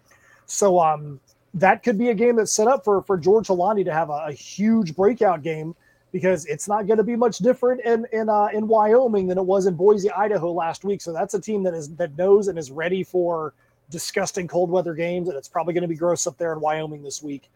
So 0.47 0.80
um, 0.80 1.20
that 1.55 1.82
could 1.82 1.99
be 1.99 2.11
a 2.11 2.14
game 2.14 2.37
that's 2.37 2.53
set 2.53 2.68
up 2.68 2.84
for 2.84 3.03
for 3.03 3.16
George 3.16 3.49
Holani 3.49 3.84
to 3.84 3.93
have 3.93 4.11
a, 4.11 4.26
a 4.28 4.32
huge 4.32 4.95
breakout 4.95 5.43
game 5.43 5.74
because 6.12 6.47
it's 6.47 6.68
not 6.68 6.87
going 6.87 6.99
to 6.99 7.05
be 7.05 7.16
much 7.16 7.39
different 7.39 7.80
in 7.84 8.07
in 8.12 8.28
uh, 8.28 8.49
in 8.53 8.66
Wyoming 8.68 9.26
than 9.26 9.39
it 9.39 9.45
was 9.45 9.66
in 9.66 9.74
Boise, 9.74 10.11
Idaho 10.11 10.53
last 10.53 10.84
week. 10.84 11.01
So 11.01 11.12
that's 11.12 11.34
a 11.34 11.41
team 11.41 11.62
that 11.64 11.74
is 11.74 11.95
that 11.97 12.16
knows 12.16 12.49
and 12.49 12.59
is 12.59 12.70
ready 12.70 13.03
for 13.03 13.55
disgusting 13.91 14.49
cold 14.49 14.70
weather 14.70 14.95
games, 14.95 15.28
and 15.28 15.37
it's 15.37 15.49
probably 15.49 15.74
going 15.74 15.82
to 15.82 15.89
be 15.89 15.97
gross 15.97 16.26
up 16.26 16.37
there 16.39 16.53
in 16.53 16.61
Wyoming 16.61 17.03
this 17.03 17.22
week. 17.22 17.51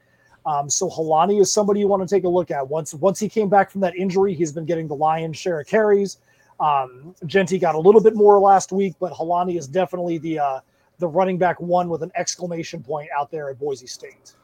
Um, 0.46 0.70
so 0.70 0.88
Holani 0.88 1.40
is 1.40 1.52
somebody 1.52 1.80
you 1.80 1.88
want 1.88 2.06
to 2.06 2.12
take 2.12 2.24
a 2.24 2.28
look 2.28 2.50
at. 2.50 2.66
Once 2.66 2.94
once 2.94 3.18
he 3.18 3.28
came 3.28 3.48
back 3.48 3.70
from 3.70 3.80
that 3.82 3.94
injury, 3.96 4.34
he's 4.34 4.52
been 4.52 4.64
getting 4.64 4.88
the 4.88 4.94
lion's 4.94 5.36
share 5.36 5.60
of 5.60 5.66
carries. 5.66 6.18
Um, 6.60 7.14
Jeanty 7.26 7.58
got 7.58 7.74
a 7.74 7.78
little 7.78 8.02
bit 8.02 8.14
more 8.14 8.38
last 8.38 8.72
week, 8.72 8.94
but 9.00 9.12
Holani 9.12 9.58
is 9.58 9.66
definitely 9.66 10.18
the 10.18 10.38
uh, 10.38 10.60
the 10.98 11.08
running 11.08 11.38
back 11.38 11.60
one 11.60 11.88
with 11.88 12.02
an 12.02 12.12
exclamation 12.14 12.82
point 12.82 13.08
out 13.16 13.30
there 13.30 13.50
at 13.50 13.58
Boise 13.58 13.86
State. 13.86 14.34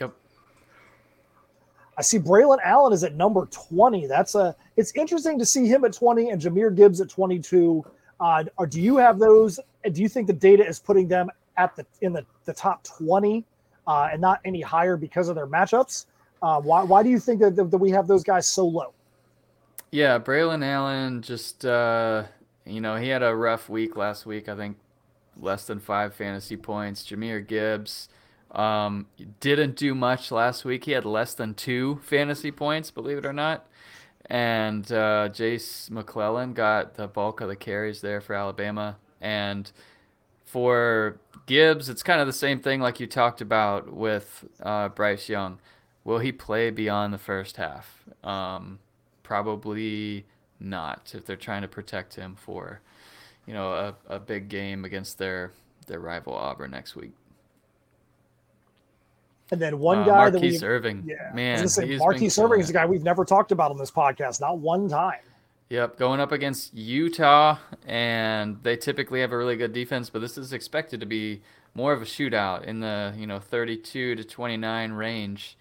Yep. 0.00 0.12
I 1.96 2.02
see 2.02 2.18
Braylon 2.18 2.58
Allen 2.64 2.92
is 2.92 3.04
at 3.04 3.14
number 3.14 3.46
20. 3.50 4.06
That's 4.06 4.34
a 4.34 4.54
it's 4.76 4.92
interesting 4.94 5.38
to 5.38 5.46
see 5.46 5.66
him 5.66 5.84
at 5.84 5.92
20 5.92 6.30
and 6.30 6.40
Jahmyr 6.40 6.74
Gibbs 6.74 7.00
at 7.00 7.08
22. 7.08 7.84
Uh, 8.20 8.44
do 8.68 8.80
you 8.80 8.96
have 8.96 9.18
those? 9.18 9.58
Do 9.90 10.00
you 10.00 10.08
think 10.08 10.26
the 10.26 10.32
data 10.32 10.66
is 10.66 10.78
putting 10.78 11.08
them 11.08 11.30
at 11.56 11.74
the 11.76 11.84
in 12.00 12.12
the, 12.12 12.24
the 12.44 12.52
top 12.52 12.82
20 12.84 13.44
uh, 13.86 14.08
and 14.12 14.20
not 14.20 14.40
any 14.44 14.60
higher 14.60 14.96
because 14.96 15.28
of 15.28 15.34
their 15.34 15.46
matchups? 15.46 16.06
Uh, 16.42 16.60
why, 16.60 16.82
why 16.82 17.02
do 17.02 17.08
you 17.08 17.18
think 17.18 17.40
that, 17.40 17.56
that 17.56 17.78
we 17.78 17.90
have 17.90 18.06
those 18.06 18.22
guys 18.22 18.48
so 18.48 18.66
low? 18.66 18.92
Yeah, 19.90 20.18
Braylon 20.18 20.64
Allen 20.64 21.22
just 21.22 21.64
uh, 21.64 22.24
you 22.66 22.80
know 22.80 22.96
he 22.96 23.08
had 23.08 23.22
a 23.22 23.34
rough 23.34 23.68
week 23.68 23.96
last 23.96 24.26
week. 24.26 24.48
I 24.48 24.56
think 24.56 24.76
less 25.40 25.66
than 25.66 25.78
five 25.78 26.14
fantasy 26.14 26.56
points. 26.56 27.04
Jahmyr 27.04 27.46
Gibbs 27.46 28.08
um, 28.50 29.06
didn't 29.40 29.76
do 29.76 29.94
much 29.94 30.30
last 30.30 30.64
week. 30.64 30.84
He 30.84 30.92
had 30.92 31.04
less 31.04 31.34
than 31.34 31.54
two 31.54 32.00
fantasy 32.02 32.50
points, 32.50 32.90
believe 32.90 33.18
it 33.18 33.26
or 33.26 33.32
not. 33.32 33.66
And 34.26 34.90
uh, 34.90 35.28
Jase 35.28 35.90
McClellan 35.90 36.54
got 36.54 36.94
the 36.94 37.06
bulk 37.06 37.40
of 37.40 37.48
the 37.48 37.56
carries 37.56 38.00
there 38.00 38.20
for 38.20 38.34
Alabama. 38.34 38.96
And 39.20 39.70
for 40.44 41.16
Gibbs, 41.46 41.88
it's 41.88 42.02
kind 42.02 42.20
of 42.20 42.26
the 42.26 42.32
same 42.32 42.60
thing 42.60 42.80
like 42.80 43.00
you 43.00 43.06
talked 43.06 43.40
about 43.40 43.92
with 43.92 44.44
uh, 44.62 44.88
Bryce 44.88 45.28
Young. 45.28 45.58
Will 46.04 46.18
he 46.18 46.32
play 46.32 46.70
beyond 46.70 47.12
the 47.12 47.18
first 47.18 47.56
half? 47.56 48.04
Um, 48.22 48.78
probably 49.22 50.24
not 50.60 51.12
if 51.14 51.26
they're 51.26 51.36
trying 51.36 51.62
to 51.62 51.68
protect 51.68 52.14
him 52.14 52.36
for, 52.36 52.80
you 53.46 53.54
know, 53.54 53.72
a, 53.72 53.94
a 54.14 54.18
big 54.18 54.48
game 54.48 54.84
against 54.84 55.18
their 55.18 55.52
their 55.86 56.00
rival 56.00 56.34
Auburn 56.34 56.70
next 56.70 56.96
week. 56.96 57.12
And 59.50 59.60
then 59.60 59.78
one 59.78 59.98
Uh, 59.98 60.04
guy 60.04 60.30
that 60.30 60.40
Marquise 60.40 60.62
we 60.62 60.68
Irving. 60.68 61.04
yeah, 61.06 61.30
Man, 61.34 61.58
I 61.58 61.62
was 61.62 61.74
say 61.74 61.86
he's 61.86 61.98
Marquise 62.00 62.38
Irving 62.38 62.60
is 62.60 62.70
a 62.70 62.72
guy 62.72 62.86
we've 62.86 63.02
never 63.02 63.24
talked 63.24 63.52
about 63.52 63.70
on 63.70 63.76
this 63.76 63.90
podcast, 63.90 64.40
not 64.40 64.58
one 64.58 64.88
time. 64.88 65.20
Yep, 65.70 65.96
going 65.96 66.20
up 66.20 66.30
against 66.30 66.74
Utah, 66.74 67.56
and 67.86 68.62
they 68.62 68.76
typically 68.76 69.20
have 69.22 69.32
a 69.32 69.36
really 69.36 69.56
good 69.56 69.72
defense, 69.72 70.10
but 70.10 70.20
this 70.20 70.36
is 70.36 70.52
expected 70.52 71.00
to 71.00 71.06
be 71.06 71.42
more 71.74 71.92
of 71.92 72.02
a 72.02 72.04
shootout 72.04 72.64
in 72.64 72.80
the 72.80 73.14
you 73.16 73.26
know 73.26 73.40
32 73.40 74.14
to 74.14 74.24
29 74.24 74.92
range, 74.92 75.56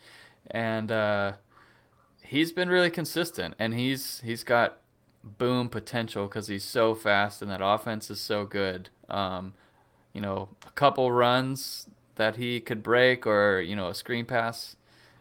and 0.51 0.91
uh, 0.91 1.34
he's 2.22 2.51
been 2.51 2.68
really 2.70 2.89
consistent, 2.89 3.56
and 3.58 3.74
he's 3.74 4.20
he's 4.26 4.43
got 4.43 4.80
boom 5.24 5.70
potential 5.70 6.28
because 6.28 6.47
he's 6.47 6.66
so 6.66 6.93
fast, 6.93 7.41
and 7.41 7.49
that 7.49 7.62
offense 7.64 8.12
is 8.12 8.20
so 8.20 8.45
good. 8.45 8.89
Um, 9.10 9.54
you 10.14 10.20
know, 10.20 10.49
a 10.68 10.72
couple 10.72 11.14
runs 11.14 11.88
that 12.16 12.36
he 12.36 12.60
could 12.60 12.84
break, 12.84 13.26
or 13.26 13.62
you 13.62 13.76
know, 13.76 13.88
a 13.88 13.95
screen 13.95 14.26
pass, 14.26 14.76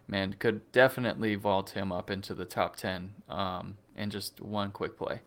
man, 0.09 0.35
could 0.39 0.71
definitely 0.73 1.37
vault 1.37 1.71
him 1.71 1.93
up 1.93 2.11
into 2.11 2.35
the 2.35 2.45
top 2.45 2.75
10 2.77 3.15
um, 3.29 3.77
in 3.97 4.11
just 4.11 4.41
one 4.41 4.71
quick 4.71 4.97
play. 4.97 5.21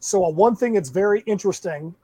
So 0.00 0.24
uh, 0.24 0.30
one 0.30 0.54
thing 0.54 0.74
that's 0.74 0.90
very 0.90 1.20
interesting, 1.20 1.94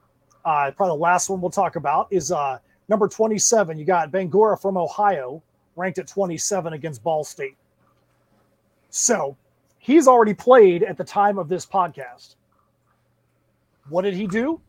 uh, 0.44 0.70
probably 0.76 0.96
the 0.96 1.02
last 1.02 1.28
one 1.28 1.40
we'll 1.40 1.50
talk 1.50 1.76
about 1.76 2.08
is 2.10 2.32
uh, 2.32 2.58
number 2.88 3.08
27. 3.08 3.78
You 3.78 3.84
got 3.84 4.10
Bangura 4.10 4.60
from 4.60 4.76
Ohio, 4.76 5.42
ranked 5.76 5.98
at 5.98 6.06
27 6.06 6.72
against 6.72 7.02
Ball 7.02 7.24
State. 7.24 7.56
So 8.88 9.36
he's 9.78 10.08
already 10.08 10.34
played 10.34 10.82
at 10.82 10.96
the 10.96 11.04
time 11.04 11.38
of 11.38 11.48
this 11.48 11.66
podcast. 11.66 12.36
What 13.88 14.02
did 14.02 14.14
he 14.14 14.26
do? 14.26 14.60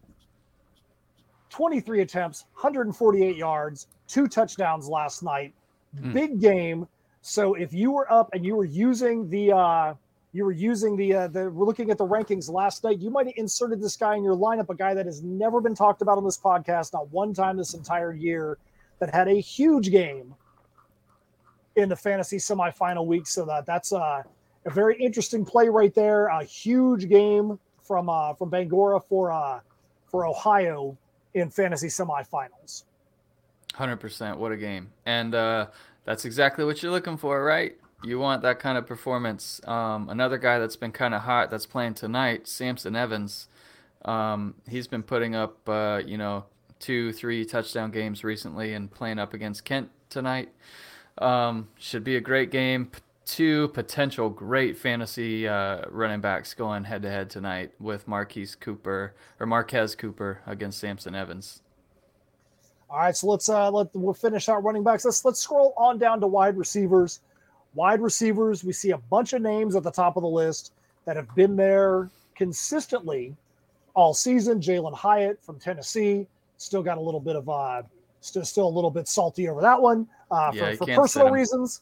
23 1.50 2.02
attempts, 2.02 2.46
148 2.54 3.36
yards, 3.36 3.88
two 4.08 4.28
touchdowns 4.28 4.88
last 4.88 5.22
night. 5.22 5.54
Hmm. 6.00 6.14
Big 6.14 6.42
game. 6.42 6.88
So 7.22 7.54
if 7.54 7.74
you 7.74 7.92
were 7.92 8.12
up 8.12 8.30
and 8.34 8.46
you 8.46 8.56
were 8.56 8.66
using 8.66 9.30
the 9.30 9.52
uh, 9.52 9.94
you 10.34 10.46
were 10.46 10.52
using 10.52 10.96
the 10.96 11.14
uh, 11.14 11.28
the 11.28 11.50
we're 11.50 11.66
looking 11.66 11.92
at 11.92 11.98
the 11.98 12.06
rankings 12.06 12.50
last 12.50 12.84
night, 12.84 13.00
you 13.00 13.10
might 13.10 13.28
have 13.28 13.36
inserted 13.38 13.82
this 13.82 13.98
guy 13.98 14.16
in 14.16 14.24
your 14.24 14.36
lineup, 14.36 14.70
a 14.70 14.76
guy 14.76 14.94
that 14.94 15.06
has 15.06 15.22
never 15.22 15.60
been 15.60 15.76
talked 15.76 16.02
about 16.02 16.18
on 16.18 16.24
this 16.24 16.38
podcast, 16.38 16.94
not 16.94 17.12
one 17.12 17.34
time 17.34 17.58
this 17.58 17.74
entire 17.74 18.14
year, 18.14 18.58
that 19.00 19.14
had 19.14 19.28
a 19.28 19.40
huge 19.40 19.92
game 19.92 20.34
in 21.76 21.90
the 21.90 21.96
fantasy 21.96 22.38
semifinal 22.38 23.06
week. 23.06 23.28
So 23.28 23.46
that 23.46 23.66
that's 23.66 23.92
uh, 23.92 24.24
a 24.66 24.70
very 24.70 24.98
interesting 25.02 25.44
play 25.44 25.68
right 25.68 25.94
there. 25.94 26.28
A 26.28 26.44
huge 26.44 27.10
game 27.10 27.60
from 27.84 28.10
uh, 28.10 28.34
from 28.34 28.50
Bangura 28.50 29.04
for 29.04 29.32
uh, 29.32 29.60
for 30.08 30.26
Ohio 30.26 30.98
in 31.34 31.50
fantasy 31.50 31.88
semifinals. 31.88 32.84
100%. 33.74 34.38
What 34.38 34.52
a 34.52 34.58
game. 34.58 34.90
And 35.06 35.34
uh, 35.34 35.68
that's 36.04 36.26
exactly 36.26 36.66
what 36.66 36.84
you're 36.84 36.92
looking 36.92 37.18
for, 37.18 37.44
right? 37.44 37.78
You 38.04 38.18
want 38.20 38.42
that 38.42 38.60
kind 38.60 38.78
of 38.78 38.88
performance. 38.88 39.62
Um, 39.68 40.10
another 40.10 40.38
guy 40.38 40.58
that's 40.60 40.76
been 40.76 40.92
kind 40.92 41.14
of 41.14 41.22
hot 41.22 41.52
that's 41.52 41.66
playing 41.66 41.94
tonight, 41.94 42.48
Samson 42.48 42.96
Evans. 42.96 43.48
Um, 44.06 44.56
he's 44.68 44.88
been 44.88 45.04
putting 45.04 45.36
up, 45.36 45.58
uh, 45.70 46.02
you 46.04 46.18
know, 46.18 46.46
two, 46.80 47.14
three 47.14 47.46
touchdown 47.46 47.92
games 47.92 48.24
recently 48.24 48.74
and 48.74 48.92
playing 48.92 49.20
up 49.20 49.34
against 49.34 49.66
Kent 49.66 49.90
tonight. 50.10 50.50
Um, 51.20 51.68
should 51.78 52.04
be 52.04 52.16
a 52.16 52.22
great 52.22 52.50
game. 52.50 52.92
Two 53.26 53.68
potential 53.70 54.30
great 54.30 54.78
fantasy 54.78 55.48
uh, 55.48 55.84
running 55.90 56.22
backs 56.22 56.56
going 56.56 56.84
head 56.84 57.04
to 57.04 57.10
head 57.10 57.30
tonight 57.30 57.72
with 57.80 58.08
Marquise 58.08 58.56
Cooper 58.56 59.14
or 59.40 59.46
Marquez 59.46 59.96
Cooper 59.96 60.42
against 60.48 60.80
Samson 60.80 61.14
Evans. 61.14 61.62
All 62.90 62.98
right, 62.98 63.16
so 63.16 63.28
let's 63.28 63.48
uh 63.48 63.72
let 63.72 63.88
we'll 63.94 64.14
finish 64.14 64.50
out 64.50 64.64
running 64.66 64.84
backs. 64.84 65.06
Let's 65.06 65.24
let's 65.24 65.40
scroll 65.40 65.74
on 65.78 65.98
down 65.98 66.20
to 66.20 66.28
wide 66.28 66.58
receivers. 66.58 67.22
Wide 67.74 68.02
receivers, 68.02 68.64
we 68.64 68.74
see 68.74 68.92
a 68.92 68.98
bunch 68.98 69.34
of 69.34 69.42
names 69.42 69.76
at 69.76 69.84
the 69.84 69.92
top 69.92 70.18
of 70.18 70.24
the 70.24 70.30
list 70.30 70.74
that 71.06 71.16
have 71.16 71.34
been 71.36 71.56
there 71.56 72.10
consistently 72.36 73.36
all 73.94 74.14
season. 74.14 74.60
Jalin 74.60 74.94
Hyatt 74.94 75.42
from 75.42 75.60
Tennessee 75.60 76.28
still 76.58 76.84
got 76.84 76.98
a 76.98 77.02
little 77.02 77.20
bit 77.20 77.36
of 77.36 77.50
uh 77.50 77.82
still 78.20 78.46
still 78.46 78.68
a 78.68 78.70
little 78.70 78.92
bit 78.92 79.08
salty 79.08 79.50
over 79.50 79.62
that 79.62 79.82
one 79.82 80.08
uh, 80.30 80.52
Yeah, 80.54 80.72
for, 80.76 80.86
for 80.86 80.96
personal 80.96 81.30
reasons. 81.30 81.82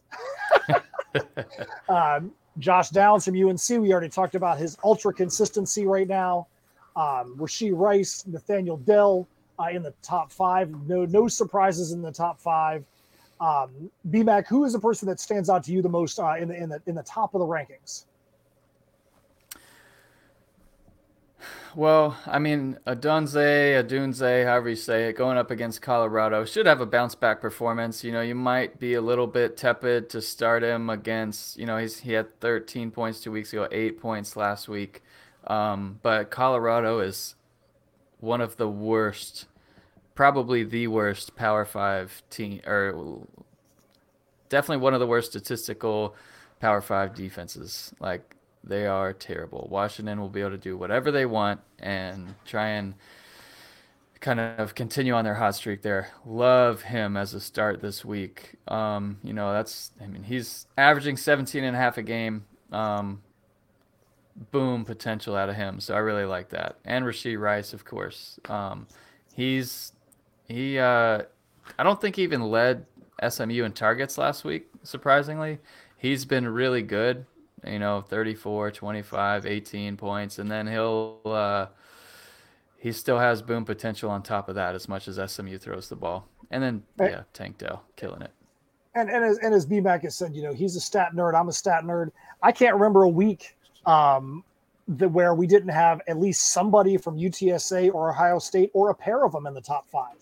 um, 1.89 2.31
Josh 2.57 2.89
Downs 2.89 3.25
from 3.25 3.35
UNC, 3.35 3.69
we 3.69 3.91
already 3.91 4.09
talked 4.09 4.35
about 4.35 4.57
his 4.57 4.77
ultra 4.83 5.13
consistency 5.13 5.85
right 5.85 6.07
now. 6.07 6.47
Um, 6.95 7.35
Rasheed 7.37 7.71
Rice, 7.73 8.25
Nathaniel 8.27 8.77
Dell 8.77 9.27
uh, 9.59 9.69
in 9.71 9.83
the 9.83 9.93
top 10.01 10.31
five. 10.31 10.69
No, 10.87 11.05
no 11.05 11.27
surprises 11.27 11.91
in 11.91 12.01
the 12.01 12.11
top 12.11 12.39
five. 12.39 12.83
Um, 13.39 13.89
BMAC, 14.09 14.47
who 14.47 14.65
is 14.65 14.73
the 14.73 14.79
person 14.79 15.07
that 15.07 15.19
stands 15.19 15.49
out 15.49 15.63
to 15.63 15.71
you 15.71 15.81
the 15.81 15.89
most 15.89 16.19
uh, 16.19 16.35
in 16.39 16.49
the 16.49 16.55
in 16.55 16.69
the 16.69 16.81
in 16.87 16.95
the 16.95 17.03
top 17.03 17.33
of 17.33 17.39
the 17.39 17.45
rankings? 17.45 18.05
Well, 21.75 22.17
I 22.25 22.39
mean, 22.39 22.79
Adunze, 22.87 23.35
Adunze, 23.35 24.45
however 24.45 24.69
you 24.69 24.75
say 24.75 25.09
it, 25.09 25.13
going 25.15 25.37
up 25.37 25.51
against 25.51 25.81
Colorado 25.81 26.43
should 26.43 26.65
have 26.65 26.81
a 26.81 26.85
bounce 26.85 27.13
back 27.13 27.41
performance. 27.41 28.03
You 28.03 28.11
know, 28.11 28.21
you 28.21 28.33
might 28.33 28.79
be 28.79 28.95
a 28.95 29.01
little 29.01 29.27
bit 29.27 29.55
tepid 29.55 30.09
to 30.09 30.21
start 30.21 30.63
him 30.63 30.89
against, 30.89 31.57
you 31.57 31.67
know, 31.67 31.77
he's 31.77 31.99
he 31.99 32.13
had 32.13 32.39
13 32.39 32.89
points 32.89 33.21
two 33.21 33.31
weeks 33.31 33.53
ago, 33.53 33.67
eight 33.71 33.99
points 33.99 34.35
last 34.35 34.67
week. 34.67 35.03
Um, 35.45 35.99
but 36.01 36.31
Colorado 36.31 36.99
is 36.99 37.35
one 38.19 38.41
of 38.41 38.57
the 38.57 38.67
worst, 38.67 39.45
probably 40.19 40.65
the 40.65 40.85
worst 40.85 41.33
Power 41.37 41.63
Five 41.63 42.21
team, 42.29 42.59
or 42.67 43.25
definitely 44.49 44.83
one 44.83 44.93
of 44.93 44.99
the 44.99 45.07
worst 45.07 45.29
statistical 45.29 46.13
Power 46.59 46.81
Five 46.81 47.15
defenses. 47.15 47.93
Like 48.01 48.35
they 48.61 48.85
are 48.85 49.13
terrible. 49.13 49.69
Washington 49.71 50.19
will 50.19 50.27
be 50.27 50.41
able 50.41 50.51
to 50.51 50.57
do 50.57 50.75
whatever 50.75 51.09
they 51.09 51.25
want 51.25 51.61
and 51.79 52.35
try 52.45 52.67
and 52.67 52.95
kind 54.19 54.41
of 54.41 54.75
continue 54.75 55.13
on 55.13 55.23
their 55.23 55.35
hot 55.35 55.55
streak 55.55 55.83
there. 55.83 56.09
Love 56.25 56.81
him 56.81 57.15
as 57.15 57.33
a 57.33 57.39
start 57.39 57.79
this 57.79 58.03
week. 58.03 58.55
Um, 58.67 59.19
you 59.23 59.31
know, 59.31 59.53
that's 59.53 59.91
I 60.01 60.07
mean, 60.07 60.23
he's 60.23 60.67
averaging 60.77 61.15
17 61.15 61.63
and 61.63 61.77
a 61.77 61.79
half 61.79 61.97
a 61.97 62.03
game. 62.03 62.43
Um, 62.73 63.21
boom 64.51 64.83
potential 64.83 65.37
out 65.37 65.47
of 65.47 65.55
him. 65.55 65.79
So 65.79 65.95
I 65.95 65.99
really 65.99 66.25
like 66.25 66.49
that. 66.49 66.75
And 66.83 67.05
Rasheed 67.05 67.39
Rice, 67.39 67.71
of 67.71 67.85
course. 67.85 68.37
Um, 68.49 68.85
he's 69.33 69.93
he 70.49 70.77
uh 70.77 71.21
I 71.77 71.83
don't 71.83 72.01
think 72.01 72.17
he 72.17 72.23
even 72.23 72.41
led 72.41 72.85
SMU 73.25 73.63
in 73.63 73.71
targets 73.71 74.17
last 74.17 74.43
week, 74.43 74.67
surprisingly. 74.83 75.59
He's 75.97 76.25
been 76.25 76.47
really 76.47 76.81
good 76.81 77.25
you 77.67 77.77
know 77.77 77.99
34 77.99 78.71
25 78.71 79.45
18 79.45 79.97
points 79.97 80.39
and 80.39 80.49
then 80.49 80.65
he'll 80.65 81.19
uh 81.25 81.65
he 82.77 82.93
still 82.93 83.19
has 83.19 83.41
boom 83.41 83.65
potential 83.65 84.09
on 84.09 84.23
top 84.23 84.47
of 84.47 84.55
that 84.55 84.75
as 84.75 84.87
much 84.87 85.09
as 85.09 85.17
smu 85.29 85.57
throws 85.57 85.89
the 85.89 85.95
ball 85.97 86.25
and 86.51 86.63
then 86.63 86.81
Right. 86.97 87.11
yeah 87.11 87.23
tank 87.33 87.57
dell 87.57 87.83
killing 87.97 88.21
it 88.21 88.31
And 88.95 89.09
and 89.09 89.25
as, 89.25 89.39
and 89.39 89.53
as 89.53 89.65
BMAC 89.65 90.03
has 90.03 90.15
said, 90.15 90.33
you 90.33 90.41
know, 90.41 90.53
he's 90.53 90.75
a 90.77 90.79
stat 90.79 91.11
nerd. 91.13 91.37
I'm 91.39 91.49
a 91.49 91.53
stat 91.53 91.83
nerd. 91.83 92.11
I 92.41 92.51
can't 92.53 92.73
remember 92.75 93.03
a 93.03 93.09
week 93.09 93.57
um, 93.85 94.43
the, 94.87 95.07
where 95.09 95.35
we 95.35 95.45
didn't 95.45 95.69
have 95.69 96.01
at 96.07 96.17
least 96.17 96.51
somebody 96.53 96.97
from 96.97 97.17
UTSA 97.17 97.93
or 97.93 98.09
Ohio 98.11 98.39
State 98.39 98.71
or 98.73 98.89
a 98.89 98.95
pair 98.95 99.25
of 99.25 99.31
them 99.33 99.45
in 99.47 99.53
the 99.53 99.61
top 99.61 99.87
five. 99.89 100.17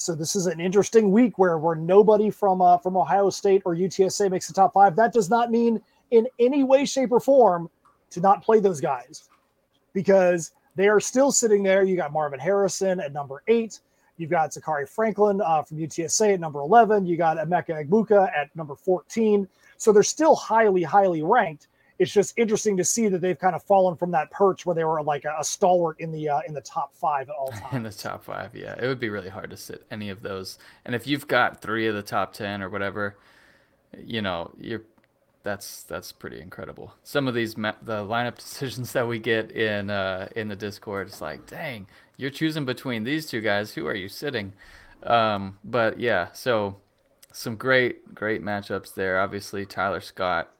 So 0.00 0.14
this 0.14 0.34
is 0.34 0.46
an 0.46 0.60
interesting 0.60 1.12
week 1.12 1.36
where 1.36 1.58
where 1.58 1.76
nobody 1.76 2.30
from 2.30 2.62
uh, 2.62 2.78
from 2.78 2.96
Ohio 2.96 3.28
State 3.28 3.60
or 3.66 3.74
UTSA 3.76 4.30
makes 4.30 4.48
the 4.48 4.54
top 4.54 4.72
five. 4.72 4.96
That 4.96 5.12
does 5.12 5.28
not 5.28 5.50
mean 5.50 5.78
in 6.10 6.26
any 6.38 6.64
way, 6.64 6.86
shape, 6.86 7.12
or 7.12 7.20
form 7.20 7.68
to 8.08 8.20
not 8.20 8.42
play 8.42 8.60
those 8.60 8.80
guys 8.80 9.28
because 9.92 10.52
they 10.74 10.88
are 10.88 11.00
still 11.00 11.30
sitting 11.30 11.62
there. 11.62 11.82
You 11.82 11.96
got 11.96 12.14
Marvin 12.14 12.40
Harrison 12.40 12.98
at 12.98 13.12
number 13.12 13.42
eight. 13.46 13.80
You've 14.16 14.30
got 14.30 14.52
Zakhari 14.52 14.88
Franklin 14.88 15.42
uh, 15.42 15.62
from 15.62 15.76
UTSA 15.76 16.32
at 16.34 16.40
number 16.40 16.60
11. 16.60 17.06
You 17.06 17.18
got 17.18 17.36
Emeka 17.36 17.86
Egbuka 17.86 18.30
at 18.34 18.54
number 18.56 18.76
14. 18.76 19.46
So 19.76 19.92
they're 19.92 20.02
still 20.02 20.34
highly, 20.34 20.82
highly 20.82 21.22
ranked 21.22 21.68
it's 22.00 22.10
just 22.10 22.32
interesting 22.38 22.78
to 22.78 22.84
see 22.84 23.08
that 23.08 23.20
they've 23.20 23.38
kind 23.38 23.54
of 23.54 23.62
fallen 23.62 23.94
from 23.94 24.10
that 24.10 24.30
perch 24.30 24.64
where 24.64 24.74
they 24.74 24.84
were 24.84 25.02
like 25.02 25.26
a, 25.26 25.36
a 25.38 25.44
stalwart 25.44 26.00
in 26.00 26.10
the 26.10 26.30
uh, 26.30 26.40
in 26.48 26.54
the 26.54 26.60
top 26.62 26.96
five 26.96 27.28
at 27.28 27.36
all 27.36 27.48
times. 27.48 27.62
In 27.72 27.82
the 27.82 27.92
top 27.92 28.24
five, 28.24 28.56
yeah, 28.56 28.74
it 28.80 28.86
would 28.86 28.98
be 28.98 29.10
really 29.10 29.28
hard 29.28 29.50
to 29.50 29.56
sit 29.56 29.84
any 29.90 30.08
of 30.08 30.22
those. 30.22 30.58
And 30.86 30.94
if 30.94 31.06
you've 31.06 31.28
got 31.28 31.60
three 31.60 31.86
of 31.86 31.94
the 31.94 32.02
top 32.02 32.32
ten 32.32 32.62
or 32.62 32.70
whatever, 32.70 33.16
you 34.02 34.22
know, 34.22 34.50
you're 34.58 34.82
that's 35.42 35.82
that's 35.82 36.10
pretty 36.10 36.40
incredible. 36.40 36.94
Some 37.04 37.28
of 37.28 37.34
these 37.34 37.58
ma- 37.58 37.74
the 37.82 38.02
lineup 38.02 38.36
decisions 38.38 38.92
that 38.94 39.06
we 39.06 39.18
get 39.18 39.52
in 39.52 39.90
uh, 39.90 40.28
in 40.34 40.48
the 40.48 40.56
Discord, 40.56 41.08
it's 41.08 41.20
like, 41.20 41.46
dang, 41.46 41.86
you're 42.16 42.30
choosing 42.30 42.64
between 42.64 43.04
these 43.04 43.26
two 43.26 43.42
guys. 43.42 43.74
Who 43.74 43.86
are 43.86 43.94
you 43.94 44.08
sitting? 44.08 44.54
Um, 45.02 45.58
but 45.62 46.00
yeah, 46.00 46.32
so 46.32 46.76
some 47.30 47.56
great 47.56 48.14
great 48.14 48.42
matchups 48.42 48.94
there. 48.94 49.20
Obviously, 49.20 49.66
Tyler 49.66 50.00
Scott. 50.00 50.50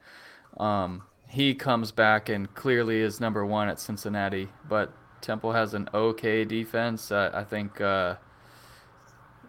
Um, 0.57 1.01
he 1.31 1.55
comes 1.55 1.93
back 1.93 2.27
and 2.27 2.53
clearly 2.53 2.99
is 2.99 3.21
number 3.21 3.45
one 3.45 3.69
at 3.69 3.79
Cincinnati. 3.79 4.49
But 4.67 4.91
Temple 5.21 5.53
has 5.53 5.73
an 5.73 5.87
okay 5.93 6.43
defense. 6.43 7.09
Uh, 7.09 7.31
I 7.33 7.45
think 7.45 7.79
uh, 7.79 8.15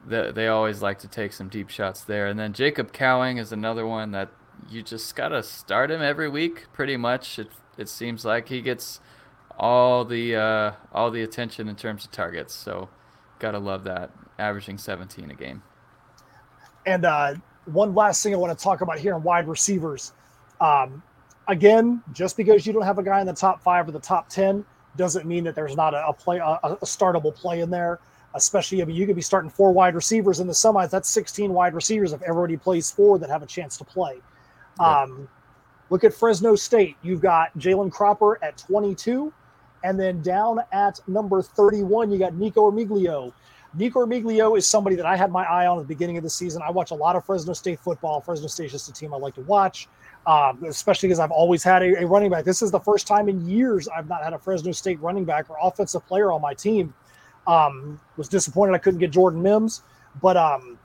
they, 0.06 0.30
they 0.30 0.46
always 0.46 0.80
like 0.80 1.00
to 1.00 1.08
take 1.08 1.32
some 1.32 1.48
deep 1.48 1.70
shots 1.70 2.02
there. 2.02 2.28
And 2.28 2.38
then 2.38 2.52
Jacob 2.52 2.92
Cowing 2.92 3.38
is 3.38 3.50
another 3.50 3.84
one 3.84 4.12
that 4.12 4.28
you 4.70 4.82
just 4.82 5.16
gotta 5.16 5.42
start 5.42 5.90
him 5.90 6.00
every 6.00 6.28
week, 6.28 6.72
pretty 6.72 6.96
much. 6.96 7.40
It 7.40 7.50
it 7.76 7.88
seems 7.88 8.24
like 8.24 8.48
he 8.48 8.60
gets 8.60 9.00
all 9.58 10.04
the 10.04 10.36
uh, 10.36 10.72
all 10.92 11.10
the 11.10 11.22
attention 11.22 11.68
in 11.68 11.74
terms 11.74 12.04
of 12.04 12.12
targets. 12.12 12.54
So 12.54 12.90
gotta 13.40 13.58
love 13.58 13.82
that, 13.84 14.10
averaging 14.38 14.78
17 14.78 15.32
a 15.32 15.34
game. 15.34 15.64
And 16.86 17.04
uh, 17.04 17.34
one 17.64 17.92
last 17.92 18.22
thing 18.22 18.34
I 18.34 18.36
want 18.36 18.56
to 18.56 18.62
talk 18.62 18.82
about 18.82 19.00
here 19.00 19.16
in 19.16 19.24
wide 19.24 19.48
receivers. 19.48 20.12
Um, 20.60 21.02
again, 21.48 22.02
just 22.12 22.36
because 22.36 22.66
you 22.66 22.72
don't 22.72 22.82
have 22.82 22.98
a 22.98 23.02
guy 23.02 23.20
in 23.20 23.26
the 23.26 23.32
top 23.32 23.62
five 23.62 23.88
or 23.88 23.92
the 23.92 24.00
top 24.00 24.28
10 24.28 24.64
doesn't 24.96 25.26
mean 25.26 25.44
that 25.44 25.54
there's 25.54 25.76
not 25.76 25.94
a, 25.94 26.06
a 26.06 26.12
play, 26.12 26.38
a, 26.38 26.58
a, 26.62 26.76
startable 26.84 27.34
play 27.34 27.60
in 27.60 27.70
there. 27.70 27.98
Especially, 28.34 28.80
I 28.80 28.86
mean, 28.86 28.96
you 28.96 29.06
could 29.06 29.16
be 29.16 29.22
starting 29.22 29.50
four 29.50 29.72
wide 29.72 29.94
receivers 29.94 30.40
in 30.40 30.46
the 30.46 30.54
semis. 30.54 30.88
That's 30.88 31.08
16 31.10 31.52
wide 31.52 31.74
receivers 31.74 32.14
if 32.14 32.22
everybody 32.22 32.56
plays 32.56 32.90
four 32.90 33.18
that 33.18 33.28
have 33.28 33.42
a 33.42 33.46
chance 33.46 33.76
to 33.78 33.84
play. 33.84 34.20
Um, 34.80 35.28
look 35.90 36.02
at 36.02 36.14
Fresno 36.14 36.56
State. 36.56 36.96
You've 37.02 37.20
got 37.20 37.56
Jalen 37.58 37.92
Cropper 37.92 38.42
at 38.42 38.56
22. 38.56 39.32
And 39.84 40.00
then 40.00 40.22
down 40.22 40.60
at 40.72 41.00
number 41.06 41.42
31, 41.42 42.10
you 42.10 42.18
got 42.18 42.34
Nikko 42.34 42.70
Remigio. 42.70 43.34
Nikko 43.74 44.06
Remigio 44.06 44.56
is 44.56 44.66
somebody 44.66 44.96
that 44.96 45.06
I 45.06 45.16
had 45.16 45.30
my 45.30 45.44
eye 45.44 45.66
on 45.66 45.78
at 45.78 45.82
the 45.82 45.88
beginning 45.88 46.16
of 46.16 46.22
the 46.22 46.30
season. 46.30 46.62
I 46.62 46.70
watch 46.70 46.90
a 46.90 46.94
lot 46.94 47.16
of 47.16 47.26
Fresno 47.26 47.52
State 47.52 47.80
football. 47.80 48.22
Fresno 48.22 48.46
State 48.46 48.66
is 48.66 48.72
just 48.72 48.88
a 48.88 48.92
team 48.92 49.12
I 49.12 49.18
like 49.18 49.34
to 49.34 49.42
watch 49.42 49.88
um, 50.26 50.62
especially 50.64 51.08
because 51.08 51.18
I've 51.18 51.30
always 51.30 51.62
had 51.62 51.82
a, 51.82 52.02
a, 52.02 52.06
running 52.06 52.30
back. 52.30 52.44
This 52.44 52.62
is 52.62 52.70
the 52.70 52.80
first 52.80 53.06
time 53.06 53.28
in 53.28 53.48
years 53.48 53.88
I've 53.88 54.08
not 54.08 54.22
had 54.22 54.32
a 54.32 54.38
Fresno 54.38 54.72
State 54.72 55.00
running 55.00 55.24
back 55.24 55.50
or 55.50 55.56
offensive 55.60 56.06
player 56.06 56.30
on 56.30 56.40
my 56.40 56.54
team. 56.54 56.94
Um, 57.46 58.00
was 58.16 58.28
disappointed 58.28 58.74
I 58.74 58.78
couldn't 58.78 59.00
get 59.00 59.10
Jordan 59.10 59.42
Mims, 59.42 59.82
but 60.20 60.36
um, 60.36 60.78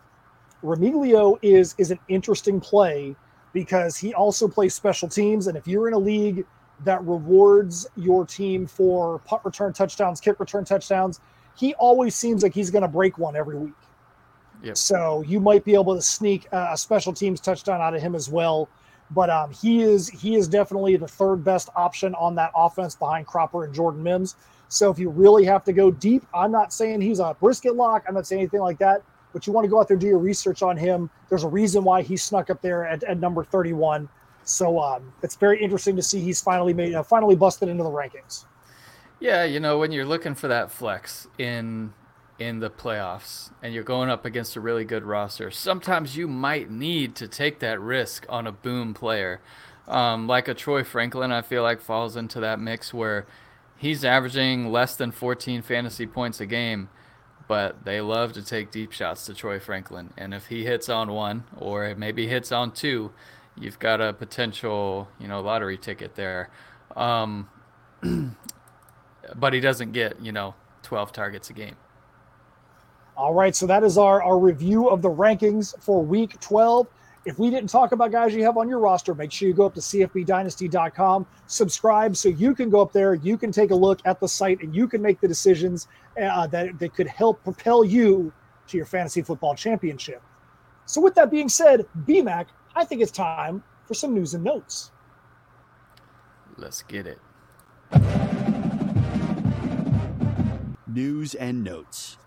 Remigio 0.64 1.38
is 1.44 1.76
is 1.78 1.92
an 1.92 2.00
interesting 2.08 2.60
play 2.60 3.16
because 3.54 3.96
he 3.96 4.14
also 4.14 4.48
plays 4.48 4.74
special 4.74 5.08
teams, 5.08 5.48
and 5.48 5.56
if 5.56 5.68
you're 5.68 5.88
in 5.88 5.94
a 5.94 6.00
league 6.00 6.46
that 6.84 7.04
rewards 7.06 7.88
your 7.96 8.26
team 8.26 8.66
for 8.66 9.20
punt 9.20 9.44
return 9.46 9.74
touchdowns, 9.74 10.20
kick 10.20 10.40
return 10.40 10.66
touchdowns, 10.66 11.20
he 11.56 11.74
always 11.76 12.16
seems 12.16 12.44
like 12.44 12.54
he's 12.54 12.70
going 12.70 12.84
to 12.84 12.88
break 12.88 13.18
one 13.18 13.36
every 13.36 13.58
week. 13.58 13.74
Yep. 14.64 14.78
So 14.78 15.24
you 15.28 15.40
might 15.40 15.64
be 15.64 15.74
able 15.74 15.96
to 15.96 16.02
sneak 16.02 16.48
a 16.52 16.78
special 16.78 17.14
teams 17.14 17.40
touchdown 17.40 17.82
out 17.82 17.96
of 17.96 18.02
him 18.02 18.16
as 18.16 18.30
well. 18.30 18.70
But 19.12 19.30
um, 19.30 19.52
he 19.52 19.82
is 19.82 20.10
he 20.10 20.36
is 20.36 20.48
definitely 20.48 20.98
the 20.98 21.08
third 21.08 21.44
best 21.44 21.70
option 21.76 22.14
on 22.16 22.36
that 22.36 22.52
offense 22.56 22.96
behind 22.96 23.26
Cropper 23.26 23.64
and 23.64 23.74
Jordan 23.74 24.04
Mims. 24.04 24.36
So 24.70 24.92
if 24.92 25.00
you 25.00 25.10
really 25.10 25.46
have 25.46 25.64
to 25.66 25.74
go 25.74 25.92
deep, 25.92 26.26
I'm 26.34 26.52
not 26.52 26.74
saying 26.74 27.02
he's 27.02 27.20
a 27.20 27.36
brisket 27.40 27.76
lock. 27.76 28.04
I'm 28.08 28.16
not 28.16 28.28
saying 28.28 28.42
anything 28.42 28.60
like 28.60 28.78
that. 28.80 29.02
But 29.32 29.48
you 29.48 29.54
want 29.54 29.66
to 29.66 29.70
go 29.70 29.80
out 29.80 29.88
there 29.88 29.96
and 29.96 30.02
do 30.02 30.08
your 30.08 30.18
research 30.18 30.62
on 30.62 30.76
him. 30.76 31.10
There's 31.30 31.44
a 31.44 31.48
reason 31.48 31.84
why 31.84 32.02
he 32.02 32.18
snuck 32.18 32.50
up 32.50 32.62
there 32.62 32.86
at, 32.86 33.04
at 33.04 33.20
number 33.20 33.44
31. 33.44 34.10
So 34.44 34.80
um, 34.80 35.14
it's 35.24 35.36
very 35.36 35.62
interesting 35.62 35.96
to 35.98 36.02
see 36.02 36.20
he's 36.20 36.42
finally 36.42 36.74
made 36.74 36.96
uh, 36.96 37.04
finally 37.04 37.36
busted 37.36 37.70
into 37.70 37.84
the 37.84 37.90
rankings. 37.90 38.46
Yeah, 39.20 39.44
you 39.44 39.60
know 39.60 39.78
when 39.78 39.92
you're 39.92 40.06
looking 40.06 40.36
for 40.36 40.48
that 40.48 40.72
flex 40.72 41.28
in 41.38 41.94
in 42.40 42.60
the 42.60 42.70
playoffs 42.70 43.50
and 43.62 43.74
you're 43.74 43.84
going 43.84 44.10
up 44.10 44.26
against 44.26 44.56
a 44.56 44.62
really 44.62 44.86
good 44.86 45.04
roster, 45.04 45.52
sometimes 45.52 46.16
you 46.16 46.28
might 46.28 46.70
need 46.70 47.16
to 47.16 47.28
take 47.28 47.60
that 47.60 47.80
risk 47.80 48.26
on 48.30 48.48
a 48.48 48.52
boom 48.52 48.94
player. 48.94 49.42
Um, 49.88 50.28
like 50.28 50.48
a 50.48 50.54
Troy 50.54 50.84
Franklin, 50.84 51.32
I 51.32 51.42
feel 51.42 51.64
like 51.64 51.82
falls 51.82 52.16
into 52.18 52.40
that 52.42 52.60
mix 52.60 52.94
where 52.94 53.26
he's 53.78 54.04
averaging 54.04 54.72
less 54.72 54.96
than 54.96 55.12
14 55.12 55.62
fantasy 55.62 56.06
points 56.06 56.42
a 56.42 56.46
game, 56.46 56.90
but 57.48 57.86
they 57.86 58.02
love 58.02 58.34
to 58.34 58.44
take 58.44 58.72
deep 58.72 58.92
shots 58.92 59.26
to 59.26 59.34
Troy 59.34 59.60
Franklin. 59.60 60.14
And 60.18 60.34
if 60.34 60.48
he 60.48 60.66
hits 60.66 60.90
on 60.90 61.12
one 61.12 61.46
or 61.56 61.96
maybe 61.96 62.28
hits 62.28 62.52
on 62.52 62.72
two, 62.72 63.12
you've 63.56 63.80
got 63.80 64.02
a 64.02 64.14
potential, 64.14 65.08
you 65.20 65.28
know, 65.28 65.42
lottery 65.42 65.78
ticket 65.78 66.16
there. 66.16 66.50
Um, 66.96 67.50
but 69.36 69.54
he 69.54 69.60
doesn't 69.60 69.94
get, 69.94 70.22
you 70.22 70.32
know, 70.32 70.56
12 70.84 71.12
targets 71.12 71.50
a 71.50 71.54
game. 71.54 71.76
All 73.18 73.34
right, 73.34 73.56
so 73.56 73.66
that 73.66 73.84
is 73.84 73.98
our, 73.98 74.22
our 74.22 74.38
review 74.38 74.90
of 74.90 75.02
the 75.02 75.10
rankings 75.10 75.74
for 75.82 76.04
week 76.04 76.40
12. 76.40 76.88
If 77.26 77.40
we 77.40 77.50
didn't 77.50 77.72
talk 77.72 77.92
about 77.92 78.12
guys 78.12 78.36
you 78.36 78.44
have 78.44 78.58
on 78.58 78.70
your 78.70 78.78
roster, 78.78 79.16
make 79.16 79.32
sure 79.32 79.48
you 79.48 79.56
go 79.56 79.66
up 79.66 79.74
to 79.74 79.80
cfbdynasty.com, 79.80 81.26
subscribe 81.48 82.16
so 82.16 82.30
you 82.30 82.54
can 82.54 82.70
go 82.70 82.80
up 82.80 82.94
there, 82.94 83.16
you 83.16 83.36
can 83.36 83.52
take 83.52 83.72
a 83.72 83.76
look 83.76 84.02
at 84.06 84.20
the 84.20 84.28
site, 84.28 84.62
and 84.62 84.76
you 84.76 84.88
can 84.88 85.02
make 85.02 85.20
the 85.20 85.28
decisions 85.28 85.88
uh, 86.22 86.46
that, 86.46 86.78
that 86.78 86.94
could 86.94 87.08
help 87.08 87.44
propel 87.44 87.84
you 87.84 88.32
to 88.68 88.78
your 88.78 88.86
fantasy 88.86 89.24
football 89.24 89.56
championship. 89.56 90.22
So, 90.86 91.02
with 91.02 91.16
that 91.16 91.32
being 91.32 91.50
said, 91.50 91.88
BMAC, 92.06 92.46
I 92.76 92.86
think 92.86 93.02
it's 93.02 93.12
time 93.12 93.64
for 93.86 93.96
some 93.96 94.14
news 94.14 94.36
and 94.36 94.44
notes. 94.44 94.92
Let's 96.56 96.84
get 96.84 97.08
it. 97.08 97.20
News 100.88 101.34
and 101.34 101.64
notes. 101.64 102.18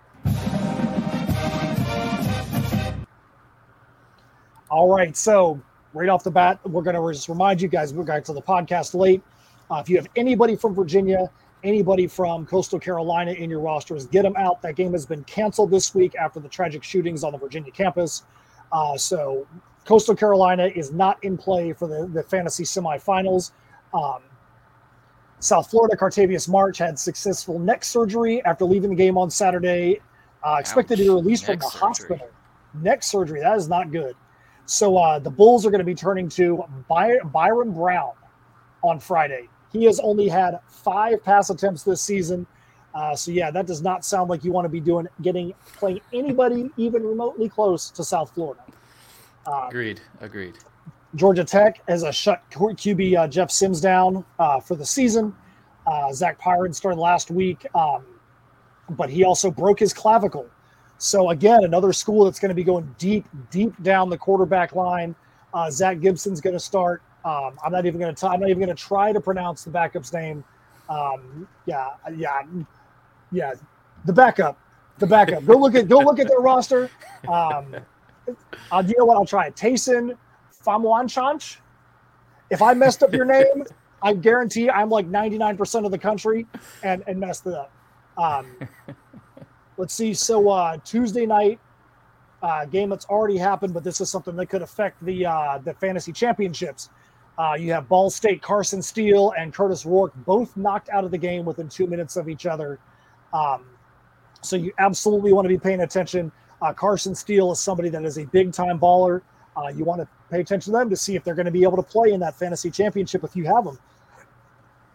All 4.71 4.89
right. 4.89 5.17
So, 5.17 5.61
right 5.95 6.09
off 6.09 6.23
the 6.23 6.31
bat, 6.31 6.61
we're 6.65 6.83
going 6.83 6.95
to 6.95 7.13
just 7.13 7.29
remind 7.29 7.61
you 7.61 7.67
guys 7.67 7.93
we're 7.93 8.05
going 8.05 8.23
to 8.23 8.33
the 8.33 8.43
podcast 8.43 8.95
late. 8.95 9.21
Uh, 9.69 9.77
if 9.77 9.89
you 9.89 9.97
have 9.97 10.07
anybody 10.15 10.55
from 10.55 10.75
Virginia, 10.75 11.29
anybody 11.65 12.07
from 12.07 12.47
Coastal 12.47 12.79
Carolina 12.79 13.33
in 13.33 13.51
your 13.51 13.59
rosters, 13.59 14.07
get 14.07 14.23
them 14.23 14.35
out. 14.37 14.63
That 14.63 14.77
game 14.77 14.93
has 14.93 15.05
been 15.05 15.25
canceled 15.25 15.73
this 15.73 15.93
week 15.93 16.15
after 16.15 16.39
the 16.39 16.49
tragic 16.49 16.85
shootings 16.85 17.25
on 17.25 17.33
the 17.33 17.39
Virginia 17.39 17.73
campus. 17.73 18.23
Uh, 18.71 18.97
so, 18.97 19.45
Coastal 19.85 20.15
Carolina 20.15 20.67
is 20.67 20.93
not 20.93 21.23
in 21.25 21.37
play 21.37 21.73
for 21.73 21.89
the, 21.89 22.07
the 22.07 22.23
fantasy 22.23 22.63
semifinals. 22.63 23.51
Um, 23.93 24.21
South 25.41 25.69
Florida, 25.69 25.97
Cartavius 25.97 26.49
March 26.49 26.79
had 26.79 26.97
successful 26.97 27.59
neck 27.59 27.83
surgery 27.83 28.45
after 28.45 28.65
leaving 28.65 28.91
the 28.91 28.97
game 28.97 29.19
on 29.19 29.31
Saturday. 29.31 30.01
Uh, 30.45 30.59
expected 30.61 30.95
Ouch. 30.95 30.99
to 30.99 31.05
be 31.05 31.11
released 31.11 31.49
neck 31.49 31.61
from 31.61 31.67
the 31.67 31.71
surgery. 31.71 31.89
hospital. 31.89 32.29
Neck 32.83 33.03
surgery, 33.03 33.41
that 33.41 33.57
is 33.57 33.69
not 33.69 33.91
good. 33.91 34.15
So 34.71 34.97
uh, 34.99 35.19
the 35.19 35.31
Bulls 35.31 35.67
are 35.67 35.71
going 35.71 35.81
to 35.81 35.85
be 35.85 35.97
turning 35.97 36.29
to 36.29 36.65
By- 36.89 37.19
Byrum 37.35 37.75
Brown 37.75 38.13
on 38.85 39.01
Friday. 39.01 39.49
He 39.73 39.85
has 39.87 39.99
only 39.99 40.29
had 40.29 40.61
five 40.69 41.25
pass 41.25 41.51
attempts 41.51 41.83
this 41.83 42.01
season. 42.01 42.47
Uh, 42.95 43.17
so 43.17 43.33
yeah, 43.33 43.51
that 43.51 43.67
does 43.67 43.83
not 43.83 44.05
sound 44.05 44.31
like 44.31 44.45
you 44.45 44.53
want 44.53 44.65
to 44.65 44.69
be 44.69 44.79
doing 44.79 45.09
getting 45.23 45.53
playing 45.75 46.01
anybody 46.13 46.71
even 46.77 47.05
remotely 47.05 47.49
close 47.49 47.91
to 47.91 48.05
South 48.05 48.33
Florida. 48.33 48.63
Uh, 49.45 49.67
agreed. 49.69 50.01
Agreed. 50.21 50.57
Georgia 51.17 51.45
Tech 51.45 51.83
has 51.89 52.05
a 52.05 52.13
shut 52.13 52.41
QB 52.53 53.19
uh, 53.19 53.27
Jeff 53.27 53.51
Sims 53.51 53.81
down 53.81 54.25
uh, 54.39 54.61
for 54.61 54.77
the 54.77 54.87
season. 54.87 55.35
Uh, 55.85 56.13
Zach 56.13 56.41
Pyron 56.41 56.73
started 56.73 57.01
last 57.01 57.33
week, 57.33 57.67
um, 57.75 58.05
but 58.91 59.11
he 59.11 59.25
also 59.25 59.51
broke 59.51 59.81
his 59.81 59.93
clavicle. 59.93 60.49
So 61.01 61.31
again, 61.31 61.65
another 61.65 61.95
school 61.95 62.27
that's 62.27 62.39
going 62.39 62.51
to 62.51 62.55
be 62.55 62.63
going 62.63 62.95
deep, 62.99 63.25
deep 63.51 63.73
down 63.83 64.11
the 64.11 64.19
quarterback 64.19 64.75
line. 64.75 65.15
Uh, 65.55 65.71
Zach 65.71 65.99
Gibson's 65.99 66.43
going 66.43 66.53
to 66.53 66.61
start. 66.61 67.01
Um, 67.25 67.59
I'm 67.65 67.73
not 67.73 67.87
even 67.87 67.99
going 67.99 68.15
to. 68.15 68.29
I'm 68.29 68.39
not 68.39 68.51
even 68.51 68.63
going 68.63 68.77
to 68.77 68.83
try 68.83 69.11
to 69.11 69.19
pronounce 69.19 69.65
the 69.65 69.71
backup's 69.71 70.13
name. 70.13 70.45
Um, 70.91 71.49
yeah, 71.65 71.89
yeah, 72.15 72.43
yeah. 73.33 73.55
The 74.05 74.13
backup, 74.13 74.59
the 74.99 75.07
backup. 75.07 75.47
go 75.47 75.57
look 75.57 75.75
at 75.75 75.89
go 75.89 76.01
look 76.01 76.19
at 76.19 76.29
their 76.29 76.41
roster. 76.41 76.91
Um, 77.27 77.77
uh, 78.71 78.83
you 78.87 78.95
know 78.99 79.07
what? 79.07 79.17
I'll 79.17 79.25
try 79.25 79.47
it. 79.47 79.57
Tayson 79.57 80.17
Famuanchanch. 80.65 81.57
If 82.51 82.61
I 82.61 82.75
messed 82.75 83.03
up 83.03 83.15
your 83.15 83.25
name, 83.25 83.65
I 84.03 84.13
guarantee 84.13 84.69
I'm 84.69 84.91
like 84.91 85.09
99% 85.09 85.87
of 85.87 85.91
the 85.91 85.99
country 85.99 86.47
and 86.83 87.03
and 87.07 87.19
messed 87.19 87.47
it 87.47 87.55
up. 87.55 87.73
Um, 88.19 88.47
let's 89.81 89.95
see. 89.95 90.13
So 90.13 90.51
uh, 90.51 90.77
Tuesday 90.85 91.27
night 91.27 91.59
uh, 92.43 92.67
game 92.67 92.91
that's 92.91 93.07
already 93.07 93.39
happened, 93.39 93.75
but 93.75 93.83
this 93.83 94.01
is 94.01 94.11
something 94.11 94.37
that 94.37 94.47
could 94.47 94.63
affect 94.63 95.03
the 95.05 95.27
uh, 95.27 95.59
the 95.59 95.75
fantasy 95.75 96.13
championships. 96.13 96.91
Uh, 97.39 97.55
you 97.55 97.73
have 97.73 97.89
Ball 97.89 98.11
State 98.11 98.43
Carson 98.43 98.83
Steele 98.83 99.33
and 99.39 99.55
Kurtis 99.55 99.87
Rourke 99.87 100.13
both 100.27 100.55
knocked 100.57 100.91
out 100.91 101.05
of 101.05 101.11
the 101.11 101.19
game 101.19 101.47
within 101.47 101.69
two 101.69 101.87
minutes 101.87 102.17
of 102.17 102.29
each 102.29 102.45
other. 102.45 102.79
Um, 103.33 103.65
so 104.43 104.57
you 104.57 104.73
absolutely 104.79 105.33
want 105.33 105.47
to 105.47 105.49
be 105.49 105.59
paying 105.59 105.81
attention. 105.81 106.31
Uh, 106.61 106.75
Carson 106.75 107.15
Steele 107.15 107.51
is 107.53 107.59
somebody 107.59 107.89
that 107.89 108.05
is 108.05 108.19
a 108.19 108.27
big 108.27 108.53
time 108.53 108.79
baller. 108.79 109.23
Uh, 109.57 109.69
you 109.69 109.85
want 109.85 110.03
to 110.03 110.09
pay 110.31 110.41
attention 110.41 110.73
to 110.73 110.79
them 110.79 110.91
to 110.91 110.97
see 110.97 111.17
if 111.17 111.25
they're 111.25 111.35
going 111.35 111.47
to 111.47 111.53
be 111.53 111.63
able 111.63 111.77
to 111.77 111.83
play 111.83 112.13
in 112.13 112.21
that 112.21 112.39
fantasy 112.39 112.71
championship 112.71 113.25
if 113.25 113.35
you 113.35 113.45
have 113.47 113.65
them. 113.65 113.79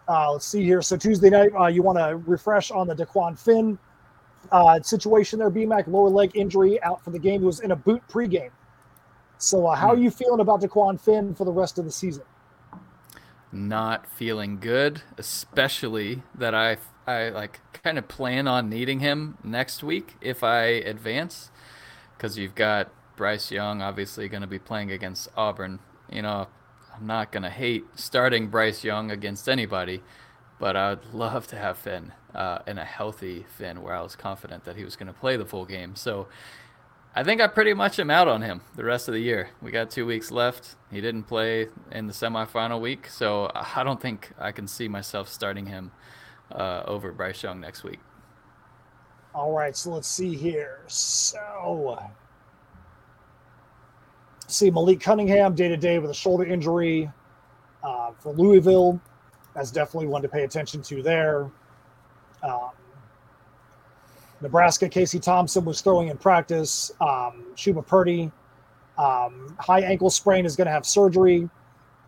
Uh, 0.08 0.32
let's 0.32 0.46
see 0.46 0.62
here. 0.62 0.80
So 0.82 0.96
Tuesday 0.96 1.30
night, 1.30 1.50
uh, 1.58 1.66
you 1.66 1.82
want 1.82 1.98
to 1.98 2.16
refresh 2.30 2.70
on 2.70 2.86
the 2.86 2.94
Dequan 2.94 3.36
Finn 3.36 3.76
uh, 4.52 4.80
situation 4.82 5.38
there. 5.38 5.50
BMAC 5.50 5.86
lower 5.88 6.08
leg 6.08 6.32
injury 6.34 6.82
out 6.82 7.02
for 7.02 7.10
the 7.10 7.18
game. 7.18 7.40
He 7.40 7.46
was 7.46 7.60
in 7.60 7.70
a 7.70 7.76
boot 7.76 8.02
pregame. 8.08 8.50
So 9.38 9.66
uh, 9.66 9.74
how 9.74 9.88
are 9.88 9.96
hmm. 9.96 10.02
you 10.02 10.10
feeling 10.10 10.40
about 10.40 10.60
Dequan 10.60 11.00
Finn 11.00 11.34
for 11.34 11.44
the 11.44 11.52
rest 11.52 11.78
of 11.78 11.84
the 11.84 11.92
season? 11.92 12.22
Not 13.52 14.06
feeling 14.06 14.58
good, 14.58 15.02
especially 15.18 16.22
that 16.34 16.54
I 16.54 16.78
I 17.06 17.28
like 17.28 17.60
kind 17.82 17.98
of 17.98 18.08
plan 18.08 18.48
on 18.48 18.68
needing 18.68 19.00
him 19.00 19.38
next 19.44 19.82
week 19.84 20.16
if 20.20 20.42
I 20.42 20.64
advance, 20.64 21.50
because 22.16 22.36
you've 22.36 22.54
got 22.54 22.90
Bryce 23.16 23.50
Young 23.50 23.80
obviously 23.80 24.28
going 24.28 24.40
to 24.40 24.46
be 24.48 24.58
playing 24.58 24.90
against 24.90 25.28
Auburn. 25.36 25.78
You 26.10 26.22
know, 26.22 26.48
I'm 26.94 27.06
not 27.06 27.30
going 27.30 27.44
to 27.44 27.50
hate 27.50 27.84
starting 27.94 28.48
Bryce 28.48 28.82
Young 28.82 29.10
against 29.10 29.48
anybody, 29.48 30.02
but 30.58 30.76
I 30.76 30.90
would 30.90 31.14
love 31.14 31.46
to 31.48 31.56
have 31.56 31.78
Finn 31.78 32.12
uh, 32.34 32.58
in 32.66 32.78
a 32.78 32.84
healthy 32.84 33.44
Finn 33.56 33.82
where 33.82 33.94
I 33.94 34.02
was 34.02 34.16
confident 34.16 34.64
that 34.64 34.76
he 34.76 34.84
was 34.84 34.96
going 34.96 35.08
to 35.08 35.12
play 35.12 35.36
the 35.36 35.44
full 35.44 35.64
game. 35.64 35.96
So 35.96 36.28
I 37.14 37.24
think 37.24 37.40
I 37.40 37.46
pretty 37.46 37.72
much 37.72 37.98
am 37.98 38.10
out 38.10 38.28
on 38.28 38.42
him 38.42 38.60
the 38.74 38.84
rest 38.84 39.08
of 39.08 39.14
the 39.14 39.20
year. 39.20 39.50
We 39.62 39.70
got 39.70 39.90
two 39.90 40.06
weeks 40.06 40.30
left. 40.30 40.76
He 40.90 41.00
didn't 41.00 41.24
play 41.24 41.68
in 41.90 42.06
the 42.06 42.12
semifinal 42.12 42.80
week, 42.80 43.08
so 43.08 43.50
I 43.54 43.82
don't 43.84 44.00
think 44.00 44.32
I 44.38 44.52
can 44.52 44.66
see 44.66 44.86
myself 44.86 45.28
starting 45.28 45.66
him 45.66 45.92
uh, 46.52 46.82
over 46.86 47.12
Bryce 47.12 47.42
Young 47.42 47.60
next 47.60 47.84
week. 47.84 48.00
All 49.34 49.52
right, 49.52 49.76
so 49.76 49.90
let's 49.90 50.08
see 50.08 50.34
here. 50.34 50.80
So, 50.86 51.98
see 54.46 54.70
Malik 54.70 55.00
Cunningham 55.00 55.54
day 55.54 55.68
to 55.68 55.76
day 55.76 55.98
with 55.98 56.10
a 56.10 56.14
shoulder 56.14 56.44
injury 56.44 57.10
uh, 57.82 58.12
for 58.18 58.32
Louisville. 58.32 59.00
That's 59.56 59.70
definitely 59.70 60.08
one 60.08 60.20
to 60.20 60.28
pay 60.28 60.44
attention 60.44 60.82
to 60.82 61.02
there. 61.02 61.50
Um, 62.42 62.70
Nebraska, 64.42 64.86
Casey 64.86 65.18
Thompson 65.18 65.64
was 65.64 65.80
throwing 65.80 66.08
in 66.08 66.18
practice. 66.18 66.92
Um, 67.00 67.46
Chubba 67.56 67.84
Purdy, 67.84 68.30
um, 68.98 69.56
high 69.58 69.80
ankle 69.80 70.10
sprain, 70.10 70.44
is 70.44 70.56
going 70.56 70.66
to 70.66 70.72
have 70.72 70.84
surgery. 70.84 71.48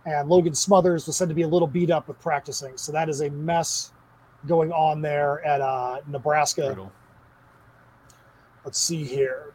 And 0.05 0.28
Logan 0.28 0.55
Smothers 0.55 1.07
was 1.07 1.16
said 1.16 1.30
to 1.30 1.34
be 1.34 1.42
a 1.42 1.49
little 1.49 1.66
beat 1.66 1.90
up 1.90 2.07
with 2.07 2.20
practicing. 2.20 2.76
So 2.76 2.92
that 2.92 3.09
is 3.09 3.22
a 3.22 3.30
mess 3.30 3.92
going 4.46 4.70
on 4.70 5.01
there 5.01 5.42
at 5.42 5.62
uh, 5.62 6.01
Nebraska. 6.07 6.66
Brutal. 6.66 6.92
Let's 8.62 8.78
see 8.78 9.05
here. 9.05 9.55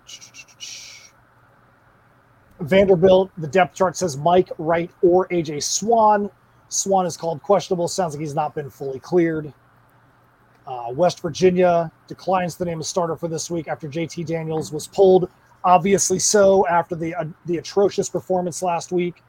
Vanderbilt, 2.59 3.29
the 3.37 3.47
depth 3.47 3.75
chart 3.75 3.95
says 3.95 4.17
Mike 4.17 4.49
Wright 4.57 4.89
or 5.03 5.27
AJ 5.27 5.61
Swann. 5.61 6.31
Swann 6.74 7.05
is 7.05 7.15
called 7.15 7.41
questionable. 7.43 7.88
Sounds 7.88 8.13
like 8.13 8.21
he's 8.21 8.36
not 8.36 8.55
been 8.55 8.69
fully 8.69 8.99
cleared. 8.99 9.53
Uh, 10.65 10.88
West 10.91 11.21
Virginia 11.21 11.91
declines 12.07 12.55
the 12.55 12.65
name 12.65 12.80
of 12.80 12.86
starter 12.86 13.15
for 13.15 13.28
this 13.28 13.51
week 13.51 13.67
after 13.67 13.88
JT 13.88 14.26
Daniels 14.26 14.71
was 14.71 14.88
pulled. 14.88 15.30
Obviously, 15.65 16.19
so 16.19 16.67
after 16.67 16.95
the 16.95 17.13
uh, 17.15 17.26
the 17.45 17.57
atrocious 17.57 18.09
performance 18.09 18.61
last 18.61 18.91
week. 18.91 19.24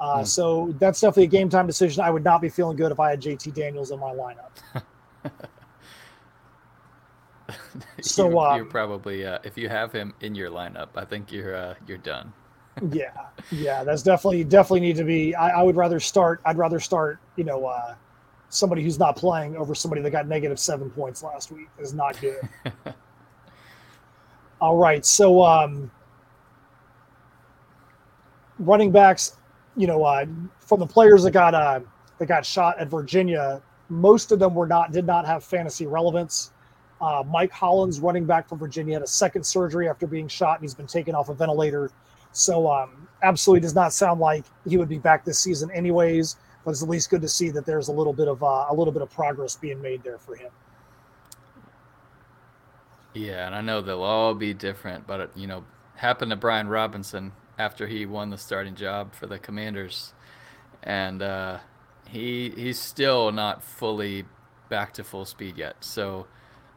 Uh, 0.00 0.18
mm. 0.18 0.26
So 0.26 0.74
that's 0.78 1.00
definitely 1.00 1.24
a 1.24 1.28
game 1.28 1.48
time 1.48 1.66
decision. 1.66 2.02
I 2.02 2.10
would 2.10 2.24
not 2.24 2.40
be 2.40 2.48
feeling 2.48 2.76
good 2.76 2.92
if 2.92 3.00
I 3.00 3.10
had 3.10 3.20
JT 3.20 3.54
Daniels 3.54 3.90
in 3.90 3.98
my 3.98 4.12
lineup. 4.12 4.82
so 8.00 8.28
you, 8.28 8.38
are 8.38 8.60
um, 8.60 8.68
probably 8.68 9.24
uh, 9.24 9.38
if 9.44 9.56
you 9.56 9.68
have 9.68 9.92
him 9.92 10.14
in 10.20 10.34
your 10.34 10.50
lineup, 10.50 10.88
I 10.96 11.04
think 11.04 11.32
you're 11.32 11.54
uh, 11.56 11.74
you're 11.86 11.98
done. 11.98 12.32
Yeah, 12.90 13.10
yeah, 13.50 13.84
that's 13.84 14.02
definitely 14.02 14.44
definitely 14.44 14.80
need 14.80 14.96
to 14.96 15.04
be. 15.04 15.34
I, 15.34 15.60
I, 15.60 15.62
would 15.62 15.76
rather 15.76 16.00
start. 16.00 16.40
I'd 16.44 16.56
rather 16.56 16.80
start. 16.80 17.18
You 17.36 17.44
know, 17.44 17.66
uh, 17.66 17.94
somebody 18.48 18.82
who's 18.82 18.98
not 18.98 19.16
playing 19.16 19.56
over 19.56 19.74
somebody 19.74 20.02
that 20.02 20.10
got 20.10 20.26
negative 20.26 20.58
seven 20.58 20.90
points 20.90 21.22
last 21.22 21.52
week 21.52 21.68
is 21.78 21.92
not 21.92 22.18
good. 22.20 22.40
All 24.60 24.76
right, 24.76 25.04
so 25.04 25.42
um, 25.42 25.90
running 28.58 28.92
backs, 28.92 29.36
you 29.76 29.86
know, 29.86 30.04
uh, 30.04 30.24
from 30.60 30.80
the 30.80 30.86
players 30.86 31.24
that 31.24 31.32
got 31.32 31.54
uh, 31.54 31.80
that 32.18 32.26
got 32.26 32.46
shot 32.46 32.78
at 32.78 32.88
Virginia, 32.88 33.60
most 33.88 34.32
of 34.32 34.38
them 34.38 34.54
were 34.54 34.66
not 34.66 34.92
did 34.92 35.06
not 35.06 35.26
have 35.26 35.44
fantasy 35.44 35.86
relevance. 35.86 36.52
Uh, 37.00 37.24
Mike 37.26 37.50
Hollins, 37.50 37.98
running 37.98 38.24
back 38.24 38.48
from 38.48 38.58
Virginia, 38.58 38.94
had 38.94 39.02
a 39.02 39.06
second 39.06 39.44
surgery 39.44 39.88
after 39.88 40.06
being 40.06 40.28
shot, 40.28 40.58
and 40.58 40.62
he's 40.62 40.74
been 40.74 40.86
taken 40.86 41.14
off 41.16 41.28
a 41.28 41.34
ventilator. 41.34 41.90
So, 42.32 42.70
um, 42.70 43.08
absolutely 43.22 43.60
does 43.60 43.74
not 43.74 43.92
sound 43.92 44.20
like 44.20 44.44
he 44.66 44.76
would 44.76 44.88
be 44.88 44.98
back 44.98 45.24
this 45.24 45.38
season, 45.38 45.70
anyways 45.70 46.36
but 46.64 46.72
it's 46.72 46.82
at 46.82 46.88
least 46.88 47.10
good 47.10 47.22
to 47.22 47.28
see 47.28 47.50
that 47.50 47.66
there's 47.66 47.88
a 47.88 47.92
little 47.92 48.12
bit 48.12 48.28
of 48.28 48.42
uh, 48.42 48.66
a 48.68 48.74
little 48.74 48.92
bit 48.92 49.02
of 49.02 49.10
progress 49.10 49.56
being 49.56 49.80
made 49.82 50.02
there 50.02 50.18
for 50.18 50.36
him. 50.36 50.50
Yeah, 53.14 53.46
and 53.46 53.54
I 53.54 53.60
know 53.60 53.80
they'll 53.80 54.02
all 54.02 54.34
be 54.34 54.54
different, 54.54 55.06
but 55.06 55.20
it, 55.20 55.30
you 55.34 55.46
know, 55.46 55.64
happened 55.96 56.30
to 56.30 56.36
Brian 56.36 56.68
Robinson 56.68 57.32
after 57.58 57.86
he 57.86 58.06
won 58.06 58.30
the 58.30 58.38
starting 58.38 58.74
job 58.74 59.14
for 59.14 59.26
the 59.26 59.38
Commanders, 59.38 60.14
and 60.82 61.20
uh, 61.22 61.58
he 62.08 62.50
he's 62.50 62.78
still 62.78 63.32
not 63.32 63.62
fully 63.62 64.24
back 64.68 64.92
to 64.94 65.04
full 65.04 65.24
speed 65.24 65.58
yet. 65.58 65.76
So 65.80 66.26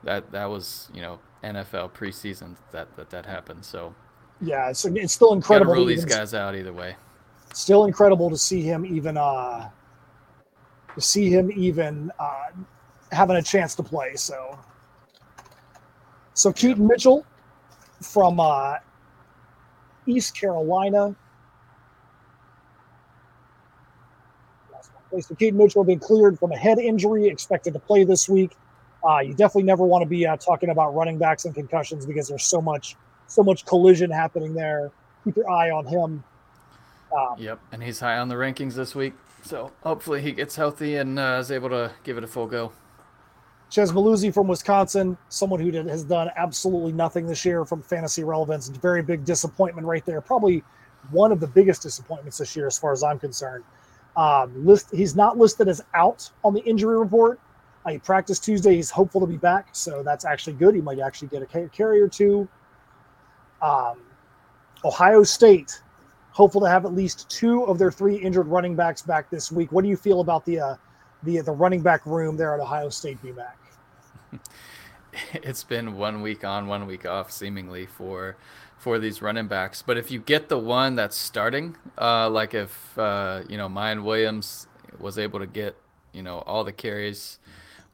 that 0.03 0.31
that 0.31 0.45
was 0.45 0.89
you 0.93 1.01
know 1.01 1.19
NFL 1.43 1.91
preseason 1.91 2.55
that 2.71 2.95
that 2.97 3.11
that 3.11 3.25
happened. 3.25 3.65
So 3.65 3.93
yeah, 4.41 4.69
it's 4.69 4.85
it's 4.85 5.13
still 5.13 5.33
incredible. 5.33 5.73
Gotta 5.73 5.79
rule 5.79 5.87
these 5.87 6.05
guys 6.05 6.33
out 6.33 6.55
either 6.55 6.73
way 6.73 6.95
still 7.55 7.85
incredible 7.85 8.29
to 8.29 8.37
see 8.37 8.61
him 8.61 8.85
even 8.85 9.17
uh, 9.17 9.69
to 10.93 11.01
see 11.01 11.29
him 11.29 11.51
even 11.55 12.11
uh, 12.19 12.47
having 13.11 13.37
a 13.37 13.41
chance 13.41 13.75
to 13.75 13.83
play. 13.83 14.15
So, 14.15 14.59
so 16.33 16.51
Keaton 16.51 16.85
Mitchell 16.85 17.25
from 18.01 18.39
uh, 18.39 18.75
East 20.05 20.37
Carolina. 20.37 21.15
So 25.17 25.33
Keaton 25.35 25.57
Mitchell 25.57 25.85
being 25.85 25.99
cleared 25.99 26.37
from 26.37 26.51
a 26.51 26.57
head 26.57 26.77
injury, 26.77 27.27
expected 27.27 27.73
to 27.73 27.79
play 27.79 28.03
this 28.03 28.27
week. 28.27 28.51
Uh, 29.07 29.19
you 29.19 29.33
definitely 29.33 29.63
never 29.63 29.85
want 29.85 30.01
to 30.01 30.09
be 30.09 30.27
uh, 30.27 30.35
talking 30.35 30.71
about 30.71 30.93
running 30.93 31.17
backs 31.17 31.45
and 31.45 31.55
concussions 31.55 32.05
because 32.05 32.27
there's 32.27 32.43
so 32.43 32.59
much, 32.59 32.97
so 33.27 33.43
much 33.43 33.65
collision 33.65 34.09
happening 34.09 34.53
there. 34.53 34.91
Keep 35.23 35.37
your 35.37 35.49
eye 35.49 35.71
on 35.71 35.85
him. 35.85 36.23
Um, 37.15 37.35
yep, 37.37 37.59
and 37.71 37.81
he's 37.81 37.99
high 37.99 38.17
on 38.17 38.27
the 38.27 38.35
rankings 38.35 38.73
this 38.73 38.93
week, 38.93 39.13
so 39.43 39.71
hopefully 39.83 40.21
he 40.21 40.31
gets 40.31 40.55
healthy 40.55 40.97
and 40.97 41.17
uh, 41.17 41.37
is 41.39 41.51
able 41.51 41.69
to 41.69 41.91
give 42.03 42.17
it 42.17 42.23
a 42.23 42.27
full 42.27 42.47
go. 42.47 42.71
Chez 43.69 43.91
Mellusi 43.91 44.33
from 44.33 44.47
Wisconsin, 44.47 45.17
someone 45.29 45.59
who 45.59 45.71
did, 45.71 45.87
has 45.87 46.03
done 46.03 46.29
absolutely 46.35 46.91
nothing 46.91 47.25
this 47.25 47.43
year 47.43 47.65
from 47.65 47.81
fantasy 47.81 48.23
relevance. 48.23 48.69
Very 48.69 49.01
big 49.01 49.25
disappointment 49.25 49.87
right 49.87 50.05
there. 50.05 50.21
Probably 50.21 50.63
one 51.11 51.31
of 51.31 51.39
the 51.39 51.47
biggest 51.47 51.81
disappointments 51.81 52.37
this 52.37 52.55
year, 52.55 52.67
as 52.67 52.77
far 52.77 52.91
as 52.91 53.03
I'm 53.03 53.19
concerned. 53.19 53.63
Um, 54.15 54.65
list, 54.65 54.93
he's 54.93 55.15
not 55.15 55.37
listed 55.37 55.67
as 55.67 55.81
out 55.93 56.29
on 56.43 56.53
the 56.53 56.61
injury 56.61 56.97
report. 56.97 57.39
Uh, 57.85 57.91
he 57.91 57.97
practiced 57.97 58.43
Tuesday. 58.43 58.75
He's 58.75 58.89
hopeful 58.89 59.21
to 59.21 59.27
be 59.27 59.37
back, 59.37 59.69
so 59.73 60.03
that's 60.03 60.25
actually 60.25 60.53
good. 60.53 60.75
He 60.75 60.81
might 60.81 60.99
actually 60.99 61.27
get 61.29 61.41
a 61.41 61.67
carry 61.69 62.01
or 62.01 62.07
two. 62.07 62.47
Um, 63.61 63.97
Ohio 64.83 65.23
State 65.23 65.81
hopeful 66.31 66.59
to 66.61 66.67
have 66.67 66.85
at 66.85 66.93
least 66.93 67.29
two 67.29 67.63
of 67.63 67.79
their 67.79 67.91
three 67.91 68.17
injured 68.17 68.47
running 68.47 68.75
backs 68.75 69.01
back 69.01 69.29
this 69.29 69.51
week. 69.51 69.71
What 69.71 69.83
do 69.83 69.89
you 69.89 69.95
feel 69.95 70.19
about 70.19 70.45
the 70.45 70.59
uh, 70.59 70.75
the 71.25 71.41
the 71.41 71.51
running 71.51 71.81
back 71.81 72.05
room 72.05 72.37
there 72.37 72.53
at 72.53 72.59
Ohio 72.59 72.89
State 72.89 73.21
Be 73.21 73.31
back. 73.31 73.57
it's 75.33 75.63
been 75.63 75.97
one 75.97 76.21
week 76.21 76.43
on, 76.45 76.67
one 76.67 76.85
week 76.85 77.05
off, 77.05 77.31
seemingly 77.31 77.85
for 77.85 78.37
for 78.77 78.99
these 78.99 79.21
running 79.21 79.47
backs. 79.47 79.81
But 79.81 79.97
if 79.97 80.11
you 80.11 80.19
get 80.19 80.47
the 80.49 80.59
one 80.59 80.95
that's 80.95 81.17
starting, 81.17 81.75
uh, 81.97 82.29
like 82.29 82.53
if 82.53 82.97
uh, 82.97 83.43
you 83.49 83.57
know 83.57 83.67
Miyan 83.67 84.03
Williams 84.03 84.67
was 84.99 85.17
able 85.17 85.39
to 85.39 85.47
get 85.47 85.75
you 86.13 86.23
know 86.23 86.39
all 86.39 86.63
the 86.63 86.71
carries 86.71 87.39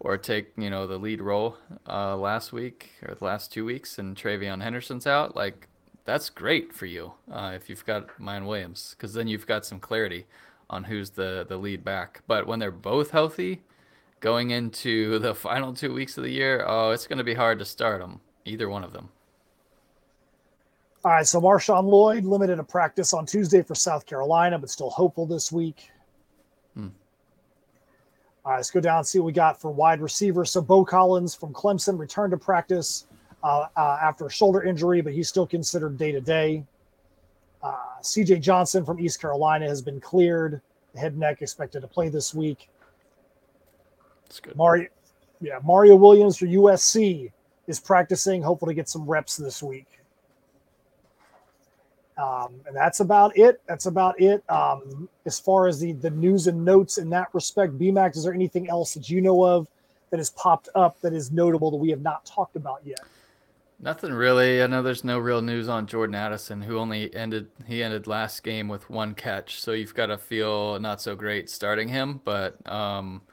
or 0.03 0.17
take 0.17 0.51
you 0.57 0.69
know 0.69 0.87
the 0.87 0.97
lead 0.97 1.21
role 1.21 1.57
uh, 1.87 2.17
last 2.17 2.51
week 2.51 2.89
or 3.07 3.13
the 3.13 3.23
last 3.23 3.53
two 3.53 3.63
weeks, 3.63 3.99
and 3.99 4.17
TreVeyon 4.17 4.61
Henderson's 4.61 5.07
out, 5.07 5.35
like 5.35 5.67
that's 6.05 6.29
great 6.29 6.73
for 6.73 6.87
you 6.87 7.13
uh, 7.31 7.53
if 7.55 7.69
you've 7.69 7.85
got 7.85 8.07
Miyan 8.19 8.47
Williams, 8.47 8.95
because 8.97 9.13
then 9.13 9.27
you've 9.27 9.45
got 9.45 9.65
some 9.65 9.79
clarity 9.79 10.25
on 10.69 10.83
who's 10.83 11.11
the 11.11 11.45
the 11.47 11.57
lead 11.57 11.83
back. 11.83 12.23
But 12.27 12.47
when 12.47 12.59
they're 12.59 12.71
both 12.71 13.11
healthy, 13.11 13.61
going 14.19 14.49
into 14.49 15.19
the 15.19 15.35
final 15.47 15.73
two 15.73 15.93
weeks 15.93 16.17
of 16.17 16.23
the 16.23 16.31
year, 16.31 16.65
oh, 16.67 16.91
it's 16.91 17.07
going 17.07 17.19
to 17.19 17.23
be 17.23 17.35
hard 17.35 17.59
to 17.59 17.65
start 17.65 18.01
them, 18.01 18.21
either 18.43 18.69
one 18.69 18.83
of 18.83 18.93
them. 18.93 19.09
All 21.03 21.11
right, 21.11 21.25
so 21.25 21.41
Marshawn 21.41 21.85
Lloyd 21.85 22.25
limited 22.25 22.59
a 22.59 22.63
practice 22.63 23.11
on 23.11 23.25
Tuesday 23.25 23.63
for 23.63 23.73
South 23.73 24.05
Carolina, 24.05 24.59
but 24.59 24.69
still 24.69 24.91
hopeful 24.91 25.25
this 25.25 25.51
week. 25.51 25.89
All 28.43 28.51
right, 28.51 28.57
let's 28.57 28.71
go 28.71 28.79
down 28.79 28.99
and 28.99 29.07
see 29.07 29.19
what 29.19 29.25
we 29.25 29.33
got 29.33 29.61
for 29.61 29.71
wide 29.71 30.01
receivers. 30.01 30.51
So 30.51 30.61
Beaux 30.61 30.83
Collins 30.83 31.35
from 31.35 31.53
Clemson 31.53 31.99
returned 31.99 32.31
to 32.31 32.37
practice 32.37 33.05
uh, 33.43 33.67
uh, 33.75 33.99
after 34.01 34.25
a 34.25 34.31
shoulder 34.31 34.63
injury, 34.63 35.01
but 35.01 35.13
he's 35.13 35.29
still 35.29 35.45
considered 35.45 35.97
day 35.97 36.11
to 36.11 36.21
day. 36.21 36.65
CJ 38.01 38.41
Johnson 38.41 38.83
from 38.83 38.99
East 38.99 39.21
Carolina 39.21 39.67
has 39.67 39.81
been 39.81 39.99
cleared. 39.99 40.61
Head 40.95 41.17
neck 41.17 41.41
expected 41.41 41.81
to 41.81 41.87
play 41.87 42.09
this 42.09 42.33
week. 42.33 42.69
That's 44.25 44.39
good. 44.39 44.55
Mario, 44.55 44.87
yeah, 45.39 45.59
Mario 45.63 45.95
Williams 45.95 46.37
for 46.37 46.45
USC 46.45 47.31
is 47.67 47.79
practicing. 47.79 48.41
Hopefully, 48.41 48.73
to 48.73 48.75
get 48.75 48.89
some 48.89 49.05
reps 49.05 49.37
this 49.37 49.63
week. 49.63 49.87
Um, 52.17 52.55
and 52.67 52.75
that's 52.75 52.99
about 52.99 53.37
it. 53.37 53.61
That's 53.67 53.85
about 53.85 54.19
it. 54.19 54.43
Um, 54.49 55.09
as 55.25 55.39
far 55.39 55.67
as 55.67 55.79
the 55.79 55.93
the 55.93 56.09
news 56.09 56.47
and 56.47 56.63
notes 56.63 56.97
in 56.97 57.09
that 57.11 57.29
respect, 57.33 57.77
BMAC, 57.79 58.15
is 58.15 58.23
there 58.23 58.33
anything 58.33 58.69
else 58.69 58.93
that 58.93 59.09
you 59.09 59.21
know 59.21 59.43
of 59.43 59.67
that 60.09 60.17
has 60.17 60.29
popped 60.29 60.69
up 60.75 60.99
that 61.01 61.13
is 61.13 61.31
notable 61.31 61.71
that 61.71 61.77
we 61.77 61.89
have 61.89 62.01
not 62.01 62.25
talked 62.25 62.55
about 62.55 62.81
yet? 62.83 62.99
Nothing 63.79 64.13
really. 64.13 64.61
I 64.61 64.67
know 64.67 64.83
there's 64.83 65.03
no 65.03 65.17
real 65.17 65.41
news 65.41 65.67
on 65.67 65.87
Jordan 65.87 66.13
Addison, 66.13 66.61
who 66.61 66.77
only 66.77 67.13
ended 67.15 67.47
he 67.65 67.81
ended 67.81 68.05
last 68.05 68.43
game 68.43 68.67
with 68.67 68.89
one 68.89 69.15
catch, 69.15 69.59
so 69.59 69.71
you've 69.71 69.95
got 69.95 70.07
to 70.07 70.19
feel 70.19 70.79
not 70.79 71.01
so 71.01 71.15
great 71.15 71.49
starting 71.49 71.87
him. 71.87 72.21
But 72.23 72.57
um, 72.71 73.23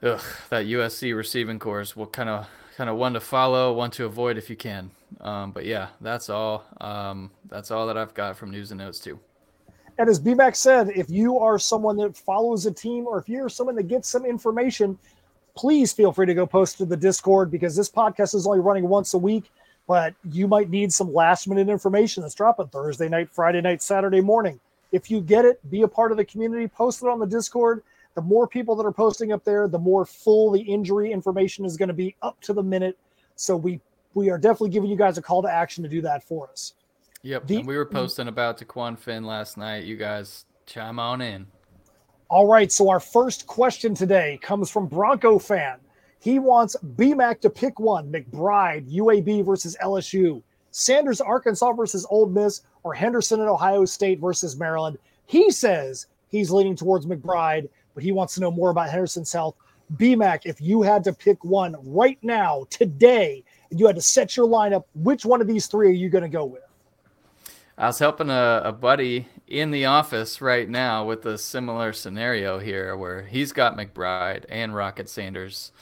ugh, 0.00 0.22
that 0.50 0.66
USC 0.66 1.16
receiving 1.16 1.58
corps 1.58 1.96
will 1.96 2.06
kind 2.06 2.28
of 2.28 2.46
kind 2.76 2.88
of 2.88 2.96
one 2.96 3.14
to 3.14 3.20
follow, 3.20 3.72
one 3.72 3.90
to 3.92 4.04
avoid 4.04 4.38
if 4.38 4.48
you 4.48 4.56
can. 4.56 4.92
Um, 5.20 5.52
but 5.52 5.64
yeah, 5.64 5.88
that's 6.00 6.28
all. 6.28 6.64
Um, 6.80 7.30
that's 7.48 7.70
all 7.70 7.86
that 7.86 7.96
I've 7.96 8.14
got 8.14 8.36
from 8.36 8.50
news 8.50 8.70
and 8.70 8.78
notes 8.78 8.98
too. 8.98 9.18
And 9.98 10.08
as 10.08 10.20
BMAC 10.20 10.56
said, 10.56 10.90
if 10.90 11.08
you 11.08 11.38
are 11.38 11.58
someone 11.58 11.96
that 11.98 12.16
follows 12.16 12.66
a 12.66 12.72
team, 12.72 13.06
or 13.06 13.18
if 13.18 13.28
you're 13.28 13.48
someone 13.48 13.76
that 13.76 13.88
gets 13.88 14.08
some 14.08 14.24
information 14.24 14.98
please 15.56 15.92
feel 15.92 16.12
free 16.12 16.26
to 16.26 16.34
go 16.34 16.46
post 16.46 16.78
to 16.78 16.84
the 16.84 16.96
Discord 16.96 17.50
because 17.50 17.76
this 17.76 17.90
podcast 17.90 18.34
is 18.34 18.46
only 18.46 18.60
running 18.60 18.88
once 18.88 19.14
a 19.14 19.18
week, 19.18 19.50
but 19.86 20.14
you 20.30 20.48
might 20.48 20.68
need 20.70 20.92
some 20.92 21.12
last 21.12 21.48
minute 21.48 21.68
information 21.68 22.22
that's 22.22 22.34
dropping 22.34 22.68
Thursday 22.68 23.08
night, 23.08 23.30
Friday 23.30 23.60
night, 23.60 23.82
Saturday 23.82 24.20
morning. 24.20 24.58
If 24.92 25.10
you 25.10 25.20
get 25.20 25.44
it, 25.44 25.58
be 25.70 25.82
a 25.82 25.88
part 25.88 26.10
of 26.10 26.16
the 26.16 26.24
community, 26.24 26.68
post 26.68 27.02
it 27.02 27.08
on 27.08 27.18
the 27.18 27.26
Discord. 27.26 27.82
The 28.14 28.22
more 28.22 28.46
people 28.46 28.76
that 28.76 28.86
are 28.86 28.92
posting 28.92 29.32
up 29.32 29.44
there, 29.44 29.66
the 29.66 29.78
more 29.78 30.04
full 30.04 30.52
the 30.52 30.60
injury 30.60 31.10
information 31.10 31.64
is 31.64 31.76
going 31.76 31.88
to 31.88 31.94
be 31.94 32.14
up 32.22 32.40
to 32.42 32.52
the 32.52 32.62
minute. 32.62 32.96
So 33.36 33.56
we 33.56 33.80
we 34.14 34.30
are 34.30 34.38
definitely 34.38 34.70
giving 34.70 34.90
you 34.90 34.96
guys 34.96 35.18
a 35.18 35.22
call 35.22 35.42
to 35.42 35.50
action 35.50 35.82
to 35.82 35.88
do 35.88 36.00
that 36.02 36.24
for 36.24 36.48
us. 36.50 36.74
Yep. 37.22 37.46
The, 37.46 37.56
and 37.56 37.66
we 37.66 37.76
were 37.76 37.86
posting 37.86 38.28
about 38.28 38.58
Dequan 38.58 38.98
Finn 38.98 39.24
last 39.24 39.56
night. 39.56 39.84
You 39.84 39.96
guys 39.96 40.44
chime 40.66 40.98
on 40.98 41.20
in. 41.20 41.46
All 42.28 42.46
right, 42.46 42.70
so 42.72 42.88
our 42.88 43.00
first 43.00 43.46
question 43.46 43.94
today 43.94 44.38
comes 44.42 44.70
from 44.70 44.86
Bronco 44.86 45.38
fan. 45.38 45.78
He 46.20 46.38
wants 46.38 46.74
BMAC 46.96 47.40
to 47.42 47.50
pick 47.50 47.78
one: 47.78 48.10
McBride, 48.10 48.90
UAB 48.92 49.44
versus 49.44 49.76
LSU, 49.82 50.42
Sanders, 50.70 51.20
Arkansas 51.20 51.72
versus 51.72 52.06
Ole 52.10 52.26
Miss, 52.26 52.62
or 52.82 52.94
Henderson 52.94 53.40
and 53.40 53.48
Ohio 53.48 53.84
State 53.84 54.20
versus 54.20 54.56
Maryland. 54.56 54.98
He 55.26 55.50
says 55.50 56.06
he's 56.28 56.50
leaning 56.50 56.76
towards 56.76 57.06
McBride, 57.06 57.68
but 57.94 58.02
he 58.02 58.12
wants 58.12 58.34
to 58.34 58.40
know 58.40 58.50
more 58.50 58.70
about 58.70 58.90
Henderson's 58.90 59.32
health. 59.32 59.54
BMAC, 59.96 60.40
if 60.44 60.60
you 60.60 60.82
had 60.82 61.04
to 61.04 61.12
pick 61.12 61.44
one 61.44 61.76
right 61.82 62.18
now, 62.22 62.66
today, 62.70 63.44
and 63.70 63.80
you 63.80 63.86
had 63.86 63.96
to 63.96 64.02
set 64.02 64.36
your 64.36 64.48
lineup, 64.48 64.84
which 64.94 65.24
one 65.24 65.40
of 65.40 65.46
these 65.46 65.66
three 65.66 65.88
are 65.88 65.92
you 65.92 66.08
going 66.08 66.22
to 66.22 66.28
go 66.28 66.44
with? 66.44 66.62
I 67.76 67.86
was 67.86 67.98
helping 67.98 68.30
a, 68.30 68.62
a 68.64 68.72
buddy 68.72 69.26
in 69.48 69.72
the 69.72 69.86
office 69.86 70.40
right 70.40 70.68
now 70.68 71.04
with 71.04 71.26
a 71.26 71.36
similar 71.36 71.92
scenario 71.92 72.58
here 72.58 72.96
where 72.96 73.22
he's 73.22 73.52
got 73.52 73.76
McBride 73.76 74.44
and 74.48 74.74
Rocket 74.74 75.08
Sanders 75.08 75.72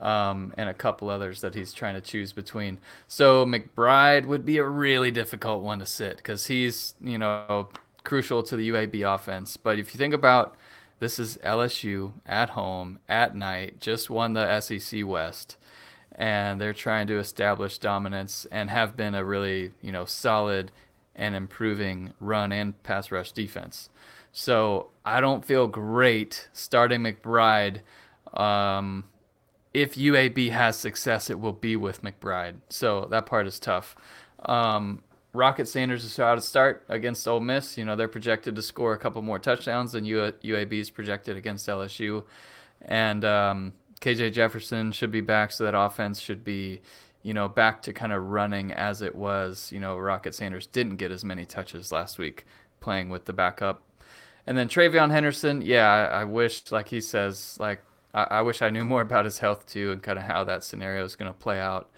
um, 0.00 0.52
and 0.56 0.68
a 0.68 0.74
couple 0.74 1.08
others 1.08 1.40
that 1.42 1.54
he's 1.54 1.72
trying 1.72 1.94
to 1.94 2.00
choose 2.00 2.32
between. 2.32 2.78
So 3.06 3.46
McBride 3.46 4.26
would 4.26 4.44
be 4.44 4.58
a 4.58 4.64
really 4.64 5.10
difficult 5.10 5.62
one 5.62 5.78
to 5.78 5.86
sit 5.86 6.16
because 6.16 6.46
he's, 6.46 6.94
you 7.00 7.18
know, 7.18 7.68
crucial 8.02 8.42
to 8.42 8.56
the 8.56 8.70
UAB 8.70 9.14
offense. 9.14 9.56
But 9.56 9.78
if 9.78 9.94
you 9.94 9.98
think 9.98 10.14
about 10.14 10.56
this 10.98 11.18
is 11.18 11.38
LSU 11.44 12.12
at 12.26 12.50
home 12.50 12.98
at 13.08 13.36
night, 13.36 13.80
just 13.80 14.10
won 14.10 14.32
the 14.32 14.60
SEC 14.60 15.06
West. 15.06 15.56
And 16.16 16.60
they're 16.60 16.72
trying 16.72 17.06
to 17.08 17.18
establish 17.18 17.78
dominance 17.78 18.46
and 18.50 18.70
have 18.70 18.96
been 18.96 19.14
a 19.14 19.24
really, 19.24 19.72
you 19.82 19.92
know, 19.92 20.06
solid 20.06 20.72
and 21.14 21.34
improving 21.34 22.12
run 22.20 22.52
and 22.52 22.82
pass 22.82 23.10
rush 23.10 23.32
defense. 23.32 23.90
So 24.32 24.88
I 25.04 25.20
don't 25.20 25.44
feel 25.44 25.66
great 25.66 26.48
starting 26.52 27.00
McBride. 27.00 27.80
Um, 28.32 29.04
if 29.74 29.94
UAB 29.94 30.50
has 30.50 30.76
success, 30.78 31.28
it 31.28 31.38
will 31.38 31.52
be 31.52 31.76
with 31.76 32.02
McBride. 32.02 32.56
So 32.70 33.06
that 33.10 33.26
part 33.26 33.46
is 33.46 33.58
tough. 33.58 33.94
Um, 34.46 35.02
Rocket 35.36 35.68
Sanders 35.68 36.04
is 36.04 36.16
how 36.16 36.34
to 36.34 36.40
start 36.40 36.84
against 36.88 37.28
Ole 37.28 37.40
Miss. 37.40 37.76
You 37.76 37.84
know 37.84 37.94
they're 37.94 38.08
projected 38.08 38.56
to 38.56 38.62
score 38.62 38.94
a 38.94 38.98
couple 38.98 39.20
more 39.22 39.38
touchdowns 39.38 39.92
than 39.92 40.04
UAB 40.04 40.72
is 40.72 40.90
projected 40.90 41.36
against 41.36 41.68
LSU, 41.68 42.24
and 42.82 43.24
um, 43.24 43.72
KJ 44.00 44.32
Jefferson 44.32 44.92
should 44.92 45.10
be 45.10 45.20
back, 45.20 45.52
so 45.52 45.64
that 45.64 45.74
offense 45.76 46.20
should 46.20 46.44
be 46.44 46.80
you 47.26 47.34
know, 47.34 47.48
back 47.48 47.82
to 47.82 47.92
kind 47.92 48.12
of 48.12 48.22
running 48.22 48.70
as 48.70 49.02
it 49.02 49.12
was. 49.12 49.72
You 49.72 49.80
know, 49.80 49.98
Rocket 49.98 50.32
Sanders 50.32 50.68
didn't 50.68 50.94
get 50.94 51.10
as 51.10 51.24
many 51.24 51.44
touches 51.44 51.90
last 51.90 52.18
week 52.18 52.46
playing 52.78 53.08
with 53.08 53.24
the 53.24 53.32
backup. 53.32 53.82
And 54.46 54.56
then 54.56 54.68
TreVeyon 54.68 55.10
Henderson, 55.10 55.60
yeah, 55.60 55.88
I, 55.88 56.20
I 56.20 56.24
wish, 56.24 56.70
like 56.70 56.86
he 56.86 57.00
says, 57.00 57.56
like 57.58 57.82
I, 58.14 58.22
I, 58.30 58.42
wish 58.42 58.62
I 58.62 58.70
knew 58.70 58.84
more 58.84 59.00
about 59.00 59.24
his 59.24 59.40
health 59.40 59.66
too 59.66 59.90
and 59.90 60.00
kind 60.00 60.20
of 60.20 60.24
how 60.24 60.44
that 60.44 60.62
scenario 60.62 61.04
is 61.04 61.16
going 61.16 61.32
to 61.32 61.36
play 61.36 61.58
out. 61.58 61.90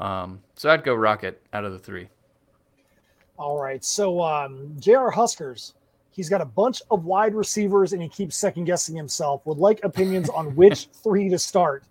Um, 0.00 0.40
so 0.56 0.68
I'd 0.68 0.82
go 0.82 0.96
Rocket 0.96 1.40
out 1.52 1.64
of 1.64 1.70
the 1.70 1.78
three. 1.78 2.08
All 3.38 3.62
right. 3.62 3.84
So 3.84 4.20
um, 4.20 4.74
JR 4.80 5.10
Huskers, 5.10 5.74
he's 6.12 6.28
got 6.28 6.40
a 6.40 6.46
bunch 6.46 6.82
of 6.90 7.04
wide 7.04 7.34
receivers 7.34 7.92
and 7.92 8.02
he 8.02 8.08
keeps 8.08 8.36
second 8.36 8.64
guessing 8.64 8.94
himself. 8.94 9.44
Would 9.46 9.58
like 9.58 9.80
opinions 9.82 10.28
on 10.28 10.54
which 10.54 10.86
three 11.02 11.28
to 11.28 11.38
start. 11.38 11.84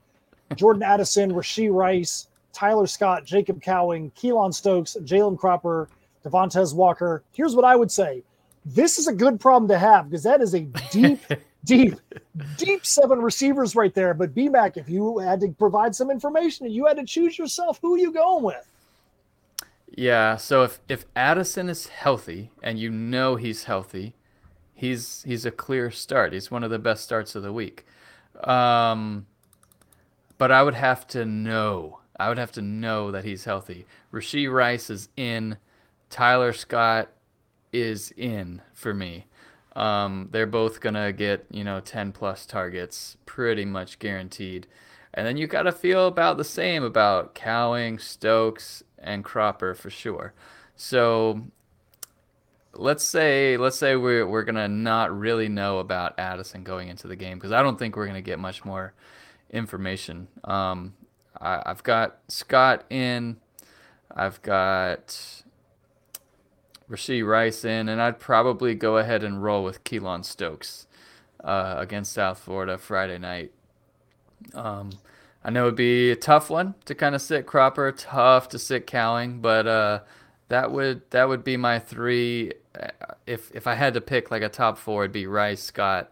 Jordan 0.56 0.84
Addison, 0.84 1.32
Rashee 1.32 1.74
Rice, 1.74 2.28
Tyler 2.54 2.88
Scott, 2.88 3.26
Jacob 3.26 3.62
Cowing, 3.62 4.12
Keylon 4.12 4.54
Stokes, 4.54 4.98
Jalen 5.02 5.38
Cropper, 5.38 5.90
Devontez 6.24 6.74
Walker. 6.74 7.24
Here's 7.32 7.56
what 7.56 7.66
I 7.66 7.76
would 7.76 7.92
say. 7.92 8.24
This 8.66 9.00
is 9.00 9.08
a 9.08 9.14
good 9.14 9.40
problem 9.40 9.68
to 9.70 9.80
have 9.80 10.10
because 10.10 10.24
that 10.24 10.42
is 10.42 10.54
a 10.54 10.62
deep, 10.92 11.20
deep, 11.66 11.96
deep 12.58 12.86
seven 12.86 13.20
receivers 13.20 13.76
right 13.76 13.94
there. 13.94 14.14
But 14.14 14.36
B 14.36 14.50
Mac, 14.50 14.78
if 14.78 14.88
you 14.88 15.18
had 15.18 15.40
to 15.42 15.50
provide 15.50 15.96
some 15.96 16.12
information 16.12 16.66
and 16.66 16.76
you 16.76 16.86
had 16.86 16.98
to 16.98 17.06
choose 17.06 17.40
yourself, 17.40 17.80
who 17.82 17.96
are 17.96 18.00
you 18.00 18.12
going 18.12 18.44
with? 18.44 18.71
Yeah, 19.94 20.38
so 20.38 20.64
if 20.64 20.80
if 20.88 21.06
Addison 21.16 21.68
is 21.70 21.88
healthy 21.88 22.52
and 22.64 22.80
you 22.80 22.90
know 22.90 23.36
he's 23.36 23.66
healthy, 23.66 24.16
he's 24.74 25.24
he's 25.24 25.46
a 25.46 25.52
clear 25.52 25.92
start. 25.92 26.32
He's 26.34 26.50
one 26.50 26.64
of 26.64 26.72
the 26.72 26.80
best 26.80 27.04
starts 27.04 27.36
of 27.36 27.44
the 27.44 27.52
week. 27.52 27.86
Um, 28.46 29.28
but 30.38 30.52
I 30.52 30.64
would 30.64 30.76
have 30.76 31.06
to 31.08 31.26
know 31.26 32.00
I 32.18 32.30
would 32.30 32.38
have 32.38 32.54
to 32.54 32.62
know 32.62 33.12
that 33.12 33.26
he's 33.26 33.44
healthy. 33.46 33.86
Rashee 34.14 34.52
Rice 34.52 34.90
is 34.90 35.10
in. 35.18 35.58
Tyler 36.10 36.54
Scott 36.54 37.10
is 37.74 38.12
in 38.16 38.62
for 38.74 38.94
me. 38.94 39.26
Um, 39.76 40.30
they're 40.32 40.46
both 40.48 40.80
gonna 40.80 41.12
get 41.12 41.46
you 41.52 41.66
know 41.66 41.82
10 41.82 42.14
plus 42.14 42.46
targets, 42.46 43.18
pretty 43.26 43.66
much 43.66 44.00
guaranteed. 44.00 44.68
And 45.14 45.28
then 45.28 45.36
you 45.36 45.48
got 45.48 45.64
to 45.64 45.74
feel 45.74 46.08
about 46.08 46.38
the 46.38 46.46
same 46.46 46.84
about 46.84 47.36
Cowing, 47.36 48.00
Stokes, 48.00 48.82
and 49.02 49.24
Cropper 49.24 49.74
for 49.74 49.90
sure. 49.90 50.34
So 50.76 51.42
let's 52.74 53.04
say 53.04 53.58
let's 53.58 53.78
say 53.78 53.96
we're 53.96 54.26
we're 54.26 54.44
gonna 54.44 54.68
not 54.68 55.18
really 55.18 55.50
know 55.50 55.80
about 55.80 56.18
Addison 56.18 56.64
going 56.64 56.88
into 56.88 57.08
the 57.08 57.16
game 57.16 57.38
because 57.38 57.52
I 57.52 57.62
don't 57.62 57.78
think 57.78 57.96
we're 57.96 58.08
gonna 58.08 58.22
get 58.22 58.40
much 58.40 58.64
more 58.64 58.94
information. 59.50 60.28
Um, 60.44 60.94
I, 61.40 61.62
have 61.66 61.84
got 61.84 62.20
Scott 62.28 62.86
in. 62.90 63.38
I've 64.14 64.42
got 64.42 65.44
Rashee 66.90 67.26
Rice 67.26 67.66
in, 67.66 67.90
and 67.90 68.02
I'd 68.02 68.20
probably 68.20 68.76
go 68.76 68.98
ahead 68.98 69.24
and 69.24 69.42
roll 69.42 69.64
with 69.64 69.84
Keylon 69.84 70.24
Stokes 70.26 70.88
uh, 71.44 71.76
against 71.78 72.14
South 72.14 72.40
Florida 72.40 72.78
Friday 72.78 73.18
night. 73.18 73.52
Um, 74.54 74.92
I 75.44 75.50
know 75.50 75.64
it'd 75.64 75.76
be 75.76 76.12
a 76.12 76.16
tough 76.16 76.50
one 76.50 76.76
to 76.86 76.94
kind 76.94 77.16
of 77.16 77.22
sit 77.22 77.46
Cropper, 77.48 77.92
tough 77.92 78.50
to 78.50 78.60
sit 78.60 78.86
Cowing, 78.86 79.42
but 79.42 79.68
uh, 79.68 80.00
that 80.50 80.72
would 80.72 81.10
that 81.12 81.28
would 81.28 81.44
be 81.44 81.58
my 81.58 81.80
three. 81.80 82.54
Uh, 82.80 82.90
if 83.26 83.52
if 83.54 83.66
I 83.66 83.76
had 83.76 83.94
to 83.96 84.02
pick 84.02 84.30
like 84.30 84.44
a 84.44 84.50
top 84.50 84.78
four, 84.78 85.04
it'd 85.04 85.12
be 85.12 85.26
Rice, 85.26 85.64
Scott, 85.64 86.12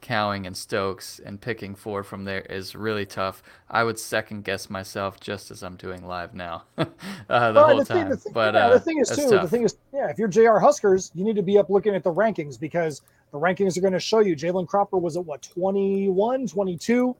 Cowing, 0.00 0.46
and 0.46 0.56
Stokes, 0.56 1.20
and 1.24 1.38
picking 1.38 1.74
four 1.74 2.02
from 2.02 2.24
there 2.24 2.40
is 2.40 2.74
really 2.74 3.04
tough. 3.04 3.42
I 3.70 3.84
would 3.84 3.98
second 3.98 4.44
guess 4.44 4.70
myself 4.70 5.20
just 5.20 5.50
as 5.50 5.62
I'm 5.62 5.76
doing 5.76 6.06
live 6.06 6.34
now, 6.34 6.64
uh, 6.78 6.84
the 7.28 7.28
well, 7.28 7.68
whole 7.68 7.78
the 7.78 7.84
time. 7.84 8.16
Thing, 8.16 8.32
but 8.32 8.54
yeah, 8.54 8.68
uh, 8.68 8.72
the 8.72 8.80
thing 8.80 9.00
is 9.00 9.10
too. 9.10 9.28
Tough. 9.28 9.42
The 9.42 9.48
thing 9.48 9.64
is, 9.64 9.76
yeah, 9.92 10.08
if 10.08 10.18
you're 10.18 10.28
JR 10.28 10.58
Huskers, 10.58 11.10
you 11.14 11.24
need 11.24 11.36
to 11.36 11.42
be 11.42 11.58
up 11.58 11.68
looking 11.68 11.94
at 11.94 12.02
the 12.02 12.12
rankings 12.12 12.58
because 12.58 13.02
the 13.32 13.38
rankings 13.38 13.76
are 13.76 13.82
going 13.82 13.92
to 13.92 14.00
show 14.00 14.20
you. 14.20 14.34
Jalen 14.34 14.66
Cropper 14.66 14.96
was 14.96 15.18
at 15.18 15.26
what 15.26 15.42
21, 15.42 16.46
22 16.46 17.14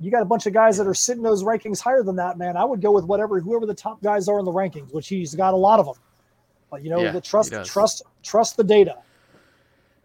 you 0.00 0.10
got 0.10 0.22
a 0.22 0.26
bunch 0.26 0.46
of 0.46 0.52
guys 0.52 0.76
that 0.76 0.86
are 0.86 0.94
sitting 0.94 1.22
those 1.22 1.42
rankings 1.42 1.80
higher 1.80 2.02
than 2.02 2.16
that, 2.16 2.36
man. 2.38 2.56
I 2.56 2.64
would 2.64 2.80
go 2.80 2.92
with 2.92 3.04
whatever 3.04 3.40
whoever 3.40 3.66
the 3.66 3.74
top 3.74 4.02
guys 4.02 4.28
are 4.28 4.38
in 4.38 4.44
the 4.44 4.52
rankings, 4.52 4.92
which 4.92 5.08
he's 5.08 5.34
got 5.34 5.54
a 5.54 5.56
lot 5.56 5.80
of 5.80 5.86
them. 5.86 5.94
But 6.70 6.82
you 6.82 6.90
know, 6.90 7.00
yeah, 7.00 7.12
the 7.12 7.20
trust 7.20 7.54
trust 7.64 8.02
trust 8.22 8.56
the 8.56 8.64
data. 8.64 8.96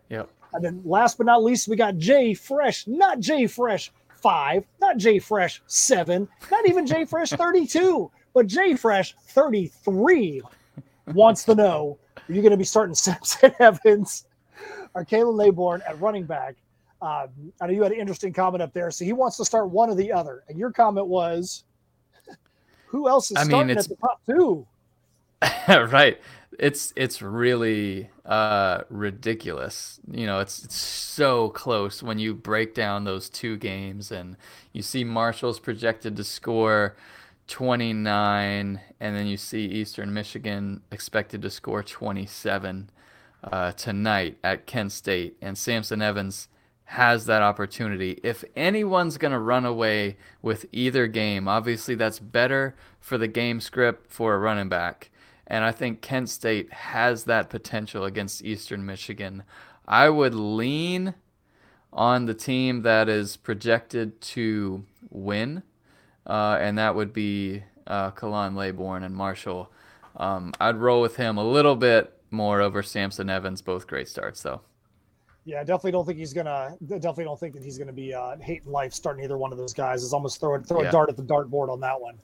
Yep. 0.09 0.29
And 0.53 0.63
then 0.63 0.81
last 0.85 1.17
but 1.17 1.25
not 1.25 1.43
least, 1.43 1.67
we 1.67 1.75
got 1.75 1.97
Jay 1.97 2.33
Fresh, 2.33 2.87
not 2.87 3.19
Jay 3.19 3.47
Fresh 3.47 3.91
five, 4.15 4.65
not 4.79 4.97
Jay 4.97 5.19
Fresh 5.19 5.61
seven, 5.67 6.27
not 6.49 6.67
even 6.67 6.85
Jay 6.85 7.05
Fresh 7.05 7.29
32, 7.31 8.11
but 8.33 8.47
Jay 8.47 8.75
Fresh 8.75 9.15
33 9.27 10.41
wants 11.13 11.43
to 11.45 11.55
know 11.55 11.97
are 12.29 12.33
you 12.33 12.41
going 12.41 12.51
to 12.51 12.57
be 12.57 12.63
starting 12.63 12.95
Samson 12.95 13.53
Evans 13.59 14.25
or 14.93 15.05
Khalan 15.05 15.35
Laborn 15.35 15.81
at 15.87 15.99
running 15.99 16.25
back 16.25 16.55
um, 17.01 17.29
I 17.59 17.67
know 17.67 17.73
you 17.73 17.83
had 17.83 17.91
an 17.91 17.99
interesting 17.99 18.31
comment 18.31 18.61
up 18.61 18.73
there. 18.73 18.91
So 18.91 19.05
he 19.05 19.13
wants 19.13 19.37
to 19.37 19.45
start 19.45 19.69
one 19.69 19.89
or 19.89 19.95
the 19.95 20.11
other. 20.11 20.43
And 20.47 20.57
your 20.57 20.71
comment 20.71 21.07
was, 21.07 21.63
who 22.85 23.07
else 23.07 23.31
is 23.31 23.37
I 23.37 23.43
starting 23.43 23.67
mean, 23.67 23.77
at 23.77 23.87
the 23.87 23.95
top 23.95 24.21
two? 24.27 24.67
right. 25.67 26.19
It's 26.59 26.93
it's 26.95 27.21
really 27.21 28.09
uh, 28.25 28.81
ridiculous. 28.89 29.99
You 30.11 30.27
know, 30.27 30.39
it's 30.39 30.63
it's 30.63 30.75
so 30.75 31.49
close 31.49 32.03
when 32.03 32.19
you 32.19 32.35
break 32.35 32.75
down 32.75 33.03
those 33.03 33.29
two 33.29 33.57
games 33.57 34.11
and 34.11 34.35
you 34.73 34.83
see 34.83 35.03
Marshall's 35.03 35.59
projected 35.59 36.15
to 36.17 36.23
score 36.23 36.95
29, 37.47 38.79
and 38.99 39.15
then 39.15 39.27
you 39.27 39.37
see 39.37 39.65
Eastern 39.65 40.13
Michigan 40.13 40.81
expected 40.91 41.41
to 41.41 41.49
score 41.49 41.83
27 41.83 42.89
uh, 43.43 43.71
tonight 43.73 44.37
at 44.43 44.65
Kent 44.67 44.91
State, 44.91 45.35
and 45.41 45.57
Samson 45.57 46.01
Evans 46.01 46.47
has 46.91 47.25
that 47.25 47.41
opportunity. 47.41 48.19
If 48.21 48.43
anyone's 48.53 49.17
going 49.17 49.31
to 49.31 49.39
run 49.39 49.63
away 49.63 50.17
with 50.41 50.65
either 50.73 51.07
game, 51.07 51.47
obviously 51.47 51.95
that's 51.95 52.19
better 52.19 52.75
for 52.99 53.17
the 53.17 53.29
game 53.29 53.61
script 53.61 54.11
for 54.11 54.35
a 54.35 54.37
running 54.37 54.67
back. 54.67 55.09
And 55.47 55.63
I 55.63 55.71
think 55.71 56.01
Kent 56.01 56.29
State 56.29 56.73
has 56.73 57.23
that 57.23 57.49
potential 57.49 58.03
against 58.03 58.43
Eastern 58.43 58.85
Michigan. 58.85 59.43
I 59.87 60.09
would 60.09 60.35
lean 60.35 61.13
on 61.93 62.25
the 62.25 62.33
team 62.33 62.81
that 62.81 63.07
is 63.07 63.37
projected 63.37 64.19
to 64.21 64.83
win, 65.09 65.63
uh, 66.27 66.57
and 66.59 66.77
that 66.77 66.93
would 66.93 67.13
be 67.13 67.63
uh, 67.87 68.11
Khalan 68.11 68.53
Laborn 68.57 69.03
and 69.03 69.15
Marshall. 69.15 69.71
Um, 70.17 70.51
I'd 70.59 70.75
roll 70.75 70.99
with 70.99 71.15
him 71.15 71.37
a 71.37 71.49
little 71.49 71.77
bit 71.77 72.19
more 72.29 72.59
over 72.59 72.83
Samson 72.83 73.29
Evans. 73.29 73.61
Both 73.61 73.87
great 73.87 74.09
starts, 74.09 74.41
though. 74.41 74.59
Yeah, 75.51 75.65
definitely 75.65 75.91
don't 75.91 76.05
think 76.05 76.17
he's 76.17 76.31
gonna. 76.31 76.77
Definitely 76.87 77.25
don't 77.25 77.37
think 77.37 77.53
that 77.55 77.61
he's 77.61 77.77
gonna 77.77 77.91
be 77.91 78.13
uh, 78.13 78.37
hating 78.37 78.71
life 78.71 78.93
starting 78.93 79.21
either 79.21 79.37
one 79.37 79.51
of 79.51 79.57
those 79.57 79.73
guys. 79.73 80.01
Is 80.01 80.13
almost 80.13 80.39
throw 80.39 80.57
throw 80.61 80.81
yeah. 80.81 80.87
a 80.87 80.91
dart 80.93 81.09
at 81.09 81.17
the 81.17 81.23
dartboard 81.23 81.69
on 81.69 81.81
that 81.81 81.99
one. 81.99 82.17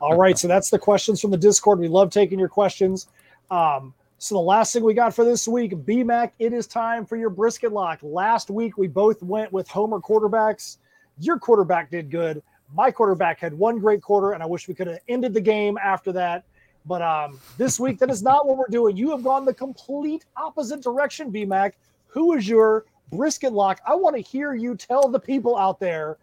All 0.00 0.16
right, 0.16 0.38
so 0.38 0.46
that's 0.46 0.70
the 0.70 0.78
questions 0.78 1.20
from 1.20 1.32
the 1.32 1.36
Discord. 1.36 1.80
We 1.80 1.88
love 1.88 2.10
taking 2.10 2.38
your 2.38 2.48
questions. 2.48 3.08
Um, 3.50 3.92
so 4.18 4.36
the 4.36 4.40
last 4.40 4.72
thing 4.72 4.84
we 4.84 4.94
got 4.94 5.12
for 5.12 5.24
this 5.24 5.48
week, 5.48 5.72
BMAC, 5.72 6.30
it 6.38 6.52
is 6.52 6.68
time 6.68 7.04
for 7.04 7.16
your 7.16 7.30
brisket 7.30 7.72
lock. 7.72 7.98
Last 8.00 8.48
week 8.48 8.78
we 8.78 8.86
both 8.86 9.20
went 9.24 9.52
with 9.52 9.66
Homer 9.66 9.98
quarterbacks. 9.98 10.76
Your 11.18 11.40
quarterback 11.40 11.90
did 11.90 12.12
good. 12.12 12.44
My 12.72 12.92
quarterback 12.92 13.40
had 13.40 13.54
one 13.54 13.80
great 13.80 14.02
quarter, 14.02 14.32
and 14.32 14.42
I 14.42 14.46
wish 14.46 14.68
we 14.68 14.74
could 14.74 14.86
have 14.86 15.00
ended 15.08 15.34
the 15.34 15.40
game 15.40 15.76
after 15.82 16.12
that. 16.12 16.44
But 16.86 17.02
um, 17.02 17.40
this 17.58 17.80
week, 17.80 17.98
that 17.98 18.10
is 18.10 18.22
not 18.22 18.46
what 18.46 18.56
we're 18.56 18.66
doing. 18.70 18.96
You 18.96 19.10
have 19.10 19.24
gone 19.24 19.44
the 19.44 19.54
complete 19.54 20.24
opposite 20.36 20.80
direction, 20.80 21.32
BMAC. 21.32 21.72
Who 22.12 22.34
is 22.34 22.46
your 22.46 22.84
brisket 23.10 23.52
lock? 23.52 23.80
I 23.86 23.94
want 23.94 24.16
to 24.16 24.22
hear 24.22 24.54
you 24.54 24.76
tell 24.76 25.08
the 25.08 25.20
people 25.20 25.56
out 25.56 25.80
there 25.80 26.18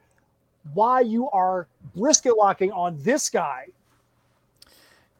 why 0.73 1.01
you 1.01 1.29
are 1.31 1.67
brisket 1.95 2.37
locking 2.37 2.71
on 2.71 2.97
this 3.01 3.29
guy. 3.29 3.67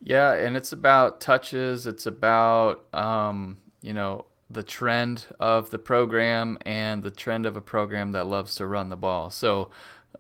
Yeah, 0.02 0.34
and 0.34 0.56
it's 0.56 0.72
about 0.72 1.20
touches. 1.20 1.88
It's 1.88 2.06
about 2.06 2.86
um, 2.94 3.58
you 3.82 3.94
know 3.94 4.26
the 4.50 4.64
trend 4.64 5.26
of 5.40 5.70
the 5.70 5.80
program 5.80 6.58
and 6.66 7.04
the 7.04 7.12
trend 7.12 7.46
of 7.46 7.56
a 7.56 7.62
program 7.62 8.12
that 8.14 8.28
loves 8.28 8.56
to 8.56 8.66
run 8.66 8.90
the 8.90 8.96
ball. 8.96 9.30
So, 9.30 9.70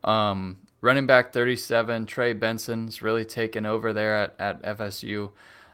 um, 0.03 0.57
running 0.81 1.07
back 1.07 1.33
37, 1.33 2.05
Trey 2.05 2.33
Benson's 2.33 3.01
really 3.01 3.25
taken 3.25 3.65
over 3.65 3.91
there 3.91 4.15
at, 4.15 4.35
at 4.39 4.77
FSU. 4.77 5.31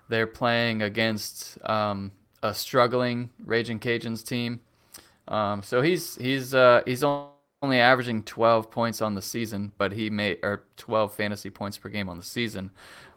They're 0.07 0.27
playing 0.27 0.83
against 0.83 1.57
um, 1.67 2.11
a 2.45 2.53
struggling 2.53 3.29
Raging 3.43 3.79
Cajuns 3.79 4.25
team. 4.25 4.59
Um, 5.27 5.63
so 5.63 5.81
he's 5.81 6.15
he's 6.15 6.53
uh, 6.53 6.81
he's 6.85 7.03
only 7.03 7.79
averaging 7.79 8.23
12 8.23 8.69
points 8.69 9.01
on 9.01 9.15
the 9.15 9.21
season, 9.21 9.71
but 9.77 9.91
he 9.91 10.09
made 10.09 10.39
or 10.43 10.63
12 10.77 11.13
fantasy 11.13 11.49
points 11.49 11.77
per 11.77 11.89
game 11.89 12.09
on 12.09 12.17
the 12.17 12.23
season. 12.23 12.71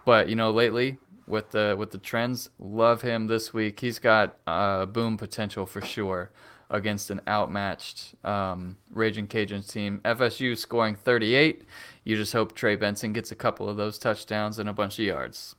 But 0.05 0.29
you 0.29 0.37
know, 0.37 0.51
lately 0.51 0.99
with 1.27 1.51
the 1.51 1.77
with 1.79 1.91
the 1.91 1.99
trends, 1.99 2.51
love 2.59 3.03
him 3.03 3.27
this 3.27 3.53
week. 3.53 3.81
He's 3.81 3.99
got 3.99 4.39
uh, 4.47 4.87
boom 4.87 5.17
potential 5.17 5.67
for 5.67 5.83
sure 5.83 6.31
against 6.71 7.11
an 7.11 7.21
outmatched 7.29 8.15
um, 8.25 8.77
Raging 8.91 9.27
Cajuns 9.27 9.71
team. 9.71 10.01
FSU 10.05 10.57
scoring 10.57 10.95
38. 10.95 11.65
You 12.05 12.17
just 12.17 12.33
hope 12.33 12.55
Trey 12.55 12.77
Benson 12.77 13.13
gets 13.13 13.33
a 13.33 13.35
couple 13.35 13.69
of 13.69 13.77
those 13.77 13.99
touchdowns 13.99 14.59
and 14.59 14.69
a 14.69 14.73
bunch 14.73 14.99
of 14.99 15.05
yards. 15.05 15.55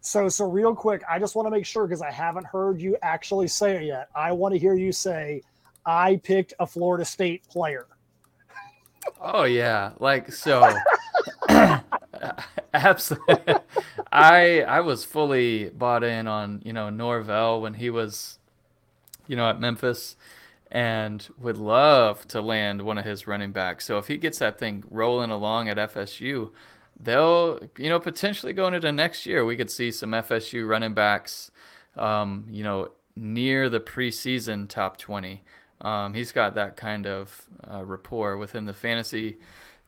So, 0.00 0.28
so 0.28 0.50
real 0.50 0.74
quick, 0.74 1.02
I 1.08 1.18
just 1.18 1.36
want 1.36 1.46
to 1.46 1.50
make 1.50 1.66
sure 1.66 1.86
because 1.86 2.02
I 2.02 2.10
haven't 2.10 2.46
heard 2.46 2.80
you 2.80 2.96
actually 3.02 3.48
say 3.48 3.76
it 3.76 3.82
yet. 3.84 4.08
I 4.14 4.32
want 4.32 4.54
to 4.54 4.58
hear 4.58 4.74
you 4.74 4.92
say, 4.92 5.42
"I 5.84 6.16
picked 6.16 6.54
a 6.58 6.66
Florida 6.66 7.04
State 7.04 7.46
player." 7.48 7.86
Oh 9.20 9.44
yeah, 9.44 9.92
like 9.98 10.32
so. 10.32 10.82
Absolutely, 12.74 13.54
I 14.12 14.62
I 14.62 14.80
was 14.80 15.04
fully 15.04 15.68
bought 15.70 16.04
in 16.04 16.26
on 16.26 16.62
you 16.64 16.72
know 16.72 16.88
Norvell 16.90 17.60
when 17.60 17.74
he 17.74 17.90
was, 17.90 18.38
you 19.26 19.36
know, 19.36 19.50
at 19.50 19.60
Memphis, 19.60 20.16
and 20.70 21.28
would 21.38 21.58
love 21.58 22.26
to 22.28 22.40
land 22.40 22.82
one 22.82 22.98
of 22.98 23.04
his 23.04 23.26
running 23.26 23.52
backs. 23.52 23.84
So 23.86 23.98
if 23.98 24.06
he 24.06 24.16
gets 24.16 24.38
that 24.38 24.58
thing 24.58 24.84
rolling 24.90 25.30
along 25.30 25.68
at 25.68 25.76
FSU, 25.76 26.50
they'll, 27.02 27.60
you 27.78 27.88
know, 27.88 27.98
potentially 28.00 28.52
going 28.52 28.74
into 28.74 28.92
next 28.92 29.26
year, 29.26 29.44
we 29.44 29.56
could 29.56 29.70
see 29.70 29.90
some 29.90 30.10
FSU 30.10 30.68
running 30.68 30.94
backs, 30.94 31.50
um, 31.96 32.46
you 32.50 32.62
know, 32.62 32.90
near 33.16 33.68
the 33.68 33.80
preseason 33.80 34.68
top 34.68 34.96
20. 34.98 35.42
Um, 35.80 36.14
he's 36.14 36.32
got 36.32 36.54
that 36.54 36.76
kind 36.76 37.06
of 37.06 37.42
uh, 37.70 37.84
rapport 37.84 38.36
within 38.36 38.66
the 38.66 38.74
fantasy 38.74 39.38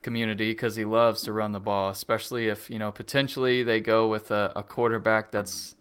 community 0.00 0.50
because 0.50 0.74
he 0.76 0.84
loves 0.84 1.22
to 1.22 1.32
run 1.32 1.52
the 1.52 1.60
ball, 1.60 1.90
especially 1.90 2.48
if, 2.48 2.70
you 2.70 2.78
know, 2.78 2.90
potentially 2.90 3.62
they 3.62 3.80
go 3.80 4.08
with 4.08 4.30
a, 4.30 4.52
a 4.56 4.62
quarterback 4.62 5.30
that's 5.30 5.76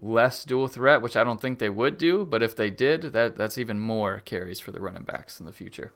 less 0.00 0.44
dual 0.44 0.68
threat, 0.68 1.02
which 1.02 1.16
I 1.16 1.24
don't 1.24 1.40
think 1.40 1.58
they 1.58 1.68
would 1.68 1.98
do, 1.98 2.24
but 2.24 2.42
if 2.42 2.56
they 2.56 2.70
did, 2.70 3.12
that 3.12 3.36
that's 3.36 3.58
even 3.58 3.78
more 3.78 4.20
carries 4.20 4.58
for 4.58 4.72
the 4.72 4.80
running 4.80 5.04
backs 5.04 5.38
in 5.38 5.46
the 5.46 5.52
future. 5.52 5.92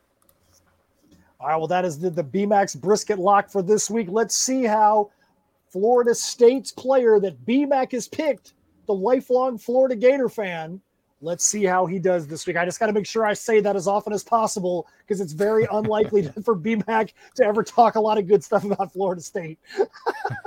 All 1.38 1.48
right, 1.48 1.56
well, 1.56 1.66
that 1.66 1.84
is 1.84 1.98
the, 1.98 2.10
the 2.10 2.24
BMAX 2.24 2.80
brisket 2.80 3.18
lock 3.18 3.50
for 3.50 3.62
this 3.62 3.90
week. 3.90 4.08
Let's 4.10 4.36
see 4.36 4.64
how 4.64 5.10
Florida 5.70 6.14
State's 6.14 6.72
player 6.72 7.20
that 7.20 7.44
BMAC 7.44 7.92
has 7.92 8.08
picked, 8.08 8.54
the 8.86 8.94
lifelong 8.94 9.58
Florida 9.58 9.94
Gator 9.94 10.30
fan. 10.30 10.80
Let's 11.20 11.44
see 11.44 11.64
how 11.64 11.86
he 11.86 11.98
does 11.98 12.26
this 12.26 12.46
week. 12.46 12.56
I 12.56 12.64
just 12.64 12.78
got 12.78 12.86
to 12.86 12.92
make 12.92 13.06
sure 13.06 13.26
I 13.26 13.34
say 13.34 13.60
that 13.60 13.76
as 13.76 13.86
often 13.86 14.12
as 14.12 14.22
possible 14.22 14.86
because 15.00 15.20
it's 15.20 15.32
very 15.32 15.66
unlikely 15.72 16.22
for 16.44 16.56
BMAC 16.56 17.12
to 17.34 17.44
ever 17.44 17.62
talk 17.62 17.96
a 17.96 18.00
lot 18.00 18.16
of 18.16 18.26
good 18.26 18.42
stuff 18.42 18.64
about 18.64 18.92
Florida 18.92 19.20
State. 19.20 19.58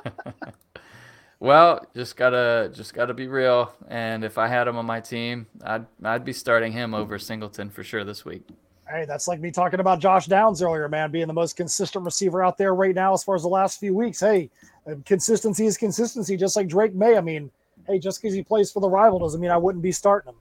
well, 1.40 1.86
just 1.96 2.16
gotta 2.18 2.72
just 2.74 2.94
gotta 2.94 3.14
be 3.14 3.28
real. 3.28 3.74
And 3.88 4.24
if 4.24 4.38
I 4.38 4.48
had 4.48 4.68
him 4.68 4.78
on 4.78 4.86
my 4.86 5.00
team, 5.00 5.48
I'd 5.64 5.86
I'd 6.04 6.26
be 6.26 6.34
starting 6.34 6.72
him 6.72 6.94
over 6.94 7.20
Singleton 7.20 7.70
for 7.70 7.84
sure 7.84 8.04
this 8.04 8.24
week. 8.26 8.48
Hey, 8.90 9.06
that's 9.06 9.28
like 9.28 9.40
me 9.40 9.52
talking 9.52 9.80
about 9.80 10.00
Josh 10.00 10.26
Downs 10.26 10.64
earlier, 10.64 10.90
man, 10.90 11.12
being 11.12 11.28
the 11.28 11.34
most 11.34 11.56
consistent 11.56 12.04
receiver 12.04 12.44
out 12.44 12.58
there 12.58 12.74
right 12.74 12.96
now 12.96 13.14
as 13.14 13.24
far 13.24 13.36
as 13.36 13.44
the 13.44 13.48
last 13.48 13.80
few 13.80 13.94
weeks. 13.94 14.20
Hey, 14.20 14.50
uh, 14.90 14.96
consistency 15.06 15.68
is 15.68 15.78
consistency, 15.78 16.36
just 16.36 16.56
like 16.56 16.68
Drake 16.68 16.96
Maye. 16.96 17.16
I 17.18 17.22
mean, 17.22 17.52
hey, 17.88 18.00
just 18.00 18.22
because 18.22 18.36
he 18.36 18.44
plays 18.44 18.72
for 18.72 18.80
the 18.80 18.90
rival 18.90 19.20
doesn't 19.20 19.40
mean 19.40 19.52
I 19.52 19.58
wouldn't 19.58 19.84
be 19.84 19.92
starting 19.92 20.34
him. 20.34 20.40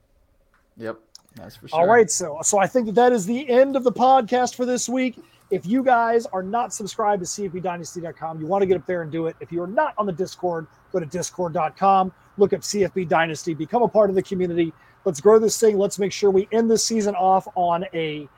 Yep, 0.78 0.99
that's 1.34 1.57
for 1.57 1.68
sure. 1.68 1.78
All 1.78 1.86
right, 1.86 2.11
so 2.11 2.38
so 2.42 2.59
I 2.59 2.66
think 2.66 2.86
that 2.86 2.94
that 2.94 3.12
is 3.12 3.26
the 3.26 3.49
end 3.51 3.76
of 3.76 3.84
the 3.84 3.92
podcast 3.92 4.55
for 4.55 4.64
this 4.64 4.88
week. 4.88 5.18
If 5.51 5.66
you 5.66 5.82
guys 5.82 6.26
are 6.26 6.42
not 6.42 6.72
subscribed 6.72 7.22
to 7.22 7.26
CFBDynasty.com, 7.26 8.40
you 8.40 8.46
want 8.46 8.62
to 8.62 8.66
get 8.66 8.76
up 8.76 8.86
there 8.86 9.03
and 9.03 9.11
do 9.11 9.26
it. 9.26 9.36
If 9.40 9.51
you're 9.51 9.66
not 9.66 9.94
on 9.96 10.07
the 10.07 10.12
Discord, 10.12 10.66
go 10.92 11.01
to 11.01 11.07
discord.com, 11.07 12.12
look 12.36 12.53
up 12.53 12.61
CFB 12.61 13.09
Dynasty, 13.09 13.55
become 13.55 13.82
a 13.82 13.88
part 13.88 14.11
of 14.11 14.16
the 14.16 14.22
community. 14.22 14.72
Let's 15.05 15.20
grow 15.20 15.38
this 15.38 15.59
thing. 15.59 15.78
Let's 15.78 15.99
make 15.99 16.12
sure 16.12 16.30
we 16.30 16.49
end 16.53 16.70
this 16.70 16.84
season 16.84 17.14
off 17.14 17.49
on 17.55 17.86
a 17.94 18.28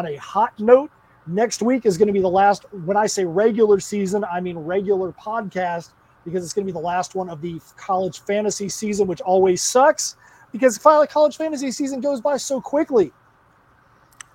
on 0.00 0.06
a 0.06 0.16
hot 0.16 0.58
note. 0.58 0.90
Next 1.26 1.62
week 1.62 1.84
is 1.84 1.98
going 1.98 2.08
to 2.08 2.12
be 2.12 2.20
the 2.20 2.28
last. 2.28 2.64
When 2.72 2.96
I 2.96 3.06
say 3.06 3.24
regular 3.24 3.78
season, 3.78 4.24
I 4.24 4.40
mean 4.40 4.58
regular 4.58 5.12
podcast 5.12 5.90
because 6.24 6.42
it's 6.42 6.52
going 6.52 6.66
to 6.66 6.72
be 6.72 6.76
the 6.76 6.84
last 6.84 7.14
one 7.14 7.28
of 7.28 7.40
the 7.40 7.60
college 7.76 8.20
fantasy 8.20 8.68
season, 8.68 9.06
which 9.06 9.20
always 9.20 9.62
sucks 9.62 10.16
because 10.52 10.78
college 10.78 11.36
fantasy 11.36 11.70
season 11.70 12.00
goes 12.00 12.20
by 12.20 12.36
so 12.36 12.60
quickly. 12.60 13.12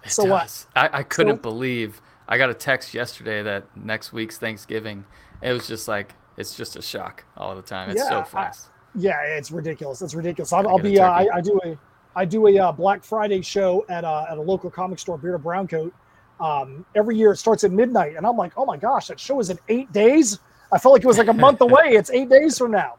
It 0.03 0.11
so 0.11 0.27
does. 0.27 0.67
what? 0.73 0.93
I, 0.93 0.99
I 0.99 1.03
couldn't 1.03 1.37
so, 1.37 1.41
believe 1.41 2.01
I 2.27 2.37
got 2.37 2.49
a 2.49 2.53
text 2.53 2.93
yesterday 2.93 3.41
that 3.43 3.65
next 3.75 4.13
week's 4.13 4.37
Thanksgiving. 4.37 5.05
It 5.41 5.51
was 5.51 5.67
just 5.67 5.87
like 5.87 6.13
it's 6.37 6.55
just 6.55 6.75
a 6.75 6.81
shock 6.81 7.25
all 7.35 7.55
the 7.55 7.61
time. 7.61 7.89
It's 7.89 8.01
yeah, 8.01 8.09
so 8.09 8.23
fast. 8.23 8.67
I, 8.67 8.99
yeah, 8.99 9.21
it's 9.21 9.51
ridiculous. 9.51 10.01
It's 10.01 10.15
ridiculous. 10.15 10.53
I'll, 10.53 10.67
I'll 10.67 10.79
be. 10.79 10.99
Uh, 10.99 11.09
I, 11.09 11.27
I, 11.35 11.41
do 11.41 11.59
a. 11.65 11.77
I 12.15 12.25
do 12.25 12.47
a 12.47 12.57
uh, 12.57 12.71
Black 12.71 13.03
Friday 13.03 13.41
show 13.41 13.85
at 13.89 14.03
a, 14.03 14.27
at 14.29 14.37
a 14.37 14.41
local 14.41 14.69
comic 14.69 14.99
store, 14.99 15.17
Beard 15.17 15.35
of 15.35 15.41
Browncoat. 15.41 15.91
Um, 16.39 16.85
every 16.95 17.17
year 17.17 17.31
it 17.31 17.37
starts 17.37 17.63
at 17.63 17.71
midnight, 17.71 18.15
and 18.15 18.25
I'm 18.25 18.37
like, 18.37 18.53
oh 18.57 18.65
my 18.65 18.77
gosh, 18.77 19.07
that 19.07 19.19
show 19.19 19.39
is 19.39 19.49
in 19.49 19.59
eight 19.69 19.91
days. 19.91 20.39
I 20.71 20.77
felt 20.77 20.93
like 20.93 21.03
it 21.03 21.07
was 21.07 21.17
like 21.17 21.27
a 21.27 21.33
month 21.33 21.61
away. 21.61 21.91
It's 21.91 22.09
eight 22.09 22.29
days 22.29 22.57
from 22.57 22.71
now. 22.71 22.97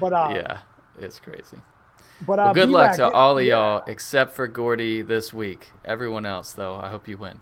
But 0.00 0.12
uh, 0.12 0.32
yeah, 0.34 0.58
it's 0.98 1.18
crazy. 1.18 1.58
But 2.26 2.38
uh, 2.38 2.42
well, 2.44 2.54
good 2.54 2.70
luck 2.70 2.96
to 2.96 3.10
all 3.10 3.38
of 3.38 3.44
y'all 3.44 3.82
except 3.86 4.34
for 4.34 4.46
Gordy 4.46 5.02
this 5.02 5.34
week. 5.34 5.70
Everyone 5.84 6.24
else, 6.24 6.52
though, 6.52 6.76
I 6.76 6.88
hope 6.88 7.08
you 7.08 7.18
win. 7.18 7.40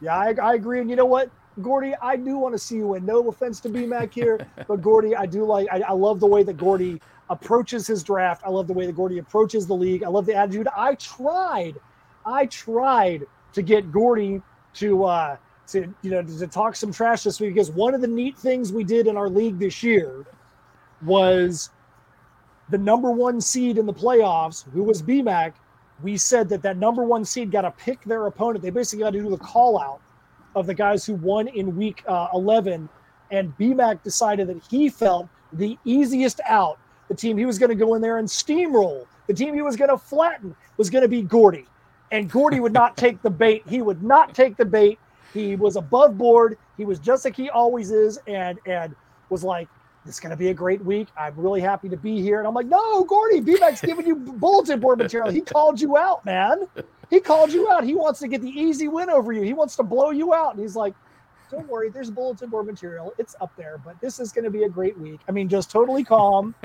Yeah, 0.00 0.16
I, 0.16 0.34
I 0.42 0.54
agree. 0.54 0.80
And 0.80 0.90
you 0.90 0.96
know 0.96 1.06
what, 1.06 1.30
Gordy, 1.62 1.94
I 2.02 2.16
do 2.16 2.36
want 2.36 2.54
to 2.54 2.58
see 2.58 2.76
you 2.76 2.88
win. 2.88 3.06
No 3.06 3.26
offense 3.28 3.60
to 3.60 3.68
BMAC 3.68 4.12
here, 4.12 4.46
but 4.68 4.82
Gordy, 4.82 5.16
I 5.16 5.26
do 5.26 5.44
like. 5.44 5.68
I, 5.72 5.80
I 5.80 5.92
love 5.92 6.20
the 6.20 6.26
way 6.26 6.42
that 6.42 6.56
Gordy 6.56 7.00
approaches 7.30 7.86
his 7.86 8.02
draft. 8.02 8.42
I 8.44 8.50
love 8.50 8.66
the 8.66 8.72
way 8.72 8.86
that 8.86 8.94
Gordy 8.94 9.18
approaches 9.18 9.66
the 9.66 9.74
league. 9.74 10.02
I 10.04 10.08
love 10.08 10.26
the 10.26 10.34
attitude. 10.34 10.68
I 10.76 10.94
tried, 10.94 11.76
I 12.24 12.46
tried 12.46 13.24
to 13.52 13.62
get 13.62 13.90
Gordy 13.90 14.42
to 14.74 15.04
uh, 15.04 15.36
to 15.68 15.92
you 16.02 16.10
know 16.10 16.22
to, 16.22 16.38
to 16.38 16.46
talk 16.46 16.76
some 16.76 16.92
trash 16.92 17.22
this 17.24 17.40
week 17.40 17.54
because 17.54 17.70
one 17.70 17.94
of 17.94 18.00
the 18.00 18.06
neat 18.06 18.38
things 18.38 18.72
we 18.72 18.84
did 18.84 19.06
in 19.06 19.16
our 19.16 19.28
league 19.28 19.58
this 19.58 19.82
year 19.82 20.24
was 21.02 21.70
the 22.68 22.78
number 22.78 23.10
one 23.10 23.40
seed 23.40 23.78
in 23.78 23.86
the 23.86 23.94
playoffs, 23.94 24.68
who 24.70 24.82
was 24.82 25.02
BMAC, 25.02 25.52
we 26.02 26.16
said 26.16 26.48
that 26.48 26.62
that 26.62 26.76
number 26.76 27.04
one 27.04 27.24
seed 27.24 27.50
got 27.50 27.62
to 27.62 27.70
pick 27.70 28.02
their 28.04 28.26
opponent. 28.26 28.62
They 28.62 28.70
basically 28.70 29.04
got 29.04 29.12
to 29.12 29.22
do 29.22 29.30
the 29.30 29.38
call 29.38 29.78
out 29.80 30.00
of 30.54 30.66
the 30.66 30.74
guys 30.74 31.04
who 31.04 31.14
won 31.14 31.48
in 31.48 31.76
week 31.76 32.02
uh, 32.06 32.28
11. 32.34 32.88
And 33.30 33.56
BMAC 33.58 34.02
decided 34.02 34.48
that 34.48 34.62
he 34.68 34.88
felt 34.88 35.28
the 35.52 35.78
easiest 35.84 36.40
out, 36.46 36.78
the 37.08 37.14
team 37.14 37.36
he 37.36 37.46
was 37.46 37.58
going 37.58 37.70
to 37.70 37.76
go 37.76 37.94
in 37.94 38.02
there 38.02 38.18
and 38.18 38.28
steamroll, 38.28 39.06
the 39.26 39.34
team 39.34 39.54
he 39.54 39.62
was 39.62 39.76
going 39.76 39.90
to 39.90 39.98
flatten 39.98 40.54
was 40.76 40.90
going 40.90 41.02
to 41.02 41.08
be 41.08 41.22
Gordy. 41.22 41.66
And 42.12 42.30
Gordy 42.30 42.60
would 42.60 42.72
not 42.72 42.96
take 42.96 43.22
the 43.22 43.30
bait. 43.30 43.62
He 43.68 43.82
would 43.82 44.02
not 44.02 44.34
take 44.34 44.56
the 44.56 44.64
bait. 44.64 44.98
He 45.34 45.56
was 45.56 45.76
above 45.76 46.16
board. 46.16 46.56
He 46.76 46.84
was 46.84 46.98
just 46.98 47.24
like 47.24 47.36
he 47.36 47.50
always 47.50 47.90
is, 47.90 48.18
and 48.26 48.58
and 48.66 48.94
was 49.28 49.44
like, 49.44 49.68
it's 50.06 50.20
going 50.20 50.30
to 50.30 50.36
be 50.36 50.48
a 50.48 50.54
great 50.54 50.84
week. 50.84 51.08
I'm 51.18 51.34
really 51.36 51.60
happy 51.60 51.88
to 51.88 51.96
be 51.96 52.22
here. 52.22 52.38
And 52.38 52.46
I'm 52.46 52.54
like, 52.54 52.66
no, 52.66 53.04
Gordy, 53.04 53.40
BMAC's 53.40 53.80
giving 53.82 54.06
you 54.06 54.16
bulletin 54.16 54.80
board 54.80 54.98
material. 54.98 55.30
He 55.30 55.40
called 55.40 55.80
you 55.80 55.96
out, 55.96 56.24
man. 56.24 56.68
He 57.10 57.20
called 57.20 57.52
you 57.52 57.68
out. 57.70 57.84
He 57.84 57.94
wants 57.94 58.20
to 58.20 58.28
get 58.28 58.40
the 58.40 58.48
easy 58.48 58.88
win 58.88 59.10
over 59.10 59.32
you. 59.32 59.42
He 59.42 59.52
wants 59.52 59.76
to 59.76 59.82
blow 59.82 60.10
you 60.10 60.32
out. 60.32 60.54
And 60.54 60.60
he's 60.60 60.76
like, 60.76 60.94
don't 61.50 61.68
worry, 61.68 61.90
there's 61.90 62.10
bulletin 62.10 62.50
board 62.50 62.66
material. 62.66 63.14
It's 63.18 63.36
up 63.40 63.54
there, 63.56 63.80
but 63.84 64.00
this 64.00 64.18
is 64.18 64.32
going 64.32 64.44
to 64.44 64.50
be 64.50 64.64
a 64.64 64.68
great 64.68 64.98
week. 64.98 65.20
I 65.28 65.32
mean, 65.32 65.48
just 65.48 65.70
totally 65.70 66.04
calm. 66.04 66.54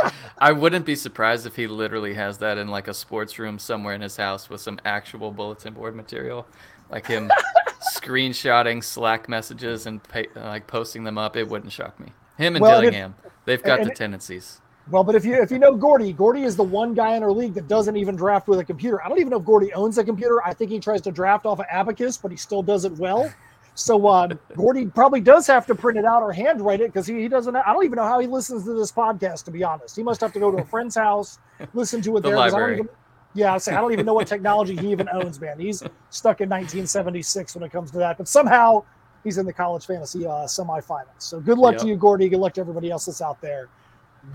I 0.38 0.52
wouldn't 0.52 0.84
be 0.84 0.96
surprised 0.96 1.46
if 1.46 1.56
he 1.56 1.66
literally 1.66 2.14
has 2.14 2.38
that 2.38 2.58
in 2.58 2.68
like 2.68 2.88
a 2.88 2.94
sports 2.94 3.38
room 3.38 3.58
somewhere 3.58 3.94
in 3.94 4.00
his 4.00 4.16
house 4.16 4.50
with 4.50 4.60
some 4.60 4.78
actual 4.84 5.30
bulletin 5.30 5.74
board 5.74 5.94
material, 5.94 6.46
like 6.90 7.06
him 7.06 7.30
screenshotting 7.96 8.82
Slack 8.82 9.28
messages 9.28 9.86
and 9.86 10.02
pay, 10.02 10.26
like 10.34 10.66
posting 10.66 11.04
them 11.04 11.18
up. 11.18 11.36
It 11.36 11.48
wouldn't 11.48 11.72
shock 11.72 11.98
me. 12.00 12.12
Him 12.38 12.56
and 12.56 12.62
well, 12.62 12.80
Dillingham, 12.80 13.14
if, 13.24 13.32
they've 13.44 13.62
got 13.62 13.84
the 13.84 13.90
tendencies. 13.90 14.60
Well, 14.90 15.04
but 15.04 15.14
if 15.14 15.24
you 15.24 15.40
if 15.40 15.50
you 15.50 15.58
know 15.58 15.76
Gordy, 15.76 16.12
Gordy 16.12 16.42
is 16.42 16.56
the 16.56 16.64
one 16.64 16.92
guy 16.92 17.14
in 17.14 17.22
our 17.22 17.30
league 17.30 17.54
that 17.54 17.68
doesn't 17.68 17.96
even 17.96 18.16
draft 18.16 18.48
with 18.48 18.58
a 18.58 18.64
computer. 18.64 19.02
I 19.04 19.08
don't 19.08 19.20
even 19.20 19.30
know 19.30 19.38
if 19.38 19.44
Gordy 19.44 19.72
owns 19.74 19.98
a 19.98 20.04
computer. 20.04 20.42
I 20.44 20.52
think 20.54 20.70
he 20.70 20.80
tries 20.80 21.00
to 21.02 21.12
draft 21.12 21.46
off 21.46 21.60
of 21.60 21.66
Abacus, 21.70 22.16
but 22.16 22.30
he 22.30 22.36
still 22.36 22.62
does 22.62 22.84
it 22.84 22.92
well. 22.92 23.32
So 23.74 24.06
um, 24.08 24.38
Gordy 24.54 24.86
probably 24.86 25.20
does 25.20 25.46
have 25.46 25.66
to 25.66 25.74
print 25.74 25.98
it 25.98 26.04
out 26.04 26.22
or 26.22 26.32
handwrite 26.32 26.80
it 26.80 26.92
because 26.92 27.06
he, 27.06 27.20
he 27.20 27.28
doesn't. 27.28 27.56
I 27.56 27.72
don't 27.72 27.84
even 27.84 27.96
know 27.96 28.04
how 28.04 28.18
he 28.18 28.26
listens 28.26 28.64
to 28.64 28.74
this 28.74 28.92
podcast. 28.92 29.44
To 29.44 29.50
be 29.50 29.64
honest, 29.64 29.96
he 29.96 30.02
must 30.02 30.20
have 30.20 30.32
to 30.34 30.40
go 30.40 30.50
to 30.50 30.58
a 30.58 30.64
friend's 30.64 30.94
house, 30.94 31.38
listen 31.74 32.02
to 32.02 32.16
it 32.16 32.22
the 32.22 32.28
there. 32.28 32.38
Library. 32.38 32.74
Even, 32.74 32.88
yeah, 33.34 33.54
I 33.54 33.58
say 33.58 33.74
I 33.74 33.80
don't 33.80 33.92
even 33.92 34.04
know 34.04 34.14
what 34.14 34.26
technology 34.28 34.76
he 34.76 34.92
even 34.92 35.08
owns, 35.10 35.40
man. 35.40 35.58
He's 35.58 35.82
stuck 36.10 36.42
in 36.42 36.50
1976 36.50 37.54
when 37.54 37.64
it 37.64 37.72
comes 37.72 37.90
to 37.92 37.98
that. 37.98 38.18
But 38.18 38.28
somehow 38.28 38.84
he's 39.24 39.38
in 39.38 39.46
the 39.46 39.52
college 39.52 39.86
fantasy 39.86 40.26
uh, 40.26 40.44
semifinals. 40.46 41.06
So 41.18 41.40
good 41.40 41.58
luck 41.58 41.74
yep. 41.74 41.82
to 41.82 41.88
you, 41.88 41.96
Gordy. 41.96 42.28
Good 42.28 42.40
luck 42.40 42.54
to 42.54 42.60
everybody 42.60 42.90
else 42.90 43.06
that's 43.06 43.22
out 43.22 43.40
there. 43.40 43.68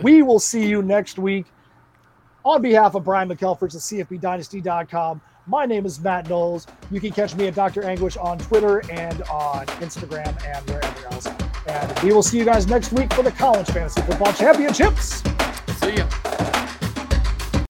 We 0.01 0.23
will 0.23 0.39
see 0.39 0.67
you 0.67 0.81
next 0.81 1.19
week. 1.19 1.45
On 2.43 2.61
behalf 2.61 2.95
of 2.95 3.03
Brian 3.03 3.29
McElfresh 3.29 3.75
at 3.75 4.07
CFBDynasty.com, 4.09 5.21
my 5.47 5.65
name 5.65 5.85
is 5.85 5.99
Matt 5.99 6.29
Knowles. 6.29 6.67
You 6.91 6.99
can 6.99 7.11
catch 7.11 7.35
me 7.35 7.47
at 7.47 7.55
Dr. 7.55 7.83
Anguish 7.83 8.17
on 8.17 8.37
Twitter 8.37 8.79
and 8.91 9.23
on 9.23 9.65
Instagram 9.79 10.27
and 10.45 10.69
wherever 10.69 11.07
else. 11.13 11.27
And 11.67 11.99
we 11.99 12.13
will 12.13 12.23
see 12.23 12.37
you 12.37 12.45
guys 12.45 12.67
next 12.67 12.91
week 12.91 13.13
for 13.13 13.23
the 13.23 13.31
College 13.31 13.67
Fantasy 13.67 14.01
Football 14.01 14.33
Championships. 14.33 15.23
See 15.79 15.95
ya. 15.95 16.26